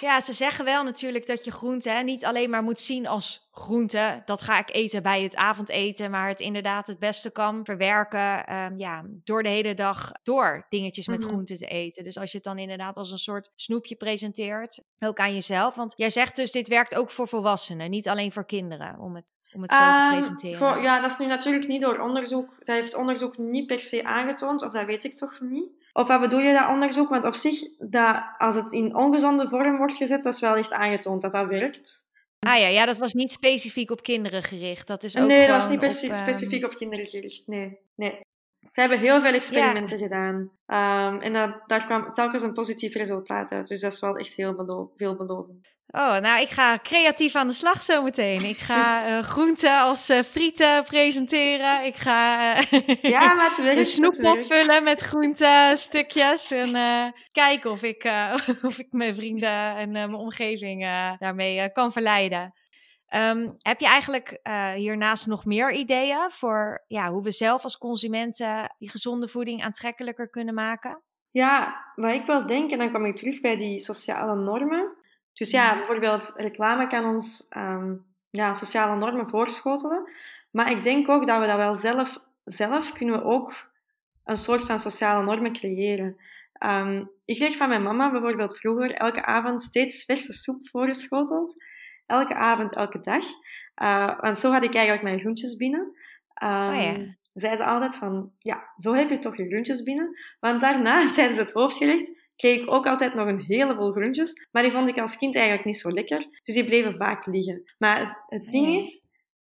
Ja, 0.00 0.20
ze 0.20 0.32
zeggen 0.32 0.64
wel 0.64 0.84
natuurlijk 0.84 1.26
dat 1.26 1.44
je 1.44 1.50
groente 1.50 1.90
niet 1.90 2.24
alleen 2.24 2.50
maar 2.50 2.62
moet 2.62 2.80
zien 2.80 3.06
als 3.06 3.48
groente. 3.50 4.22
Dat 4.24 4.42
ga 4.42 4.58
ik 4.58 4.74
eten 4.74 5.02
bij 5.02 5.22
het 5.22 5.36
avondeten, 5.36 6.10
maar 6.10 6.28
het 6.28 6.40
inderdaad 6.40 6.86
het 6.86 6.98
beste 6.98 7.32
kan 7.32 7.64
verwerken 7.64 8.54
um, 8.56 8.78
ja, 8.78 9.04
door 9.24 9.42
de 9.42 9.48
hele 9.48 9.74
dag 9.74 10.12
door 10.22 10.66
dingetjes 10.68 11.06
met 11.06 11.20
mm 11.22 11.28
groenten 11.28 11.56
te 11.56 11.66
eten. 11.66 12.04
Dus 12.04 12.18
als 12.18 12.30
je 12.30 12.36
het 12.36 12.46
dan 12.46 12.58
inderdaad 12.58 12.96
als 12.96 13.10
een 13.10 13.18
soort 13.18 13.52
snoepje 13.56 13.96
presenteert, 13.96 14.82
ook 14.98 15.18
aan 15.18 15.34
jezelf. 15.34 15.74
Want 15.74 15.94
jij 15.96 16.10
zegt 16.10 16.36
dus 16.36 16.52
dit 16.52 16.68
werkt 16.68 16.94
ook 16.94 17.10
voor 17.10 17.28
volwassenen, 17.28 17.90
niet 17.90 18.08
alleen 18.08 18.32
voor 18.32 18.46
kinderen, 18.46 18.98
om 18.98 19.14
het, 19.14 19.32
om 19.52 19.62
het 19.62 19.72
zo 19.72 19.78
te 19.78 19.84
ehm, 19.84 20.10
presenteren. 20.10 20.58
Goh, 20.58 20.82
ja, 20.82 21.00
dat 21.00 21.10
is 21.10 21.18
nu 21.18 21.26
natuurlijk 21.26 21.68
niet 21.68 21.82
door 21.82 21.98
onderzoek, 21.98 22.54
dat 22.58 22.76
heeft 22.76 22.94
onderzoek 22.94 23.38
niet 23.38 23.66
per 23.66 23.78
se 23.78 24.04
aangetoond, 24.04 24.62
of 24.62 24.72
dat 24.72 24.86
weet 24.86 25.04
ik 25.04 25.14
toch 25.14 25.40
niet. 25.40 25.70
Of 25.92 26.08
wat 26.08 26.20
bedoel 26.20 26.40
je 26.40 26.52
dat 26.52 26.68
onderzoek? 26.68 27.08
Want 27.08 27.24
op 27.24 27.34
zich, 27.34 27.60
dat, 27.78 28.24
als 28.38 28.56
het 28.56 28.72
in 28.72 28.94
ongezonde 28.94 29.48
vorm 29.48 29.76
wordt 29.76 29.96
gezet, 29.96 30.22
dat 30.22 30.34
is 30.34 30.40
wel 30.40 30.56
echt 30.56 30.72
aangetoond 30.72 31.22
dat 31.22 31.32
dat 31.32 31.46
werkt. 31.46 32.10
Ah 32.38 32.58
ja, 32.58 32.66
ja, 32.66 32.86
dat 32.86 32.98
was 32.98 33.12
niet 33.12 33.32
specifiek 33.32 33.90
op 33.90 34.02
kinderen 34.02 34.42
gericht. 34.42 34.86
Dat 34.86 35.02
is 35.04 35.16
ook 35.16 35.26
nee, 35.26 35.46
dat 35.46 35.62
was 35.62 35.68
niet 35.68 35.82
op, 35.82 35.90
specifiek 36.16 36.64
op 36.64 36.74
kinderen 36.74 37.06
gericht. 37.06 37.46
Nee, 37.46 37.78
nee. 37.94 38.20
Ze 38.72 38.80
hebben 38.80 38.98
heel 38.98 39.20
veel 39.20 39.32
experimenten 39.32 39.98
gedaan. 39.98 40.34
Um, 40.66 41.20
en 41.20 41.32
dat, 41.32 41.62
daar 41.66 41.86
kwam 41.86 42.14
telkens 42.14 42.42
een 42.42 42.52
positief 42.52 42.94
resultaat 42.94 43.52
uit. 43.52 43.68
Dus 43.68 43.80
dat 43.80 43.92
is 43.92 44.00
wel 44.00 44.16
echt 44.16 44.34
heel 44.34 44.54
belo 44.54 44.92
veelbelovend. 44.96 45.70
Oh, 45.86 46.18
nou, 46.18 46.40
ik 46.40 46.48
ga 46.48 46.78
creatief 46.78 47.34
aan 47.34 47.46
de 47.46 47.52
slag 47.52 47.82
zometeen. 47.82 48.44
Ik 48.44 48.58
ga 48.58 49.08
uh, 49.08 49.22
groenten 49.32 49.80
als 49.80 50.10
uh, 50.10 50.22
frieten 50.22 50.84
presenteren. 50.84 51.84
Ik 51.84 51.96
ga 51.96 52.56
uh, 52.56 52.94
ja, 53.02 53.34
maar 53.34 53.58
een 53.76 53.84
snoep 53.84 54.24
opvullen 54.24 54.84
met 54.84 55.00
groentestukjes. 55.00 56.50
En 56.50 56.72
kijken 57.32 57.70
of 57.70 57.82
ik, 57.82 58.10
of 58.62 58.78
ik 58.78 58.88
mijn 58.90 59.14
vrienden 59.14 59.76
en 59.76 59.90
mijn 59.90 60.14
omgeving 60.14 60.82
daarmee 61.18 61.72
kan 61.72 61.92
verleiden. 61.92 62.54
Um, 63.14 63.54
heb 63.58 63.80
je 63.80 63.86
eigenlijk 63.86 64.40
hiernaast 64.74 65.26
nog 65.26 65.44
meer 65.44 65.72
ideeën 65.72 66.30
voor 66.30 66.84
ja, 66.86 67.10
hoe 67.10 67.22
we 67.22 67.30
zelf 67.30 67.64
als 67.64 67.78
consumenten 67.78 68.74
die 68.78 68.90
gezonde 68.90 69.28
voeding 69.28 69.62
aantrekkelijker 69.62 70.30
kunnen 70.30 70.54
maken? 70.54 71.02
Ja, 71.30 71.84
wat 71.94 72.12
ik 72.12 72.26
wel 72.26 72.46
denk, 72.46 72.70
en 72.70 72.78
dan 72.78 72.92
kom 72.92 73.04
ik 73.04 73.16
terug 73.16 73.40
bij 73.40 73.56
die 73.56 73.80
sociale 73.80 74.34
normen. 74.34 74.96
Dus 75.32 75.50
ja, 75.50 75.76
bijvoorbeeld 75.76 76.32
reclame 76.36 76.86
kan 76.86 77.04
ons 77.04 77.46
um, 77.56 78.06
ja, 78.30 78.52
sociale 78.52 78.96
normen 78.96 79.30
voorschotelen. 79.30 80.10
Maar 80.50 80.70
ik 80.70 80.82
denk 80.82 81.08
ook 81.08 81.26
dat 81.26 81.40
we 81.40 81.46
dat 81.46 81.56
wel 81.56 81.76
zelf, 81.76 82.18
zelf 82.44 82.92
kunnen 82.92 83.18
we 83.18 83.24
ook 83.24 83.70
een 84.24 84.36
soort 84.36 84.62
van 84.62 84.78
sociale 84.78 85.24
normen 85.24 85.52
creëren. 85.52 86.16
Um, 86.66 87.10
ik 87.24 87.36
kreeg 87.36 87.56
van 87.56 87.68
mijn 87.68 87.82
mama 87.82 88.10
bijvoorbeeld 88.10 88.56
vroeger 88.56 88.94
elke 88.94 89.24
avond 89.24 89.62
steeds 89.62 90.04
verse 90.04 90.32
soep 90.32 90.68
voorgeschoteld. 90.68 91.64
Elke 92.12 92.34
avond, 92.34 92.74
elke 92.74 93.00
dag. 93.00 93.24
Uh, 93.82 94.20
want 94.20 94.38
zo 94.38 94.50
had 94.50 94.64
ik 94.64 94.74
eigenlijk 94.74 95.02
mijn 95.02 95.20
groentjes 95.20 95.56
binnen. 95.56 95.80
Um, 96.42 96.48
oh 96.68 96.82
ja. 96.82 97.16
Zei 97.34 97.56
ze 97.56 97.64
altijd 97.64 97.96
van, 97.96 98.32
ja, 98.38 98.72
zo 98.76 98.94
heb 98.94 99.10
je 99.10 99.18
toch 99.18 99.36
je 99.36 99.46
groentjes 99.46 99.82
binnen. 99.82 100.18
Want 100.40 100.60
daarna, 100.60 101.06
tijdens 101.12 101.38
het 101.38 101.52
hoofdgerecht, 101.52 102.12
kreeg 102.36 102.60
ik 102.60 102.72
ook 102.72 102.86
altijd 102.86 103.14
nog 103.14 103.28
een 103.28 103.44
heleboel 103.46 103.92
groentjes. 103.92 104.48
Maar 104.50 104.62
die 104.62 104.72
vond 104.72 104.88
ik 104.88 104.98
als 104.98 105.16
kind 105.16 105.34
eigenlijk 105.34 105.66
niet 105.66 105.76
zo 105.76 105.90
lekker. 105.90 106.18
Dus 106.42 106.54
die 106.54 106.64
bleven 106.64 106.96
vaak 106.96 107.26
liggen. 107.26 107.62
Maar 107.78 108.24
het, 108.26 108.50
ding 108.50 108.66
is, 108.76 109.00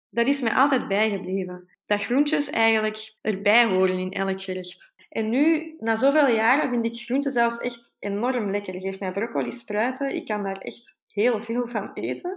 dat 0.10 0.28
is 0.28 0.42
mij 0.42 0.54
altijd 0.54 0.88
bijgebleven. 0.88 1.70
Dat 1.86 2.04
groentjes 2.04 2.50
eigenlijk 2.50 3.16
erbij 3.22 3.66
horen 3.66 3.98
in 3.98 4.12
elk 4.12 4.42
gerecht. 4.42 4.96
En 5.10 5.30
nu, 5.30 5.76
na 5.80 5.96
zoveel 5.96 6.28
jaren, 6.28 6.70
vind 6.70 6.86
ik 6.86 7.06
groenten 7.06 7.32
zelfs 7.32 7.60
echt 7.60 7.96
enorm 8.00 8.52
lekker. 8.52 8.82
Geef 8.82 9.00
mij 9.00 9.12
broccoli, 9.12 9.52
spruiten. 9.52 10.16
Ik 10.16 10.26
kan 10.26 10.44
daar 10.44 10.58
echt 10.58 10.98
heel 11.22 11.44
veel 11.44 11.68
van 11.68 11.94
eten. 11.94 12.32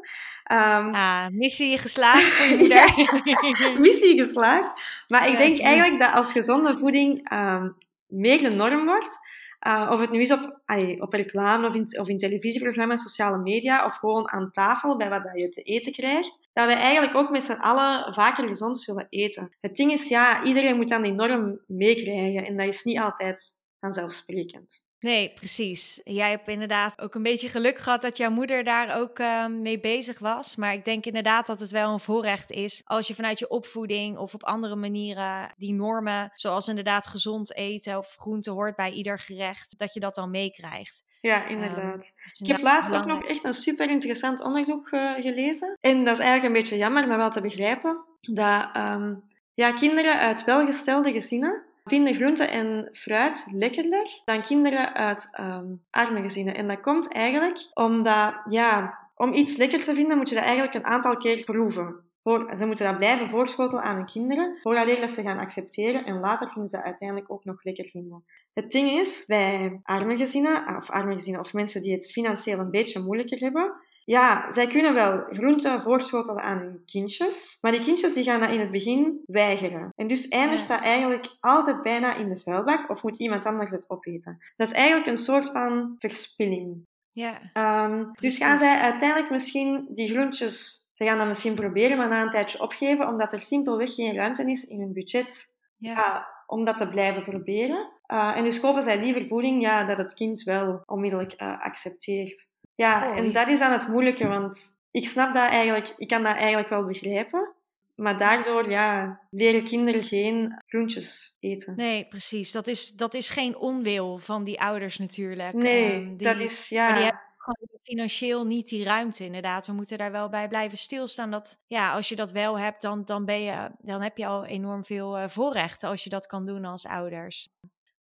Um, 0.52 0.94
ah, 0.94 1.26
missie 1.28 1.78
geslaagd 1.78 2.32
voor 2.32 2.46
je 2.46 2.56
moeder. 2.62 3.80
missie 3.86 4.20
geslaagd. 4.20 5.04
Maar 5.08 5.28
ik 5.28 5.38
denk 5.38 5.58
eigenlijk 5.58 6.00
dat 6.00 6.12
als 6.12 6.32
gezonde 6.32 6.78
voeding 6.78 7.32
um, 7.32 7.76
meer 8.06 8.38
de 8.38 8.50
norm 8.50 8.84
wordt, 8.84 9.18
uh, 9.66 9.88
of 9.92 10.00
het 10.00 10.10
nu 10.10 10.20
is 10.20 10.32
op, 10.32 10.60
allee, 10.64 11.02
op 11.02 11.12
reclame 11.12 11.68
of 11.68 11.74
in, 11.74 11.98
of 11.98 12.08
in 12.08 12.18
televisieprogramma's, 12.18 13.02
sociale 13.02 13.38
media, 13.38 13.84
of 13.84 13.96
gewoon 13.96 14.30
aan 14.30 14.50
tafel 14.50 14.96
bij 14.96 15.08
wat 15.08 15.30
je 15.34 15.48
te 15.48 15.62
eten 15.62 15.92
krijgt, 15.92 16.48
dat 16.52 16.66
we 16.66 16.72
eigenlijk 16.72 17.14
ook 17.14 17.30
met 17.30 17.42
z'n 17.42 17.52
allen 17.52 18.14
vaker 18.14 18.48
gezond 18.48 18.78
zullen 18.78 19.06
eten. 19.08 19.56
Het 19.60 19.76
ding 19.76 19.92
is, 19.92 20.08
ja, 20.08 20.44
iedereen 20.44 20.76
moet 20.76 20.88
dan 20.88 21.02
die 21.02 21.12
norm 21.12 21.60
meekrijgen 21.66 22.46
en 22.46 22.56
dat 22.56 22.66
is 22.66 22.82
niet 22.82 22.98
altijd 22.98 23.58
vanzelfsprekend. 23.80 24.88
Nee, 25.00 25.32
precies. 25.32 26.00
Jij 26.04 26.30
hebt 26.30 26.48
inderdaad 26.48 27.00
ook 27.00 27.14
een 27.14 27.22
beetje 27.22 27.48
geluk 27.48 27.78
gehad 27.78 28.02
dat 28.02 28.16
jouw 28.16 28.30
moeder 28.30 28.64
daar 28.64 29.00
ook 29.00 29.18
uh, 29.18 29.46
mee 29.46 29.80
bezig 29.80 30.18
was. 30.18 30.56
Maar 30.56 30.74
ik 30.74 30.84
denk 30.84 31.06
inderdaad 31.06 31.46
dat 31.46 31.60
het 31.60 31.70
wel 31.70 31.92
een 31.92 32.00
voorrecht 32.00 32.50
is 32.50 32.82
als 32.84 33.06
je 33.06 33.14
vanuit 33.14 33.38
je 33.38 33.48
opvoeding 33.48 34.18
of 34.18 34.34
op 34.34 34.44
andere 34.44 34.76
manieren 34.76 35.54
die 35.56 35.74
normen, 35.74 36.30
zoals 36.34 36.68
inderdaad 36.68 37.06
gezond 37.06 37.54
eten 37.54 37.98
of 37.98 38.14
groente 38.18 38.50
hoort 38.50 38.76
bij 38.76 38.90
ieder 38.90 39.18
gerecht, 39.18 39.78
dat 39.78 39.94
je 39.94 40.00
dat 40.00 40.14
dan 40.14 40.30
meekrijgt. 40.30 41.04
Ja, 41.20 41.46
inderdaad. 41.46 42.14
Um, 42.40 42.46
ik 42.46 42.52
heb 42.52 42.60
laatst 42.60 42.94
ook 42.94 43.04
nog 43.04 43.24
echt 43.24 43.44
een 43.44 43.54
super 43.54 43.90
interessant 43.90 44.40
onderzoek 44.40 44.90
uh, 44.90 45.14
gelezen. 45.14 45.78
En 45.80 46.04
dat 46.04 46.18
is 46.18 46.24
eigenlijk 46.24 46.44
een 46.44 46.60
beetje 46.62 46.76
jammer, 46.76 47.08
maar 47.08 47.18
wel 47.18 47.30
te 47.30 47.40
begrijpen. 47.40 48.04
Dat 48.20 48.76
um, 48.76 49.22
ja, 49.54 49.72
kinderen 49.72 50.18
uit 50.18 50.44
welgestelde 50.44 51.12
gezinnen 51.12 51.68
vinden 51.84 52.14
groente 52.14 52.44
en 52.44 52.88
fruit 52.92 53.46
lekkerder 53.52 54.20
dan 54.24 54.42
kinderen 54.42 54.94
uit 54.94 55.38
um, 55.40 55.82
arme 55.90 56.22
gezinnen. 56.22 56.54
En 56.54 56.68
dat 56.68 56.80
komt 56.80 57.12
eigenlijk 57.12 57.70
omdat, 57.74 58.34
ja, 58.48 58.98
om 59.14 59.32
iets 59.32 59.56
lekker 59.56 59.84
te 59.84 59.94
vinden 59.94 60.16
moet 60.16 60.28
je 60.28 60.34
dat 60.34 60.44
eigenlijk 60.44 60.74
een 60.74 60.84
aantal 60.84 61.16
keer 61.16 61.44
proeven. 61.44 62.08
Voor, 62.22 62.56
ze 62.56 62.66
moeten 62.66 62.86
dat 62.86 62.98
blijven 62.98 63.30
voorschotelen 63.30 63.84
aan 63.84 63.96
hun 63.96 64.06
kinderen, 64.06 64.58
voordat 64.62 65.10
ze 65.10 65.22
gaan 65.22 65.38
accepteren 65.38 66.04
en 66.04 66.20
later 66.20 66.48
kunnen 66.48 66.68
ze 66.68 66.76
dat 66.76 66.84
uiteindelijk 66.84 67.32
ook 67.32 67.44
nog 67.44 67.64
lekker 67.64 67.84
vinden. 67.84 68.24
Het 68.52 68.70
ding 68.70 68.90
is, 68.90 69.24
bij 69.26 69.80
arme 69.82 70.16
gezinnen, 70.16 70.76
of 70.76 70.90
arme 70.90 71.12
gezinnen, 71.12 71.40
of 71.40 71.52
mensen 71.52 71.82
die 71.82 71.92
het 71.92 72.10
financieel 72.10 72.58
een 72.58 72.70
beetje 72.70 73.00
moeilijker 73.00 73.38
hebben, 73.38 73.74
ja, 74.10 74.52
zij 74.52 74.66
kunnen 74.66 74.94
wel 74.94 75.24
groenten 75.24 75.82
voorschotelen 75.82 76.42
aan 76.42 76.82
kindjes, 76.86 77.58
maar 77.60 77.72
die 77.72 77.80
kindjes 77.80 78.14
die 78.14 78.24
gaan 78.24 78.40
dat 78.40 78.50
in 78.50 78.60
het 78.60 78.70
begin 78.70 79.20
weigeren. 79.26 79.92
En 79.96 80.06
dus 80.06 80.28
eindigt 80.28 80.68
dat 80.68 80.80
eigenlijk 80.80 81.36
altijd 81.40 81.82
bijna 81.82 82.14
in 82.14 82.28
de 82.28 82.40
vuilbak 82.40 82.90
of 82.90 83.02
moet 83.02 83.18
iemand 83.18 83.46
anders 83.46 83.70
het 83.70 83.90
opeten. 83.90 84.38
Dat 84.56 84.66
is 84.66 84.74
eigenlijk 84.74 85.06
een 85.06 85.16
soort 85.16 85.50
van 85.50 85.96
verspilling. 85.98 86.86
Ja. 87.10 87.40
Um, 87.84 88.10
dus 88.20 88.38
gaan 88.38 88.58
zij 88.58 88.78
uiteindelijk 88.78 89.30
misschien 89.30 89.86
die 89.90 90.08
groentjes, 90.08 90.90
ze 90.94 91.04
gaan 91.04 91.18
dat 91.18 91.28
misschien 91.28 91.54
proberen, 91.54 91.96
maar 91.96 92.08
na 92.08 92.22
een 92.22 92.30
tijdje 92.30 92.62
opgeven, 92.62 93.08
omdat 93.08 93.32
er 93.32 93.40
simpelweg 93.40 93.94
geen 93.94 94.14
ruimte 94.14 94.50
is 94.50 94.64
in 94.64 94.80
hun 94.80 94.92
budget 94.92 95.56
ja. 95.76 95.96
Uh, 95.96 96.22
om 96.46 96.64
dat 96.64 96.78
te 96.78 96.88
blijven 96.88 97.24
proberen. 97.24 97.92
Uh, 98.12 98.36
en 98.36 98.44
dus 98.44 98.60
kopen 98.60 98.82
zij 98.82 99.00
liever 99.00 99.26
voeding 99.26 99.62
ja, 99.62 99.84
dat 99.84 99.98
het 99.98 100.14
kind 100.14 100.42
wel 100.42 100.82
onmiddellijk 100.86 101.32
uh, 101.42 101.58
accepteert. 101.58 102.58
Ja, 102.80 103.16
en 103.16 103.32
dat 103.32 103.48
is 103.48 103.58
dan 103.58 103.72
het 103.72 103.88
moeilijke, 103.88 104.28
want 104.28 104.82
ik 104.90 105.04
snap 105.04 105.34
dat 105.34 105.48
eigenlijk, 105.48 105.94
ik 105.96 106.08
kan 106.08 106.22
dat 106.22 106.36
eigenlijk 106.36 106.68
wel 106.68 106.86
begrijpen. 106.86 107.52
Maar 107.94 108.18
daardoor 108.18 108.70
ja, 108.70 109.20
leren 109.30 109.64
kinderen 109.64 110.04
geen 110.04 110.62
groentjes 110.66 111.36
eten. 111.40 111.76
Nee, 111.76 112.06
precies. 112.08 112.52
Dat 112.52 112.66
is, 112.66 112.90
dat 112.90 113.14
is 113.14 113.30
geen 113.30 113.56
onwil 113.56 114.18
van 114.18 114.44
die 114.44 114.60
ouders 114.60 114.98
natuurlijk. 114.98 115.52
Nee, 115.52 115.92
ehm, 115.92 116.16
dat 116.16 116.36
is 116.36 116.68
ja. 116.68 116.94
Die, 116.94 117.12
gewoon 117.36 117.80
financieel 117.82 118.46
niet 118.46 118.68
die 118.68 118.84
ruimte 118.84 119.24
inderdaad. 119.24 119.66
We 119.66 119.72
moeten 119.72 119.98
daar 119.98 120.12
wel 120.12 120.28
bij 120.28 120.48
blijven 120.48 120.78
stilstaan. 120.78 121.30
Dat 121.30 121.56
ja, 121.66 121.92
als 121.92 122.08
je 122.08 122.16
dat 122.16 122.32
wel 122.32 122.58
hebt, 122.58 122.82
dan, 122.82 123.04
dan, 123.04 123.24
ben 123.24 123.42
je, 123.42 123.70
dan 123.78 124.02
heb 124.02 124.16
je 124.16 124.26
al 124.26 124.44
enorm 124.44 124.84
veel 124.84 125.18
uh, 125.18 125.28
voorrechten 125.28 125.88
als 125.88 126.04
je 126.04 126.10
dat 126.10 126.26
kan 126.26 126.46
doen 126.46 126.64
als 126.64 126.86
ouders. 126.86 127.48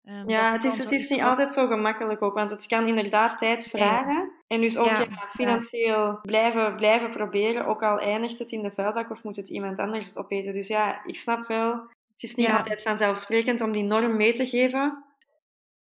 Um, 0.03 0.30
ja, 0.30 0.51
het 0.51 0.63
is, 0.63 0.78
het 0.78 0.91
is 0.91 1.09
niet 1.09 1.21
altijd 1.21 1.53
zo 1.53 1.67
gemakkelijk 1.67 2.21
ook, 2.21 2.34
want 2.34 2.49
het 2.49 2.67
kan 2.67 2.88
inderdaad 2.88 3.38
tijd 3.38 3.67
vragen. 3.67 4.26
En 4.48 4.62
dus 4.62 4.78
ook 4.78 4.86
ja, 4.86 5.08
financieel 5.30 6.20
blijven, 6.22 6.76
blijven 6.76 7.12
proberen, 7.12 7.66
ook 7.66 7.84
al 7.84 8.00
eindigt 8.00 8.39
het 8.39 8.52
in 8.52 8.64
de 8.64 8.72
vuilbak 8.72 9.12
of 9.12 9.24
moet 9.24 9.36
het 9.36 9.50
iemand 9.50 9.80
anders 9.80 10.08
het 10.08 10.18
opeten. 10.18 10.54
Dus 10.54 10.68
ja, 10.68 11.06
ik 11.06 11.16
snap 11.16 11.48
wel, 11.48 11.72
het 12.12 12.24
is 12.24 12.36
niet 12.36 12.50
altijd 12.50 12.82
vanzelfsprekend 12.82 13.62
om 13.62 13.72
die 13.72 13.84
norm 13.84 14.16
mee 14.16 14.34
te 14.34 14.45
geven. 14.45 15.04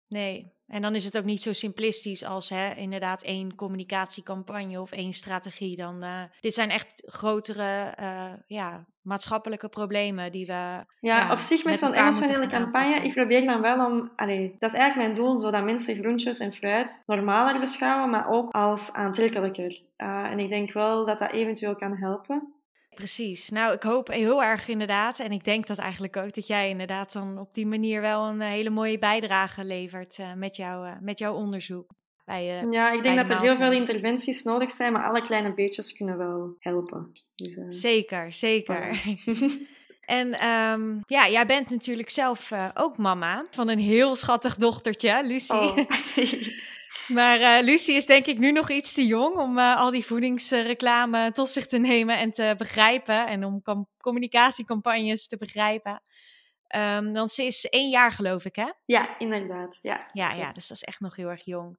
Nee, 0.07 0.53
en 0.67 0.81
dan 0.81 0.95
is 0.95 1.03
het 1.03 1.17
ook 1.17 1.23
niet 1.23 1.41
zo 1.41 1.53
simplistisch 1.53 2.23
als 2.23 2.49
hè, 2.49 2.73
inderdaad 2.73 3.23
één 3.23 3.55
communicatiecampagne 3.55 4.81
of 4.81 4.91
één 4.91 5.13
strategie. 5.13 5.75
Dan, 5.75 6.03
uh, 6.03 6.23
dit 6.39 6.53
zijn 6.53 6.69
echt 6.69 7.03
grotere 7.05 7.95
uh, 7.99 8.33
ja, 8.47 8.85
maatschappelijke 9.07 9.69
problemen 9.69 10.31
die 10.31 10.45
we. 10.45 10.85
Ja, 10.99 11.31
op 11.31 11.39
zich 11.39 11.63
met, 11.63 11.77
zo'n 11.77 11.93
emotionele 11.93 12.47
campagne, 12.47 13.01
ik 13.01 13.13
probeer 13.13 13.45
dan 13.45 13.61
wel 13.61 13.85
om. 13.85 14.11
Allee, 14.15 14.55
dat 14.59 14.71
is 14.71 14.77
eigenlijk 14.77 15.07
mijn 15.07 15.25
doel, 15.25 15.39
zodat 15.39 15.63
mensen 15.63 15.95
groentjes 15.95 16.39
en 16.39 16.53
fruit 16.53 17.03
normaler 17.05 17.59
beschouwen, 17.59 18.09
maar 18.09 18.29
ook 18.29 18.51
als 18.51 18.93
aantrekkelijker. 18.93 19.81
Uh, 19.97 20.31
en 20.31 20.39
ik 20.39 20.49
denk 20.49 20.71
wel 20.71 21.05
dat 21.05 21.19
dat 21.19 21.31
eventueel 21.31 21.75
kan 21.75 21.97
helpen. 21.97 22.55
Precies. 22.97 23.49
Nou, 23.49 23.73
ik 23.73 23.83
hoop 23.83 24.07
heel 24.07 24.43
erg 24.43 24.67
inderdaad. 24.67 25.19
En 25.19 25.31
ik 25.31 25.43
denk 25.43 25.67
dat 25.67 25.77
eigenlijk 25.77 26.17
ook 26.17 26.33
dat 26.33 26.47
jij 26.47 26.69
inderdaad 26.69 27.13
dan 27.13 27.37
op 27.37 27.53
die 27.53 27.67
manier 27.67 28.01
wel 28.01 28.25
een 28.25 28.41
eh, 28.41 28.47
hele 28.47 28.69
mooie 28.69 28.99
bijdrage 28.99 29.65
levert 29.65 30.17
uh, 30.17 30.33
met, 30.33 30.55
jou, 30.55 30.87
uh, 30.87 30.93
met 30.99 31.19
jouw 31.19 31.33
onderzoek. 31.33 31.91
Uh, 32.27 32.71
ja, 32.71 32.91
ik 32.91 33.03
denk 33.03 33.17
dat 33.17 33.29
er 33.29 33.39
heel 33.39 33.55
veel 33.55 33.71
interventies 33.71 34.43
nodig 34.43 34.71
zijn, 34.71 34.93
maar 34.93 35.03
alle 35.03 35.21
kleine 35.21 35.53
beetjes 35.53 35.93
kunnen 35.93 36.17
wel 36.17 36.55
helpen. 36.59 37.11
Dus, 37.35 37.59
zeker, 37.69 38.33
zeker. 38.33 39.01
En 40.07 40.47
um, 40.47 41.03
ja, 41.07 41.29
jij 41.29 41.45
bent 41.45 41.69
natuurlijk 41.69 42.09
zelf 42.09 42.51
ook 42.73 42.97
mama 42.97 43.45
van 43.49 43.67
een 43.67 43.79
heel 43.79 44.15
schattig 44.15 44.55
dochtertje, 44.55 45.23
Lucie. 45.23 45.55
Oh. 45.55 45.77
Maar 47.07 47.39
uh, 47.39 47.65
Lucie 47.65 47.95
is 47.95 48.05
denk 48.05 48.25
ik 48.25 48.37
nu 48.37 48.51
nog 48.51 48.69
iets 48.69 48.93
te 48.93 49.05
jong 49.05 49.35
om 49.35 49.57
uh, 49.57 49.77
al 49.77 49.91
die 49.91 50.05
voedingsreclame 50.05 51.31
tot 51.31 51.49
zich 51.49 51.67
te 51.67 51.77
nemen 51.77 52.17
en 52.17 52.31
te 52.31 52.53
begrijpen. 52.57 53.27
En 53.27 53.43
om 53.43 53.61
communicatiecampagnes 53.97 55.27
te 55.27 55.37
begrijpen. 55.37 56.01
Um, 56.75 57.13
want 57.13 57.31
ze 57.31 57.43
is 57.43 57.65
één 57.65 57.89
jaar 57.89 58.11
geloof 58.11 58.45
ik, 58.45 58.55
hè? 58.55 58.71
Ja, 58.85 59.19
inderdaad. 59.19 59.79
Ja, 59.81 60.09
ja, 60.13 60.31
ja 60.31 60.51
dus 60.51 60.67
dat 60.67 60.77
is 60.77 60.83
echt 60.83 60.99
nog 60.99 61.15
heel 61.15 61.29
erg 61.29 61.45
jong. 61.45 61.77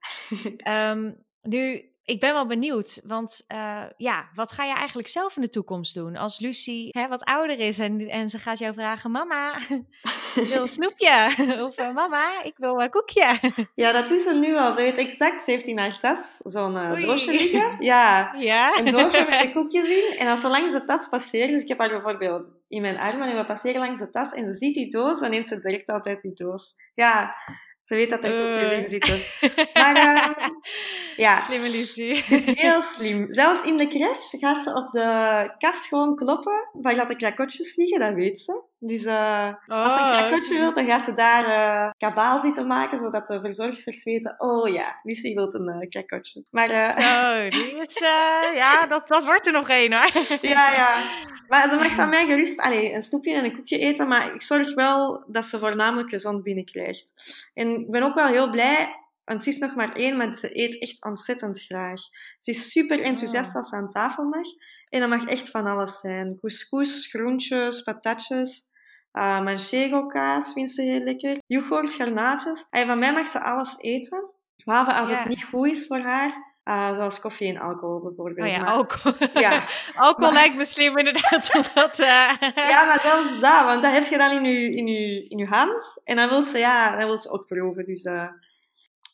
um, 0.68 1.24
nu, 1.42 1.92
ik 2.08 2.20
ben 2.20 2.32
wel 2.32 2.46
benieuwd, 2.46 3.00
want 3.04 3.44
uh, 3.52 3.82
ja, 3.96 4.28
wat 4.34 4.52
ga 4.52 4.64
je 4.64 4.74
eigenlijk 4.74 5.08
zelf 5.08 5.36
in 5.36 5.42
de 5.42 5.48
toekomst 5.48 5.94
doen 5.94 6.16
als 6.16 6.38
Lucie 6.38 6.88
hè, 6.90 7.08
wat 7.08 7.24
ouder 7.24 7.58
is 7.58 7.78
en, 7.78 8.08
en 8.08 8.28
ze 8.28 8.38
gaat 8.38 8.58
jou 8.58 8.74
vragen, 8.74 9.10
mama, 9.10 9.56
ik 10.40 10.48
wil 10.48 10.60
een 10.60 10.66
snoepje 10.66 11.34
of 11.66 11.78
uh, 11.78 11.94
mama, 11.94 12.42
ik 12.42 12.54
wil 12.56 12.80
een 12.80 12.90
koekje. 12.90 13.38
Ja, 13.74 13.92
dat 13.92 14.08
doet 14.08 14.20
ze 14.20 14.34
nu 14.34 14.56
al. 14.56 14.74
Ze 14.74 14.82
weet 14.82 14.96
exact, 14.96 15.44
ze 15.44 15.50
heeft 15.50 15.66
in 15.66 15.78
haar 15.78 16.00
tas 16.00 16.36
zo'n 16.36 16.74
uh, 16.74 17.00
doosje 17.00 17.30
liggen. 17.30 17.76
Ja, 17.88 18.34
ja, 18.38 18.78
een 18.78 18.92
doosje 18.92 19.26
met 19.30 19.44
een 19.44 19.52
koekje 19.52 19.88
in. 19.88 20.18
En 20.18 20.28
als 20.28 20.40
ze 20.40 20.48
langs 20.48 20.72
de 20.72 20.84
tas 20.84 21.08
passeert, 21.08 21.52
dus 21.52 21.62
ik 21.62 21.68
heb 21.68 21.78
haar 21.78 21.88
bijvoorbeeld 21.88 22.56
in 22.68 22.80
mijn 22.80 22.98
armen 22.98 23.28
en 23.30 23.36
we 23.36 23.44
passeren 23.44 23.80
langs 23.80 23.98
de 23.98 24.10
tas 24.10 24.32
en 24.32 24.46
ze 24.46 24.54
ziet 24.54 24.74
die 24.74 24.90
doos, 24.90 25.20
dan 25.20 25.30
neemt 25.30 25.48
ze 25.48 25.60
direct 25.60 25.88
altijd 25.88 26.22
die 26.22 26.34
doos. 26.34 26.74
Ja, 26.94 27.34
ze 27.88 27.94
weet 27.94 28.10
dat 28.10 28.24
er 28.24 28.30
koekjes 28.30 28.72
in 28.72 28.88
zitten. 28.88 29.18
Maar 29.80 29.96
uh, 29.96 30.48
ja. 31.16 31.38
Slimme 31.38 31.70
Lucie. 31.70 32.22
heel 32.64 32.82
slim. 32.82 33.26
Zelfs 33.28 33.64
in 33.64 33.76
de 33.76 33.88
crash 33.88 34.34
gaat 34.38 34.58
ze 34.58 34.74
op 34.74 34.92
de 34.92 35.54
kast 35.58 35.86
gewoon 35.86 36.16
kloppen 36.16 36.68
waar 36.72 36.94
dat 36.94 37.08
de 37.08 37.16
krakotjes 37.16 37.76
liggen, 37.76 37.98
dat 37.98 38.14
weet 38.14 38.38
ze. 38.40 38.62
Dus 38.78 39.04
uh, 39.04 39.52
als 39.66 39.92
ze 39.92 39.98
een 39.98 40.04
oh. 40.04 40.16
krakotje 40.16 40.58
wil, 40.58 40.72
dan 40.72 40.86
gaat 40.86 41.02
ze 41.02 41.14
daar 41.14 41.46
uh, 41.48 41.90
kabaal 41.98 42.40
zitten 42.40 42.66
maken, 42.66 42.98
zodat 42.98 43.26
de 43.26 43.40
verzorgers 43.40 44.04
weten, 44.04 44.34
oh 44.38 44.68
ja, 44.68 45.00
Lucie 45.02 45.34
wil 45.34 45.54
een 45.54 45.82
uh, 45.82 45.88
krakotje. 45.88 46.44
Maar, 46.50 46.70
oh, 46.70 47.50
die 47.50 47.78
is, 47.80 47.98
ja, 48.54 48.86
dat, 48.86 49.08
dat 49.08 49.24
wordt 49.24 49.46
er 49.46 49.52
nog 49.52 49.68
één 49.68 49.92
hoor. 49.92 50.10
ja, 50.40 50.72
ja. 50.72 51.02
Maar 51.48 51.68
ze 51.68 51.76
mag 51.76 51.92
van 51.92 52.08
mij 52.08 52.26
gerust 52.26 52.60
allee, 52.60 52.92
een 52.92 53.02
snoepje 53.02 53.34
en 53.34 53.44
een 53.44 53.54
koekje 53.54 53.78
eten, 53.78 54.08
maar 54.08 54.34
ik 54.34 54.42
zorg 54.42 54.74
wel 54.74 55.24
dat 55.26 55.44
ze 55.44 55.58
voornamelijk 55.58 56.08
gezond 56.08 56.42
binnenkrijgt. 56.42 57.12
En 57.54 57.80
ik 57.80 57.90
ben 57.90 58.02
ook 58.02 58.14
wel 58.14 58.26
heel 58.26 58.50
blij, 58.50 58.96
want 59.24 59.42
ze 59.42 59.50
is 59.50 59.58
nog 59.58 59.74
maar 59.74 59.92
één, 59.92 60.16
maar 60.16 60.34
ze 60.34 60.58
eet 60.58 60.80
echt 60.80 61.04
ontzettend 61.04 61.62
graag. 61.62 62.00
Ze 62.38 62.50
is 62.50 62.70
super 62.70 63.00
enthousiast 63.00 63.54
als 63.54 63.68
ze 63.68 63.76
aan 63.76 63.90
tafel 63.90 64.24
mag. 64.24 64.46
En 64.88 65.00
dat 65.00 65.08
mag 65.08 65.24
echt 65.24 65.50
van 65.50 65.66
alles 65.66 66.00
zijn. 66.00 66.38
Couscous, 66.40 67.06
groentjes, 67.06 67.82
patatjes. 67.82 68.66
Uh, 69.12 69.42
manchego-kaas 69.42 70.52
vindt 70.52 70.70
ze 70.70 70.82
heel 70.82 71.00
lekker. 71.00 71.38
Yoghurt, 71.46 71.94
garnaatjes. 71.94 72.66
En 72.70 72.86
van 72.86 72.98
mij 72.98 73.12
mag 73.12 73.28
ze 73.28 73.40
alles 73.40 73.78
eten. 73.78 74.36
Behalve 74.64 74.92
als 74.92 75.10
het 75.10 75.28
niet 75.28 75.44
goed 75.44 75.66
is 75.66 75.86
voor 75.86 75.98
haar, 75.98 76.47
uh, 76.68 76.94
zoals 76.94 77.20
koffie 77.20 77.48
en 77.48 77.60
alcohol 77.60 78.00
bijvoorbeeld. 78.00 78.46
Oh 78.46 78.52
ja, 78.52 78.62
alcohol. 78.62 79.12
Ja. 79.44 79.66
alcohol 80.06 80.32
lijkt 80.32 80.56
me 80.56 80.64
slim 80.64 80.98
inderdaad. 80.98 81.50
Omdat, 81.56 81.98
uh... 82.00 82.30
Ja, 82.54 82.84
maar 82.84 83.00
zelfs 83.02 83.40
dat, 83.40 83.64
want 83.64 83.82
dat 83.82 83.92
heb 83.92 84.04
je 84.04 84.18
dan 84.18 84.30
in 84.30 84.52
je, 84.52 84.70
in 84.70 84.86
je, 84.86 85.28
in 85.28 85.38
je 85.38 85.46
hand. 85.46 86.00
En 86.04 86.16
dan 86.16 86.28
wil 86.28 86.42
ze, 86.42 86.58
ja, 86.58 86.96
dan 86.96 87.06
wil 87.06 87.18
ze 87.18 87.30
ook 87.30 87.46
proeven. 87.46 87.84
Dus, 87.84 88.04
uh... 88.04 88.28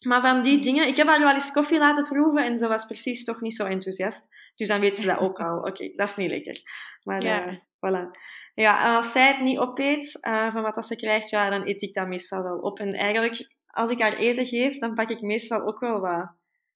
Maar 0.01 0.21
van 0.21 0.43
die 0.43 0.61
dingen, 0.61 0.89
ik 0.89 0.97
heb 0.97 1.07
haar 1.07 1.19
wel 1.19 1.33
eens 1.33 1.53
koffie 1.53 1.79
laten 1.79 2.05
proeven 2.05 2.45
en 2.45 2.59
ze 2.59 2.69
was 2.69 2.87
precies 2.87 3.25
toch 3.25 3.41
niet 3.41 3.57
zo 3.57 3.65
enthousiast. 3.65 4.29
Dus 4.57 4.69
dan 4.69 4.81
weet 4.81 4.99
ze 4.99 5.07
dat 5.07 5.19
ook 5.19 5.41
al. 5.41 5.59
Oké, 5.59 5.93
dat 5.97 6.09
is 6.09 6.17
niet 6.17 6.31
lekker. 6.31 6.61
Maar 7.03 7.23
ja. 7.23 7.61
voilà. 7.61 8.19
Ja, 8.55 8.85
en 8.85 8.97
als 8.97 9.13
zij 9.13 9.27
het 9.27 9.41
niet 9.41 9.59
opeet 9.59 10.19
van 10.53 10.63
wat 10.63 10.75
dat 10.75 10.87
ze 10.87 10.97
krijgt, 10.97 11.31
ja, 11.31 11.51
dan 11.51 11.67
eet 11.67 11.83
ik 11.83 11.95
dat 11.95 12.09
meestal 12.09 12.43
wel 12.43 12.59
op. 12.59 12.79
En 12.79 12.95
eigenlijk, 12.95 13.49
als 13.67 13.91
ik 13.91 14.01
haar 14.01 14.17
eten 14.17 14.47
geef, 14.47 14.79
dan 14.79 14.95
pak 14.95 15.11
ik 15.11 15.21
meestal 15.21 15.67
ook 15.67 15.81
wel 15.81 16.01
wat 16.01 16.33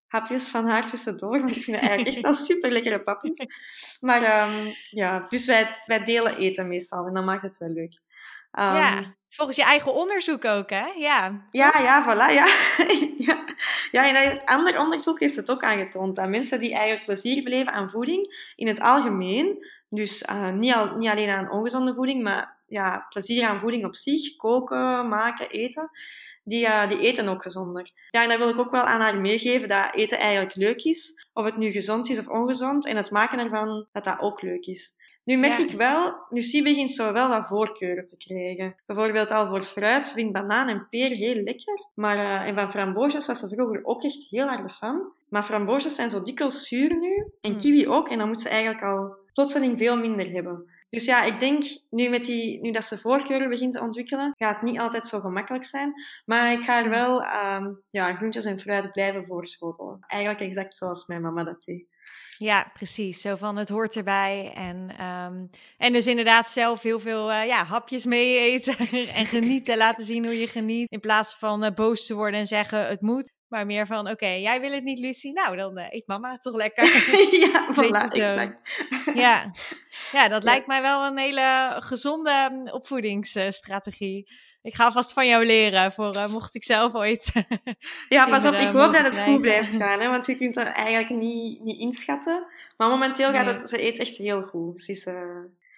hapjes 0.09 0.49
van 0.49 0.67
haar 0.67 0.91
tussendoor. 0.91 1.39
Want 1.39 1.57
ik 1.57 1.63
vind 1.63 1.77
het 1.77 1.89
eigenlijk 1.89 2.17
echt 2.17 2.25
wel 2.25 2.35
super 2.49 2.71
lekkere 2.71 3.03
papjes. 3.03 3.47
Maar 4.01 4.49
um, 4.49 4.75
ja, 4.91 5.27
dus 5.29 5.47
wij, 5.47 5.83
wij 5.87 6.05
delen 6.05 6.37
eten 6.37 6.69
meestal 6.69 7.07
en 7.07 7.15
dan 7.15 7.25
maakt 7.25 7.43
het 7.43 7.59
wel 7.59 7.69
leuk. 7.69 8.01
Um, 8.53 8.65
ja, 8.65 9.15
volgens 9.29 9.57
je 9.57 9.65
eigen 9.65 9.95
onderzoek 9.95 10.45
ook, 10.45 10.71
hè? 10.71 10.87
Ja, 10.87 11.47
ja, 11.51 11.73
ja, 11.79 12.05
voilà. 12.05 12.33
Ja. 12.33 12.47
ja. 13.29 13.45
ja, 13.91 14.09
en 14.09 14.31
het 14.31 14.45
andere 14.45 14.79
onderzoek 14.79 15.21
heeft 15.21 15.37
het 15.37 15.51
ook 15.51 15.63
aangetoond. 15.63 16.17
Dat 16.17 16.29
mensen 16.29 16.61
die 16.61 16.73
eigenlijk 16.73 17.05
plezier 17.05 17.43
beleven 17.43 17.73
aan 17.73 17.91
voeding, 17.91 18.53
in 18.57 18.67
het 18.67 18.81
algemeen, 18.81 19.67
dus 19.89 20.23
uh, 20.23 20.51
niet, 20.51 20.75
al, 20.75 20.97
niet 20.97 21.09
alleen 21.09 21.31
aan 21.31 21.51
ongezonde 21.51 21.95
voeding, 21.95 22.23
maar 22.23 22.57
ja, 22.67 23.07
plezier 23.09 23.47
aan 23.47 23.61
voeding 23.61 23.85
op 23.85 23.97
zich, 23.97 24.37
koken, 24.37 25.09
maken, 25.09 25.51
eten, 25.51 25.91
die, 26.49 26.67
uh, 26.67 26.89
die 26.89 27.01
eten 27.01 27.29
ook 27.29 27.43
gezonder. 27.43 27.91
Ja, 28.11 28.23
en 28.23 28.29
dat 28.29 28.39
wil 28.39 28.49
ik 28.49 28.59
ook 28.59 28.71
wel 28.71 28.83
aan 28.83 29.01
haar 29.01 29.21
meegeven, 29.21 29.69
dat 29.69 29.95
eten 29.95 30.19
eigenlijk 30.19 30.55
leuk 30.55 30.85
is. 30.85 31.27
Of 31.33 31.45
het 31.45 31.57
nu 31.57 31.71
gezond 31.71 32.09
is 32.09 32.19
of 32.19 32.29
ongezond. 32.29 32.87
En 32.87 32.97
het 32.97 33.11
maken 33.11 33.39
ervan, 33.39 33.87
dat 33.93 34.05
dat 34.05 34.21
ook 34.21 34.43
leuk 34.43 34.67
is. 34.67 34.97
Nu 35.25 35.37
merk 35.37 35.59
ik 35.59 35.71
wel, 35.71 36.15
Lucie 36.31 36.63
begint 36.63 36.91
zo 36.91 37.13
wel 37.13 37.29
wat 37.29 37.47
voorkeuren 37.47 38.07
te 38.07 38.17
krijgen. 38.17 38.77
Bijvoorbeeld 38.87 39.31
al 39.31 39.47
voor 39.47 39.63
fruit, 39.63 40.07
ze 40.07 40.15
vindt 40.15 40.33
banaan 40.33 40.69
en 40.69 40.87
peer 40.91 41.11
heel 41.11 41.43
lekker. 41.43 41.87
Maar, 41.95 42.17
uh, 42.17 42.49
en 42.49 42.55
van 42.55 42.71
framboosjes 42.71 43.27
was 43.27 43.39
ze 43.39 43.49
vroeger 43.49 43.81
ook 43.83 44.03
echt 44.03 44.27
heel 44.31 44.47
hard 44.47 44.73
fan. 44.73 45.13
Maar 45.29 45.45
framboosjes 45.45 45.95
zijn 45.95 46.11
zo 46.11 46.23
dikwijls 46.23 46.69
zuur 46.69 46.99
nu. 46.99 47.27
En 47.41 47.51
hmm. 47.51 47.59
kiwi 47.59 47.89
ook. 47.89 48.09
En 48.09 48.19
dan 48.19 48.29
moet 48.29 48.41
ze 48.41 48.49
eigenlijk 48.49 48.83
al 48.83 49.17
plotseling 49.35 49.79
veel 49.79 49.97
minder 49.97 50.31
hebben. 50.31 50.67
Dus 50.91 51.05
ja, 51.05 51.25
ik 51.25 51.41
denk 51.41 51.65
nu, 51.91 52.09
met 52.09 52.25
die, 52.25 52.61
nu 52.61 52.71
dat 52.71 52.85
ze 52.85 52.99
voorkeuren 52.99 53.49
begint 53.49 53.73
te 53.73 53.81
ontwikkelen, 53.81 54.35
gaat 54.37 54.55
het 54.55 54.71
niet 54.71 54.79
altijd 54.79 55.07
zo 55.07 55.21
gemakkelijk 55.21 55.65
zijn. 55.65 55.93
Maar 56.25 56.53
ik 56.53 56.63
ga 56.63 56.85
er 56.85 56.91
wel 56.91 57.23
um, 57.23 57.83
ja, 57.91 58.15
groentjes 58.15 58.45
en 58.45 58.59
fruit 58.59 58.93
blijven 58.93 59.27
voorschotelen. 59.27 59.99
Eigenlijk 60.07 60.43
exact 60.43 60.77
zoals 60.77 61.07
mijn 61.07 61.23
mama 61.23 61.45
dat 61.45 61.65
deed. 61.65 61.87
Ja, 62.39 62.71
precies. 62.73 63.21
Zo 63.21 63.37
van 63.37 63.57
het 63.57 63.69
hoort 63.69 63.97
erbij. 63.97 64.53
En, 64.55 65.05
um, 65.05 65.51
en 65.77 65.93
dus 65.93 66.07
inderdaad 66.07 66.51
zelf 66.51 66.83
heel 66.83 67.01
veel 67.01 67.31
uh, 67.31 67.47
ja, 67.47 67.65
hapjes 67.65 68.05
mee 68.05 68.39
eten 68.39 68.77
en 69.21 69.27
genieten. 69.27 69.77
Laten 69.77 70.05
zien 70.05 70.25
hoe 70.25 70.39
je 70.39 70.47
geniet. 70.47 70.91
In 70.91 71.01
plaats 71.01 71.35
van 71.35 71.65
uh, 71.65 71.71
boos 71.71 72.07
te 72.07 72.15
worden 72.15 72.41
en 72.41 72.47
zeggen 72.47 72.87
het 72.87 73.01
moet. 73.03 73.31
Maar 73.49 73.67
meer 73.67 73.87
van, 73.87 74.09
oké, 74.11 74.27
jij 74.27 74.61
wil 74.61 74.73
het 74.73 74.85
niet, 74.85 74.99
Lucie? 74.99 75.33
Nou, 75.33 75.57
dan 75.57 75.79
uh, 75.79 75.85
eet 75.89 76.07
mama 76.07 76.39
toch 76.39 76.55
lekker. 76.55 76.85
ja, 77.53 77.67
voilà, 77.75 78.13
exact. 78.13 78.85
ja. 79.15 79.53
ja, 80.13 80.29
dat 80.29 80.45
lijkt 80.51 80.67
mij 80.67 80.83
wel 80.83 81.05
een 81.07 81.19
hele 81.19 81.77
gezonde 81.79 82.49
mm, 82.53 82.69
opvoedingsstrategie. 82.69 84.31
Ik 84.63 84.75
ga 84.75 84.93
vast 84.93 85.13
van 85.13 85.27
jou 85.27 85.47
leren, 85.47 85.93
voor 85.93 86.17
uh, 86.17 86.29
mocht 86.29 86.55
ik 86.55 86.65
zelf 86.65 86.95
ooit... 86.95 87.33
ja, 88.09 88.29
pas 88.29 88.45
op, 88.45 88.55
ik 88.55 88.69
hoop 88.69 88.93
dat 88.93 89.05
het 89.05 89.21
goed 89.21 89.41
blijft 89.41 89.75
gaan, 89.75 90.01
hè, 90.01 90.09
want 90.09 90.27
je 90.27 90.37
kunt 90.37 90.55
dat 90.55 90.67
eigenlijk 90.67 91.23
niet, 91.23 91.61
niet 91.61 91.79
inschatten. 91.79 92.47
Maar 92.77 92.89
momenteel 92.89 93.33
gaat 93.33 93.47
het, 93.47 93.69
ze 93.69 93.83
eet 93.83 93.99
echt 93.99 94.17
heel 94.17 94.43
goed. 94.43 94.83
Ze, 94.83 94.93
is, 94.93 95.07
uh, 95.07 95.15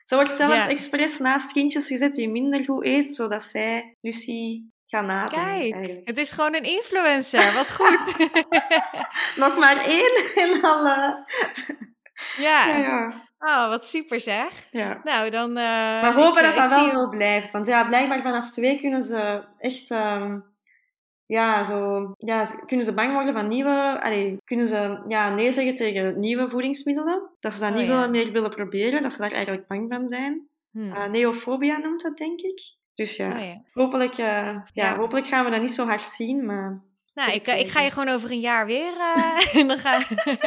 ze 0.05 0.15
wordt 0.15 0.35
zelfs 0.35 0.65
ja. 0.65 0.69
expres 0.69 1.19
naast 1.19 1.53
kindjes 1.53 1.87
gezet 1.87 2.15
die 2.15 2.29
minder 2.29 2.65
goed 2.65 2.85
eet, 2.85 3.15
zodat 3.15 3.43
zij, 3.43 3.97
Lucie, 4.01 4.73
ga 4.91 5.01
nadenken. 5.01 5.39
Kijk, 5.49 5.75
eigenlijk. 5.75 6.09
het 6.09 6.19
is 6.19 6.33
gewoon 6.33 6.55
een 6.55 6.65
influencer. 6.65 7.55
Wat 7.55 7.71
goed. 7.73 8.29
Nog 9.45 9.57
maar 9.59 9.77
één 9.85 10.33
en 10.35 10.61
al... 10.63 10.87
eh, 10.87 11.13
ja. 12.39 12.67
ja, 12.67 12.77
ja. 12.77 13.29
Oh, 13.39 13.69
wat 13.69 13.87
super 13.87 14.21
zeg. 14.21 14.69
ja. 14.71 15.01
Nou, 15.05 15.31
dan... 15.31 15.49
eh, 15.49 15.65
Maar 16.03 16.15
hopen 16.15 16.39
ik, 16.41 16.47
dat 16.47 16.55
dat 16.55 16.71
wel 16.75 16.81
zie- 16.89 16.99
zo 16.99 17.09
blijft. 17.09 17.51
Want 17.51 17.67
ja, 17.67 17.85
blijkbaar 17.87 18.23
vanaf 18.23 18.51
twee 18.51 18.79
kunnen 18.79 19.03
ze 19.03 19.45
echt... 19.59 19.91
ehm, 19.91 20.39
ja, 21.27 21.65
zo, 21.65 22.13
ja, 22.19 22.45
kunnen 22.67 22.87
ze 22.87 22.95
bang 22.95 23.13
worden 23.13 23.35
van 23.35 23.49
nieuwe... 23.49 24.01
Allee, 24.03 24.37
kunnen 24.45 24.67
ze 24.67 25.03
ja, 25.09 25.31
nee 25.35 25.53
zeggen 25.53 25.75
tegen 25.75 26.19
nieuwe 26.21 26.49
voedingsmiddelen. 26.49 27.31
Dat 27.41 27.55
ze 27.55 27.61
dat 27.61 27.71
Oh, 27.71 27.77
niet 27.77 27.87
ja. 27.87 27.91
willen, 27.93 28.11
meer 28.11 28.33
willen 28.33 28.51
proberen. 28.51 29.03
Dat 29.03 29.13
ze 29.13 29.19
daar 29.21 29.33
eigenlijk 29.33 29.67
bang 29.67 29.87
van 29.93 30.09
zijn. 30.09 30.49
Hm. 30.73 30.93
Eh, 30.93 31.05
neofobia 31.07 31.79
noemt 31.79 32.03
dat, 32.03 32.17
denk 32.17 32.41
ik. 32.41 32.61
Dus 33.01 33.17
ja, 33.17 33.31
Oh, 33.33 33.45
ja. 33.45 33.63
Hopelijk, 33.73 34.19
eh, 34.19 34.57
ja, 34.73 34.97
hopelijk 34.97 35.27
gaan 35.27 35.45
we 35.45 35.51
dat 35.51 35.61
niet 35.61 35.71
zo 35.71 35.85
hard 35.85 36.03
zien. 36.03 36.47
Maar 36.47 36.83
Nou, 37.15 37.33
ik, 37.33 37.47
eh, 37.47 37.59
ik 37.59 37.69
ga 37.69 37.81
je 37.81 37.91
gewoon 37.91 38.09
over 38.09 38.31
een 38.31 38.41
jaar 38.41 38.67
weer, 38.67 38.93
eh, 38.97 39.55
en 39.61 39.69
dan 39.69 39.79
ga 39.79 39.99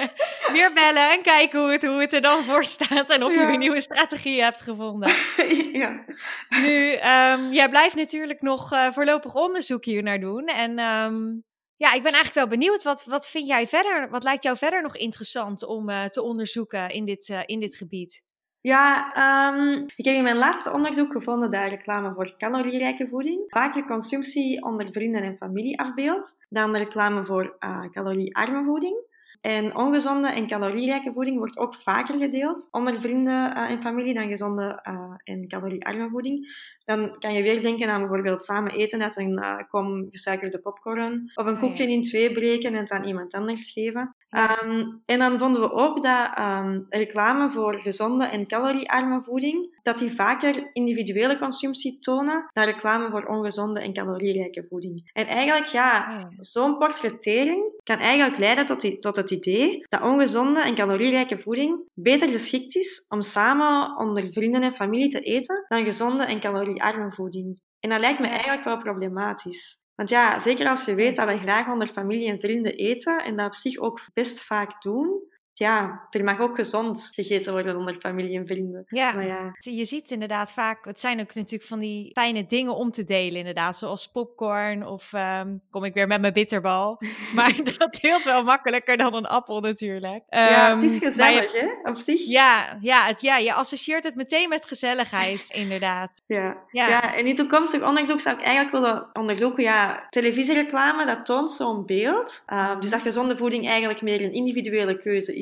weer 0.55 0.73
bellen 0.73 1.11
en 1.11 1.21
kijken 1.21 1.59
hoe 1.59 1.71
het, 1.71 1.83
hoe 1.83 2.01
het 2.01 2.13
er 2.13 2.21
dan 2.21 2.43
voor 2.43 2.65
staat 2.65 3.09
en 3.09 3.23
of 3.23 3.33
je 3.33 3.45
weer 3.45 3.57
nieuwe 3.57 3.81
strategieën 3.81 4.43
hebt 4.43 4.61
gevonden. 4.61 5.11
ja. 5.81 6.05
Nu, 6.49 6.91
ehm, 6.91 7.51
jij 7.51 7.69
blijft 7.69 7.95
natuurlijk 7.95 8.41
nog 8.41 8.91
voorlopig 8.91 9.33
onderzoek 9.35 9.85
hier 9.85 10.03
naar 10.03 10.19
doen. 10.19 10.45
En 10.47 10.79
ehm, 10.79 11.39
ja, 11.75 11.93
ik 11.93 12.03
ben 12.03 12.13
eigenlijk 12.13 12.33
wel 12.33 12.57
benieuwd, 12.57 12.83
wat, 12.83 13.05
wat 13.05 13.29
vind 13.29 13.47
jij 13.47 13.67
verder, 13.67 14.09
wat 14.09 14.23
lijkt 14.23 14.43
jou 14.43 14.57
verder 14.57 14.81
nog 14.81 14.97
interessant 14.97 15.65
om 15.65 15.87
te 16.09 16.21
onderzoeken 16.21 16.89
in 16.89 17.05
dit, 17.05 17.43
in 17.45 17.59
dit 17.59 17.75
gebied? 17.75 18.23
Ja, 18.63 19.13
ehm, 19.13 19.83
ik 19.95 20.05
heb 20.05 20.15
in 20.15 20.23
mijn 20.23 20.37
laatste 20.37 20.71
onderzoek 20.71 21.11
gevonden 21.11 21.51
dat 21.51 21.69
reclame 21.69 22.13
voor 22.13 22.37
calorierijke 22.37 23.07
voeding 23.07 23.43
vaker 23.47 23.85
consumptie 23.85 24.63
onder 24.63 24.91
vrienden 24.91 25.23
en 25.23 25.37
familie 25.37 25.79
afbeeldt 25.79 26.37
dan 26.49 26.71
de 26.71 26.77
reclame 26.77 27.25
voor 27.25 27.55
eh, 27.59 27.85
caloriearme 27.91 28.63
voeding. 28.63 29.11
En 29.41 29.75
ongezonde 29.75 30.27
en 30.27 30.47
calorierijke 30.47 31.11
voeding 31.13 31.37
wordt 31.37 31.57
ook 31.57 31.75
vaker 31.75 32.17
gedeeld 32.17 32.67
onder 32.71 33.01
vrienden 33.01 33.55
eh, 33.55 33.69
en 33.69 33.81
familie 33.81 34.13
dan 34.13 34.27
gezonde 34.27 34.79
eh, 34.83 35.13
en 35.23 35.47
caloriearme 35.47 36.09
voeding. 36.09 36.47
Dan 36.85 37.19
kan 37.19 37.33
je 37.33 37.43
weer 37.43 37.61
denken 37.63 37.89
aan 37.89 37.99
bijvoorbeeld 37.99 38.43
samen 38.43 38.71
eten 38.71 39.01
uit 39.03 39.17
een 39.17 39.37
eh, 39.37 39.57
kom 39.67 40.07
gesuikerde 40.11 40.59
popcorn. 40.59 41.31
Of 41.35 41.45
een 41.45 41.53
Ah, 41.55 41.59
koekje 41.59 41.87
in 41.87 42.01
twee 42.01 42.31
breken 42.31 42.73
en 42.73 42.79
het 42.79 42.91
aan 42.91 43.03
iemand 43.07 43.33
anders 43.33 43.71
geven. 43.71 44.15
Ehm, 44.29 44.83
en 45.05 45.19
dan 45.19 45.39
vonden 45.39 45.61
we 45.61 45.71
ook 45.71 46.01
dat 46.01 46.29
ehm, 46.35 46.79
reclame 46.89 47.51
voor 47.51 47.81
gezonde 47.81 48.25
en 48.25 48.47
caloriearme 48.47 49.21
voeding, 49.23 49.79
dat 49.83 49.97
die 49.97 50.15
vaker 50.15 50.69
individuele 50.73 51.37
consumptie 51.37 51.99
tonen 51.99 52.49
dan 52.53 52.63
reclame 52.65 53.09
voor 53.09 53.23
ongezonde 53.25 53.79
en 53.81 53.93
calorierijke 53.93 54.65
voeding. 54.69 55.09
En 55.13 55.25
eigenlijk, 55.27 55.65
ja, 55.65 56.07
Oh, 56.09 56.19
ja. 56.19 56.29
zo'n 56.37 56.77
portrettering 56.77 57.71
kan 57.83 57.97
eigenlijk 57.97 58.37
leiden 58.39 58.65
tot, 58.65 58.81
die, 58.81 58.99
tot 58.99 59.15
het 59.15 59.31
idee 59.31 59.85
dat 59.89 60.01
ongezonde 60.01 60.61
en 60.61 60.75
calorierijke 60.75 61.37
voeding 61.39 61.81
beter 61.93 62.29
geschikt 62.29 62.75
is 62.75 63.05
om 63.09 63.21
samen 63.21 63.97
onder 63.97 64.27
vrienden 64.31 64.61
en 64.63 64.73
familie 64.73 65.09
te 65.09 65.19
eten 65.19 65.65
dan 65.67 65.83
gezonde 65.85 66.23
en 66.23 66.39
caloriearme 66.73 67.13
voeding. 67.13 67.61
En 67.79 67.89
dat 67.89 67.99
lijkt 67.99 68.19
me 68.19 68.27
eigenlijk 68.27 68.63
wel 68.63 68.77
problematisch. 68.77 69.81
Want 69.95 70.09
ja, 70.09 70.39
zeker 70.39 70.67
als 70.67 70.85
je 70.85 70.95
weet 70.95 71.15
dat 71.15 71.27
we 71.27 71.37
graag 71.37 71.67
onder 71.67 71.87
familie 71.87 72.29
en 72.29 72.39
vrienden 72.39 72.73
eten 72.73 73.17
en 73.17 73.35
dat 73.35 73.45
op 73.45 73.55
zich 73.55 73.77
ook 73.77 74.01
best 74.13 74.43
vaak 74.43 74.81
doen, 74.81 75.21
ja, 75.53 76.07
er 76.09 76.23
mag 76.23 76.39
ook 76.39 76.55
gezond 76.55 77.09
gegeten 77.11 77.51
worden 77.51 77.77
onder 77.77 77.93
familie 77.99 78.37
en 78.39 78.47
vrienden. 78.47 78.83
Ja, 78.87 79.11
Maar 79.11 79.25
ja, 79.25 79.51
je 79.59 79.85
ziet 79.85 80.11
inderdaad 80.11 80.51
vaak, 80.53 80.85
het 80.85 80.99
zijn 80.99 81.19
ook 81.19 81.33
natuurlijk 81.35 81.69
van 81.69 81.79
die 81.79 82.11
fijne 82.13 82.45
dingen 82.45 82.75
om 82.75 82.91
te 82.91 83.03
delen 83.03 83.37
inderdaad, 83.39 83.77
zoals 83.77 84.07
popcorn 84.11 84.85
of 84.87 85.13
ehm, 85.13 85.55
kom 85.71 85.83
ik 85.83 85.93
weer 85.93 86.07
met 86.07 86.21
mijn 86.21 86.33
bitterbal. 86.33 86.97
maar 87.35 87.55
dat 87.77 87.97
deelt 88.01 88.23
wel 88.23 88.43
makkelijker 88.43 88.97
dan 88.97 89.13
een 89.15 89.25
appel 89.25 89.59
natuurlijk. 89.59 90.23
ja 90.29 90.73
het 90.75 90.83
is 90.83 90.91
Ehm, 90.91 91.03
je- 91.05 91.11
gezellig, 91.11 91.51
hè, 91.51 91.89
op 91.89 91.97
zich. 91.97 92.25
Ja, 92.25 92.77
ja, 92.81 93.05
het, 93.05 93.21
ja, 93.21 93.37
je 93.37 93.53
associeert 93.53 94.03
het 94.03 94.15
meteen 94.15 94.49
met 94.49 94.65
gezelligheid, 94.65 95.49
inderdaad. 95.63 96.21
Ja. 96.27 96.57
Ja. 96.71 96.87
Ja. 96.87 97.15
en 97.15 97.25
in 97.25 97.35
toekomstig 97.35 97.83
onderzoek 97.83 98.21
zou 98.21 98.37
ik 98.37 98.43
eigenlijk 98.43 98.71
willen 98.75 99.09
onderzoeken, 99.13 99.63
ja, 99.63 100.07
televisiereclame, 100.09 101.05
dat 101.05 101.25
toont 101.25 101.51
zo'n 101.51 101.85
beeld. 101.85 102.43
Uh, 102.53 102.79
dus 102.79 102.89
dat 102.89 103.01
gezonde 103.01 103.37
voeding 103.37 103.67
eigenlijk 103.67 104.01
meer 104.01 104.21
een 104.21 104.33
individuele 104.33 104.97
keuze 104.97 105.35
is. 105.35 105.41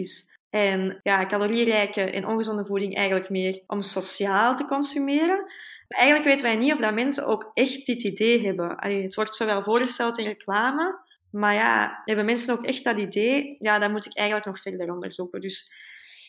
En 0.49 0.99
ja, 1.03 1.25
calorierijke 1.25 2.01
en 2.01 2.27
ongezonde 2.27 2.65
voeding 2.65 2.95
eigenlijk 2.95 3.29
meer 3.29 3.63
om 3.67 3.81
sociaal 3.81 4.55
te 4.55 4.65
consumeren. 4.65 5.37
Maar 5.87 5.99
eigenlijk 5.99 6.29
weten 6.29 6.45
wij 6.45 6.55
niet 6.55 6.73
of 6.73 6.79
dat 6.79 6.93
mensen 6.93 7.27
ook 7.27 7.49
echt 7.53 7.85
dit 7.85 8.03
idee 8.03 8.45
hebben. 8.45 8.77
Allee, 8.77 9.03
het 9.03 9.15
wordt 9.15 9.35
zowel 9.35 9.63
voorgesteld 9.63 10.17
in 10.17 10.25
reclame, 10.25 10.99
maar 11.31 11.53
ja, 11.53 12.01
hebben 12.05 12.25
mensen 12.25 12.57
ook 12.57 12.65
echt 12.65 12.83
dat 12.83 12.99
idee? 12.99 13.55
Ja, 13.59 13.79
dat 13.79 13.91
moet 13.91 14.05
ik 14.05 14.17
eigenlijk 14.17 14.47
nog 14.47 14.61
verder 14.61 14.91
onderzoeken. 14.93 15.41
Dus 15.41 15.73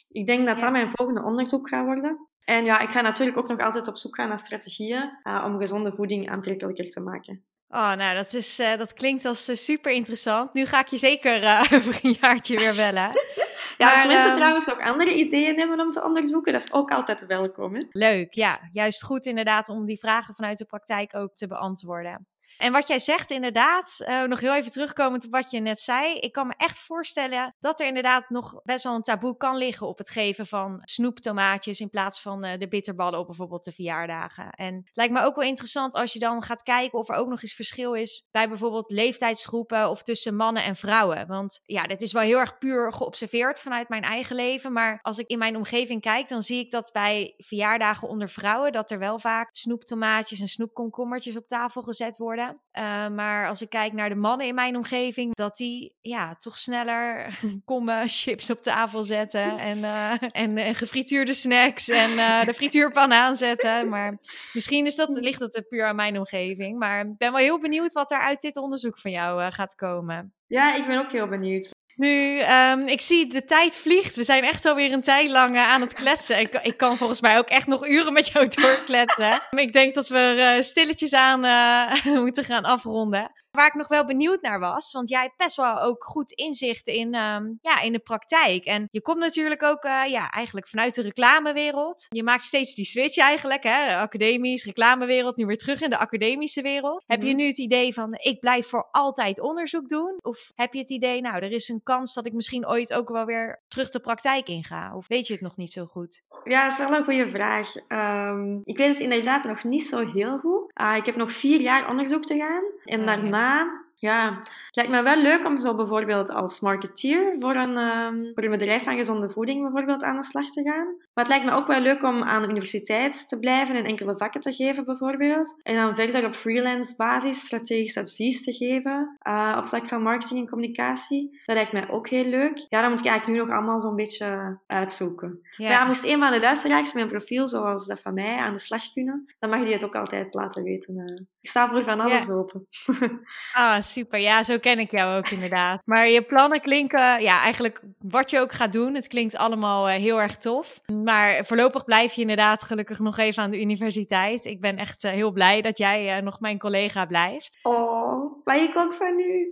ik 0.09 0.27
denk 0.27 0.47
dat 0.47 0.57
Ja. 0.57 0.63
dat 0.63 0.73
mijn 0.73 0.91
volgende 0.91 1.23
onderzoek 1.23 1.69
gaat 1.69 1.85
worden. 1.85 2.29
En 2.45 2.65
ja, 2.65 2.79
ik 2.81 2.91
ga 2.91 3.01
natuurlijk 3.01 3.39
ook 3.39 3.49
nog 3.49 3.59
altijd 3.59 3.89
op 3.89 3.97
zoek 3.97 4.15
gaan 4.15 4.29
naar 4.29 4.39
strategieën 4.39 5.19
eh, 5.23 5.45
om 5.47 5.59
gezonde 5.59 5.93
voeding 5.93 6.31
aantrekkelijker 6.31 6.89
te 6.89 7.01
maken. 7.01 7.45
Oh, 7.75 7.93
nou, 7.93 8.17
dat, 8.17 8.35
is, 8.35 8.59
eh, 8.59 8.77
dat 8.79 8.93
klinkt 8.93 9.25
als 9.25 9.49
eh, 9.49 9.57
super 9.57 9.93
interessant. 9.93 10.53
Nu 10.55 10.67
ga 10.67 10.81
ik 10.81 10.87
je 10.87 10.99
zeker 10.99 11.43
eh, 11.43 11.61
over 11.75 11.99
een 12.03 12.17
jaartje 12.21 12.59
weer 12.59 12.75
bellen. 12.75 13.11
Ja, 13.79 13.91
als 13.91 13.97
Maar, 13.97 14.07
mensen 14.07 14.29
ehm, 14.29 14.37
trouwens 14.37 14.67
nog 14.67 14.81
andere 14.81 15.15
ideeën 15.15 15.59
hebben 15.59 15.81
om 15.81 15.91
te 15.91 16.05
onderzoeken, 16.05 16.53
dat 16.53 16.65
is 16.65 16.73
ook 16.73 16.91
altijd 16.91 17.27
welkom. 17.27 17.75
Hè? 17.75 17.83
Leuk, 17.91 18.33
ja. 18.33 18.61
Juist 18.73 19.03
goed 19.03 19.27
inderdaad 19.27 19.69
om 19.69 19.87
die 19.87 19.99
vragen 19.99 20.35
vanuit 20.35 20.59
de 20.59 20.65
praktijk 20.65 21.17
ook 21.17 21.35
te 21.35 21.47
beantwoorden. 21.47 22.27
En 22.63 22.73
wat 22.73 22.87
jij 22.87 22.99
zegt 22.99 23.31
inderdaad, 23.31 23.97
eh, 23.99 24.23
nog 24.23 24.41
heel 24.41 24.55
even 24.55 24.71
terugkomend 24.71 25.25
op 25.25 25.31
wat 25.31 25.51
je 25.51 25.61
net 25.61 25.81
zei. 25.81 26.15
Ik 26.15 26.33
kan 26.33 26.47
me 26.47 26.55
echt 26.57 26.79
voorstellen 26.79 27.55
dat 27.61 27.81
er 27.81 27.87
inderdaad 27.87 28.31
nog 28.31 28.61
best 28.63 28.85
wel 28.85 28.95
een 28.95 29.03
taboe 29.03 29.37
kan 29.37 29.57
liggen 29.57 29.87
op 29.87 29.99
het 29.99 30.11
geven 30.11 30.47
van 30.47 30.81
snoeptomaatjes 30.85 31.81
in 31.81 31.91
plaats 31.91 32.21
van 32.21 32.45
eh, 32.45 32.59
de 32.59 32.69
bitterballen 32.69 33.19
op 33.19 33.27
bijvoorbeeld 33.27 33.65
de 33.65 33.73
verjaardagen. 33.73 34.51
En 34.51 34.91
lijkt 34.93 35.13
me 35.13 35.25
ook 35.25 35.35
wel 35.35 35.45
interessant 35.45 35.95
als 35.95 36.13
je 36.13 36.19
dan 36.19 36.43
gaat 36.43 36.63
kijken 36.63 36.99
of 36.99 37.09
er 37.09 37.15
ook 37.15 37.29
nog 37.29 37.43
eens 37.43 37.55
verschil 37.55 37.95
is 37.95 38.29
bij 38.31 38.49
bijvoorbeeld 38.49 38.91
leeftijdsgroepen 38.91 39.91
of 39.91 40.03
tussen 40.03 40.37
mannen 40.37 40.65
en 40.65 40.77
vrouwen. 40.77 41.27
Want 41.27 41.61
ja, 41.63 41.87
dit 41.87 42.03
is 42.03 42.13
wel 42.13 42.23
heel 42.23 42.39
erg 42.39 42.59
puur 42.59 42.93
geobserveerd 42.93 43.61
vanuit 43.61 43.89
mijn 43.89 44.03
eigen 44.03 44.37
leven. 44.37 44.73
Maar 44.73 44.99
als 45.03 45.19
ik 45.19 45.27
in 45.27 45.39
mijn 45.39 45.57
omgeving 45.57 46.01
kijk, 46.01 46.29
dan 46.29 46.43
zie 46.43 46.59
ik 46.59 46.71
dat 46.71 46.93
bij 46.93 47.35
verjaardagen 47.37 48.09
onder 48.09 48.29
vrouwen 48.29 48.73
dat 48.73 48.91
er 48.91 48.99
wel 48.99 49.19
vaak 49.19 49.49
snoeptomaatjes 49.53 50.41
en 50.41 50.49
snoepkomkommertjes 50.49 51.37
op 51.37 51.49
tafel 51.49 51.83
gezet 51.83 52.17
worden. 52.17 52.52
Uh, 52.79 53.09
maar 53.09 53.49
als 53.49 53.63
ik 53.63 53.69
kijk 53.69 53.93
naar 53.93 54.09
de 54.09 54.15
mannen 54.15 54.47
in 54.47 54.55
mijn 54.55 54.77
omgeving, 54.77 55.35
dat 55.35 55.57
die 55.57 55.97
ja, 56.01 56.35
toch 56.35 56.59
sneller 56.59 57.39
kommen 57.65 58.09
chips 58.09 58.51
op 58.51 58.63
tafel 58.63 59.05
zetten 59.05 59.59
en, 59.71 59.79
uh, 59.79 60.13
en, 60.21 60.57
en 60.57 60.75
gefrituurde 60.75 61.35
snacks 61.35 61.89
en 61.89 62.11
uh, 62.11 62.45
de 62.45 62.55
frituurpan 62.55 63.13
aanzetten. 63.25 63.89
Maar 63.89 64.19
misschien 64.53 64.87
is 64.87 64.95
dat, 64.95 65.09
ligt 65.09 65.39
dat 65.39 65.65
puur 65.69 65.87
aan 65.87 65.97
mijn 65.97 66.19
omgeving. 66.19 66.79
Maar 66.79 67.01
ik 67.01 67.17
ben 67.19 67.33
wel 67.33 67.41
heel 67.41 67.61
benieuwd 67.61 67.93
wat 67.93 68.11
er 68.11 68.19
uit 68.19 68.41
dit 68.41 68.57
onderzoek 68.57 68.99
van 68.99 69.11
jou 69.11 69.51
gaat 69.53 69.75
komen. 69.75 70.35
Ja, 70.47 70.75
ik 70.75 70.87
ben 70.87 70.99
ook 70.99 71.13
heel 71.13 71.29
benieuwd. 71.29 71.71
Nu, 71.97 72.43
um, 72.43 72.87
ik 72.87 73.01
zie 73.01 73.27
de 73.27 73.45
tijd 73.45 73.77
vliegt. 73.77 74.17
We 74.17 74.23
zijn 74.23 74.45
echt 74.45 74.67
alweer 74.67 74.93
een 74.93 75.03
tijd 75.03 75.31
lang 75.31 75.55
uh, 75.55 75.69
aan 75.69 75.81
het 75.81 75.95
kletsen. 75.95 76.41
Ik, 76.41 76.61
ik, 76.63 76.77
kan 76.77 76.97
volgens 76.97 77.21
mij 77.21 77.39
ook 77.39 77.49
echt 77.49 77.67
nog 77.67 77.87
uren 77.87 78.13
met 78.13 78.29
jou 78.29 78.49
doorkletsen. 78.61 79.41
ik 79.51 79.73
denk 79.73 79.95
dat 79.95 80.09
we 80.09 80.55
uh, 80.57 80.63
stilletjes 80.63 81.13
aan 81.15 81.45
uh, 81.45 82.05
moeten 82.25 82.45
gaan 82.45 82.65
afronden. 82.65 83.31
Waar 83.53 83.67
ik 83.67 83.75
nog 83.75 83.89
wel 83.89 84.05
benieuwd 84.05 84.43
naar 84.43 84.61
was, 84.61 84.93
want 84.93 85.09
jij 85.09 85.23
hebt 85.23 85.37
best 85.37 85.57
wel 85.57 85.81
ook 85.81 86.05
goed 86.05 86.33
inzicht 86.33 86.87
in, 86.87 87.15
um, 87.15 87.59
ja, 87.61 87.81
in 87.81 87.93
de 87.93 87.99
praktijk. 87.99 88.65
En 88.65 88.89
je 88.91 89.03
komt 89.03 89.19
natuurlijk 89.19 89.63
ook 89.63 89.85
uh, 89.85 90.03
ja, 90.07 90.31
eigenlijk 90.31 90.69
vanuit 90.69 90.95
de 90.95 91.03
reclamewereld. 91.03 92.07
Je 92.09 92.23
maakt 92.23 92.43
steeds 92.43 92.75
die 92.75 92.85
switch 92.85 93.19
eigenlijk, 93.19 93.63
hè? 93.63 93.97
academisch, 93.97 94.65
reclamewereld, 94.65 95.37
nu 95.37 95.47
weer 95.47 95.59
terug 95.59 95.81
in 95.81 95.91
de 95.91 95.99
academische 95.99 96.63
wereld. 96.63 97.03
Heb 97.07 97.23
je 97.23 97.35
nu 97.35 97.47
het 97.47 97.59
idee 97.59 97.95
van, 97.95 98.15
ik 98.19 98.41
blijf 98.41 98.69
voor 98.69 98.89
altijd 98.91 99.41
onderzoek 99.41 99.89
doen? 99.89 100.19
Of 100.21 100.53
heb 100.55 100.73
je 100.73 100.81
het 100.81 100.91
idee, 100.91 101.21
nou, 101.21 101.35
er 101.35 101.53
is 101.53 101.69
een 101.69 101.83
kans 101.83 102.15
dat 102.15 102.27
ik 102.27 102.33
misschien 102.33 102.69
ooit 102.69 102.93
ook 102.93 103.09
wel 103.09 103.25
weer 103.25 103.63
terug 103.69 103.91
de 103.91 104.01
praktijk 104.01 104.49
inga? 104.49 104.97
Of 104.97 105.09
weet 105.09 105.27
je 105.27 105.33
het 105.33 105.43
nog 105.43 105.57
niet 105.57 105.73
zo 105.73 105.85
goed? 105.85 106.23
Ja, 106.45 106.63
dat 106.63 106.73
is 106.73 106.79
wel 106.79 106.99
een 106.99 107.05
goede 107.05 107.31
vraag. 107.31 107.75
Um, 107.89 108.61
ik 108.65 108.77
weet 108.77 108.89
het 108.89 109.01
inderdaad 109.01 109.45
nog 109.45 109.65
niet 109.65 109.87
zo 109.87 110.13
heel 110.13 110.39
goed. 110.39 110.71
Uh, 110.81 110.97
ik 110.97 111.07
heb 111.07 111.17
nog 111.17 111.33
vier 111.33 111.61
jaar 111.61 111.89
onderzoek 111.89 112.25
te 112.25 112.37
gaan. 112.37 112.63
En 112.85 113.01
Ah, 113.09 113.23
daarna 113.43 113.92
Ja, 114.03 114.39
het 114.67 114.77
lijkt 114.77 114.91
me 114.91 115.03
wel 115.03 115.17
leuk 115.17 115.47
om 115.47 115.61
zo 115.61 115.75
bijvoorbeeld 115.75 116.31
als 116.31 116.61
marketeer 116.61 117.37
voor 117.39 117.55
een, 117.55 117.77
um, 117.77 118.31
voor 118.35 118.45
een 118.45 118.51
bedrijf 118.51 118.83
van 118.83 118.97
gezonde 118.97 119.31
voeding 119.31 119.63
bijvoorbeeld 119.63 120.03
aan 120.03 120.17
de 120.17 120.25
slag 120.25 120.51
te 120.51 120.63
gaan. 120.63 120.87
Maar 120.87 121.25
het 121.25 121.29
lijkt 121.29 121.45
me 121.45 121.53
ook 121.53 121.67
wel 121.67 121.81
leuk 121.81 122.03
om 122.03 122.23
aan 122.23 122.43
de 122.43 122.49
universiteit 122.49 123.29
te 123.29 123.39
blijven 123.39 123.77
en 123.77 123.85
enkele 123.85 124.15
vakken 124.17 124.41
te 124.41 124.53
geven 124.53 124.85
bijvoorbeeld. 124.85 125.61
En 125.63 125.75
dan 125.75 125.97
verder 125.97 126.25
op 126.25 126.35
freelance 126.35 126.97
basis 126.97 127.41
strategisch 127.41 127.97
advies 127.97 128.45
te 128.45 128.53
geven 128.53 129.19
uh, 129.29 129.57
op 129.59 129.69
vlak 129.69 129.89
van 129.89 130.03
marketing 130.03 130.41
en 130.41 130.49
communicatie. 130.49 131.41
Dat 131.47 131.57
lijkt 131.57 131.73
mij 131.73 131.91
ook 131.91 132.09
heel 132.09 132.27
leuk. 132.27 132.67
Ja, 132.69 132.81
dat 132.81 132.91
moet 132.91 133.01
ik 133.01 133.07
eigenlijk 133.07 133.39
nu 133.39 133.47
nog 133.47 133.57
allemaal 133.57 133.81
zo'n 133.81 133.97
beetje 133.97 134.59
uitzoeken. 134.67 135.41
Ja. 135.57 135.69
Maar 135.69 135.79
ja, 135.79 135.85
moest 135.85 136.05
een 136.05 136.19
van 136.19 136.33
de 136.33 136.41
luisteraars 136.41 136.93
mijn 136.93 137.07
profiel 137.07 137.49
zoals 137.49 137.87
dat 137.87 138.01
van 138.01 138.15
mij 138.15 138.37
aan 138.37 138.53
de 138.53 138.61
slag 138.61 138.93
kunnen, 138.93 139.35
dan 139.39 139.51
mag 139.51 139.67
je 139.67 139.73
het 139.73 139.85
ook 139.85 139.97
altijd 139.97 140.35
laten 140.35 140.63
weten. 140.63 140.97
Uh. 140.97 141.21
Ik 141.41 141.49
sta 141.49 141.69
voor 141.69 141.85
van 141.85 142.01
alles 142.01 142.31
open. 142.31 142.67
ah, 143.53 143.81
super. 143.93 144.19
Ja, 144.19 144.43
zo 144.43 144.59
ken 144.59 144.79
ik 144.79 144.91
jou 144.91 145.17
ook 145.17 145.29
inderdaad. 145.29 145.83
Maar 145.85 146.09
je 146.09 146.23
plannen 146.23 146.61
klinken, 146.61 147.23
ja, 147.23 147.41
eigenlijk 147.41 147.81
wat 147.99 148.31
je 148.31 148.41
ook 148.41 148.53
gaat 148.53 148.73
doen, 148.73 148.95
het 148.95 149.09
klinkt 149.09 149.37
allemaal 149.37 149.89
uh, 149.89 149.95
heel 149.95 150.21
erg 150.21 150.37
tof. 150.37 150.81
Maar 151.05 151.45
voorlopig 151.45 151.85
blijf 151.85 152.13
je 152.13 152.21
inderdaad 152.21 152.63
gelukkig 152.63 152.99
nog 152.99 153.19
even 153.19 153.43
aan 153.43 153.51
de 153.51 153.61
universiteit. 153.61 154.45
Ik 154.45 154.61
ben 154.61 154.77
echt 154.77 155.05
uh, 155.05 155.11
heel 155.11 155.33
blij 155.33 155.63
dat 155.63 155.79
jij 155.79 156.17
uh, 156.17 156.23
nog 156.23 156.41
mijn 156.41 156.59
collega 156.59 157.07
blijft. 157.07 157.59
Oh, 157.63 158.43
blij 158.45 158.63
ik 158.63 158.77
ook 158.77 158.95
van 158.95 159.19
u. 159.19 159.51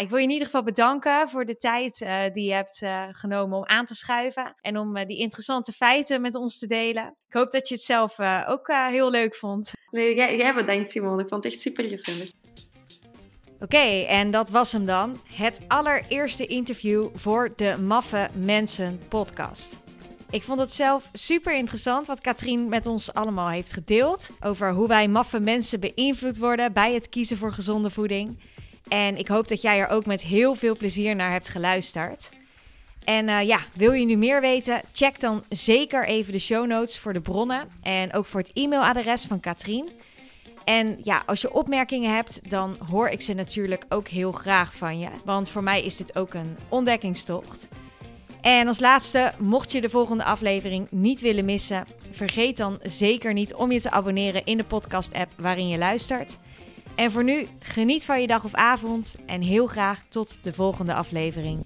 Ik 0.00 0.08
wil 0.08 0.18
je 0.18 0.24
in 0.24 0.30
ieder 0.30 0.46
geval 0.46 0.62
bedanken 0.62 1.28
voor 1.28 1.44
de 1.44 1.56
tijd 1.56 2.00
uh, 2.00 2.22
die 2.32 2.44
je 2.44 2.52
hebt 2.52 2.80
uh, 2.82 3.04
genomen 3.10 3.58
om 3.58 3.66
aan 3.66 3.84
te 3.84 3.94
schuiven 3.94 4.54
en 4.60 4.78
om 4.78 4.96
uh, 4.96 5.04
die 5.06 5.18
interessante 5.18 5.72
feiten 5.72 6.20
met 6.20 6.34
ons 6.34 6.58
te 6.58 6.66
delen. 6.66 7.16
Ik 7.28 7.34
hoop 7.34 7.50
dat 7.50 7.68
je 7.68 7.74
het 7.74 7.82
zelf 7.82 8.20
ook 8.46 8.72
heel 8.72 9.10
leuk 9.10 9.36
vond. 9.36 9.72
Nee, 9.90 10.14
jij, 10.14 10.36
jij 10.36 10.54
bedankt 10.54 10.90
Simone. 10.90 11.22
Ik 11.22 11.28
vond 11.28 11.44
het 11.44 11.52
echt 11.52 11.62
super 11.62 11.88
gezellig. 11.88 12.30
Oké, 13.62 14.04
en 14.08 14.30
dat 14.30 14.50
was 14.50 14.72
hem 14.72 14.86
dan. 14.86 15.20
Het 15.34 15.60
allereerste 15.68 16.46
interview 16.46 17.06
voor 17.14 17.52
de 17.56 17.76
Maffe 17.86 18.28
Mensen 18.34 19.00
podcast. 19.08 19.78
Ik 20.30 20.42
vond 20.42 20.60
het 20.60 20.72
zelf 20.72 21.08
super 21.12 21.56
interessant 21.56 22.06
wat 22.06 22.20
Katrien 22.20 22.68
met 22.68 22.86
ons 22.86 23.14
allemaal 23.14 23.48
heeft 23.48 23.72
gedeeld. 23.72 24.30
Over 24.40 24.72
hoe 24.72 24.88
wij 24.88 25.08
maffe 25.08 25.40
mensen 25.40 25.80
beïnvloed 25.80 26.38
worden 26.38 26.72
bij 26.72 26.94
het 26.94 27.08
kiezen 27.08 27.36
voor 27.36 27.52
gezonde 27.52 27.90
voeding. 27.90 28.38
En 28.88 29.16
ik 29.16 29.28
hoop 29.28 29.48
dat 29.48 29.60
jij 29.60 29.78
er 29.78 29.88
ook 29.88 30.06
met 30.06 30.22
heel 30.22 30.54
veel 30.54 30.76
plezier 30.76 31.16
naar 31.16 31.32
hebt 31.32 31.48
geluisterd. 31.48 32.30
En 33.04 33.28
uh, 33.28 33.42
ja, 33.42 33.60
wil 33.74 33.92
je 33.92 34.04
nu 34.04 34.16
meer 34.16 34.40
weten? 34.40 34.82
Check 34.92 35.20
dan 35.20 35.44
zeker 35.48 36.06
even 36.06 36.32
de 36.32 36.38
show 36.38 36.66
notes 36.66 36.98
voor 36.98 37.12
de 37.12 37.20
bronnen 37.20 37.68
en 37.82 38.12
ook 38.12 38.26
voor 38.26 38.40
het 38.40 38.50
e-mailadres 38.54 39.24
van 39.24 39.40
Katrien. 39.40 39.90
En 40.64 40.98
ja, 41.02 41.22
als 41.26 41.40
je 41.40 41.52
opmerkingen 41.52 42.14
hebt, 42.14 42.50
dan 42.50 42.76
hoor 42.90 43.08
ik 43.08 43.20
ze 43.20 43.34
natuurlijk 43.34 43.84
ook 43.88 44.08
heel 44.08 44.32
graag 44.32 44.74
van 44.74 44.98
je. 44.98 45.08
Want 45.24 45.48
voor 45.48 45.62
mij 45.62 45.84
is 45.84 45.96
dit 45.96 46.16
ook 46.16 46.34
een 46.34 46.56
ontdekkingstocht. 46.68 47.68
En 48.40 48.66
als 48.66 48.80
laatste, 48.80 49.32
mocht 49.38 49.72
je 49.72 49.80
de 49.80 49.88
volgende 49.88 50.24
aflevering 50.24 50.86
niet 50.90 51.20
willen 51.20 51.44
missen, 51.44 51.86
vergeet 52.10 52.56
dan 52.56 52.78
zeker 52.82 53.32
niet 53.32 53.54
om 53.54 53.72
je 53.72 53.80
te 53.80 53.90
abonneren 53.90 54.44
in 54.44 54.56
de 54.56 54.64
podcast-app 54.64 55.30
waarin 55.36 55.68
je 55.68 55.78
luistert. 55.78 56.38
En 56.94 57.10
voor 57.10 57.24
nu, 57.24 57.46
geniet 57.58 58.04
van 58.04 58.20
je 58.20 58.26
dag 58.26 58.44
of 58.44 58.54
avond 58.54 59.14
en 59.26 59.40
heel 59.40 59.66
graag 59.66 60.02
tot 60.08 60.38
de 60.42 60.52
volgende 60.52 60.94
aflevering. 60.94 61.64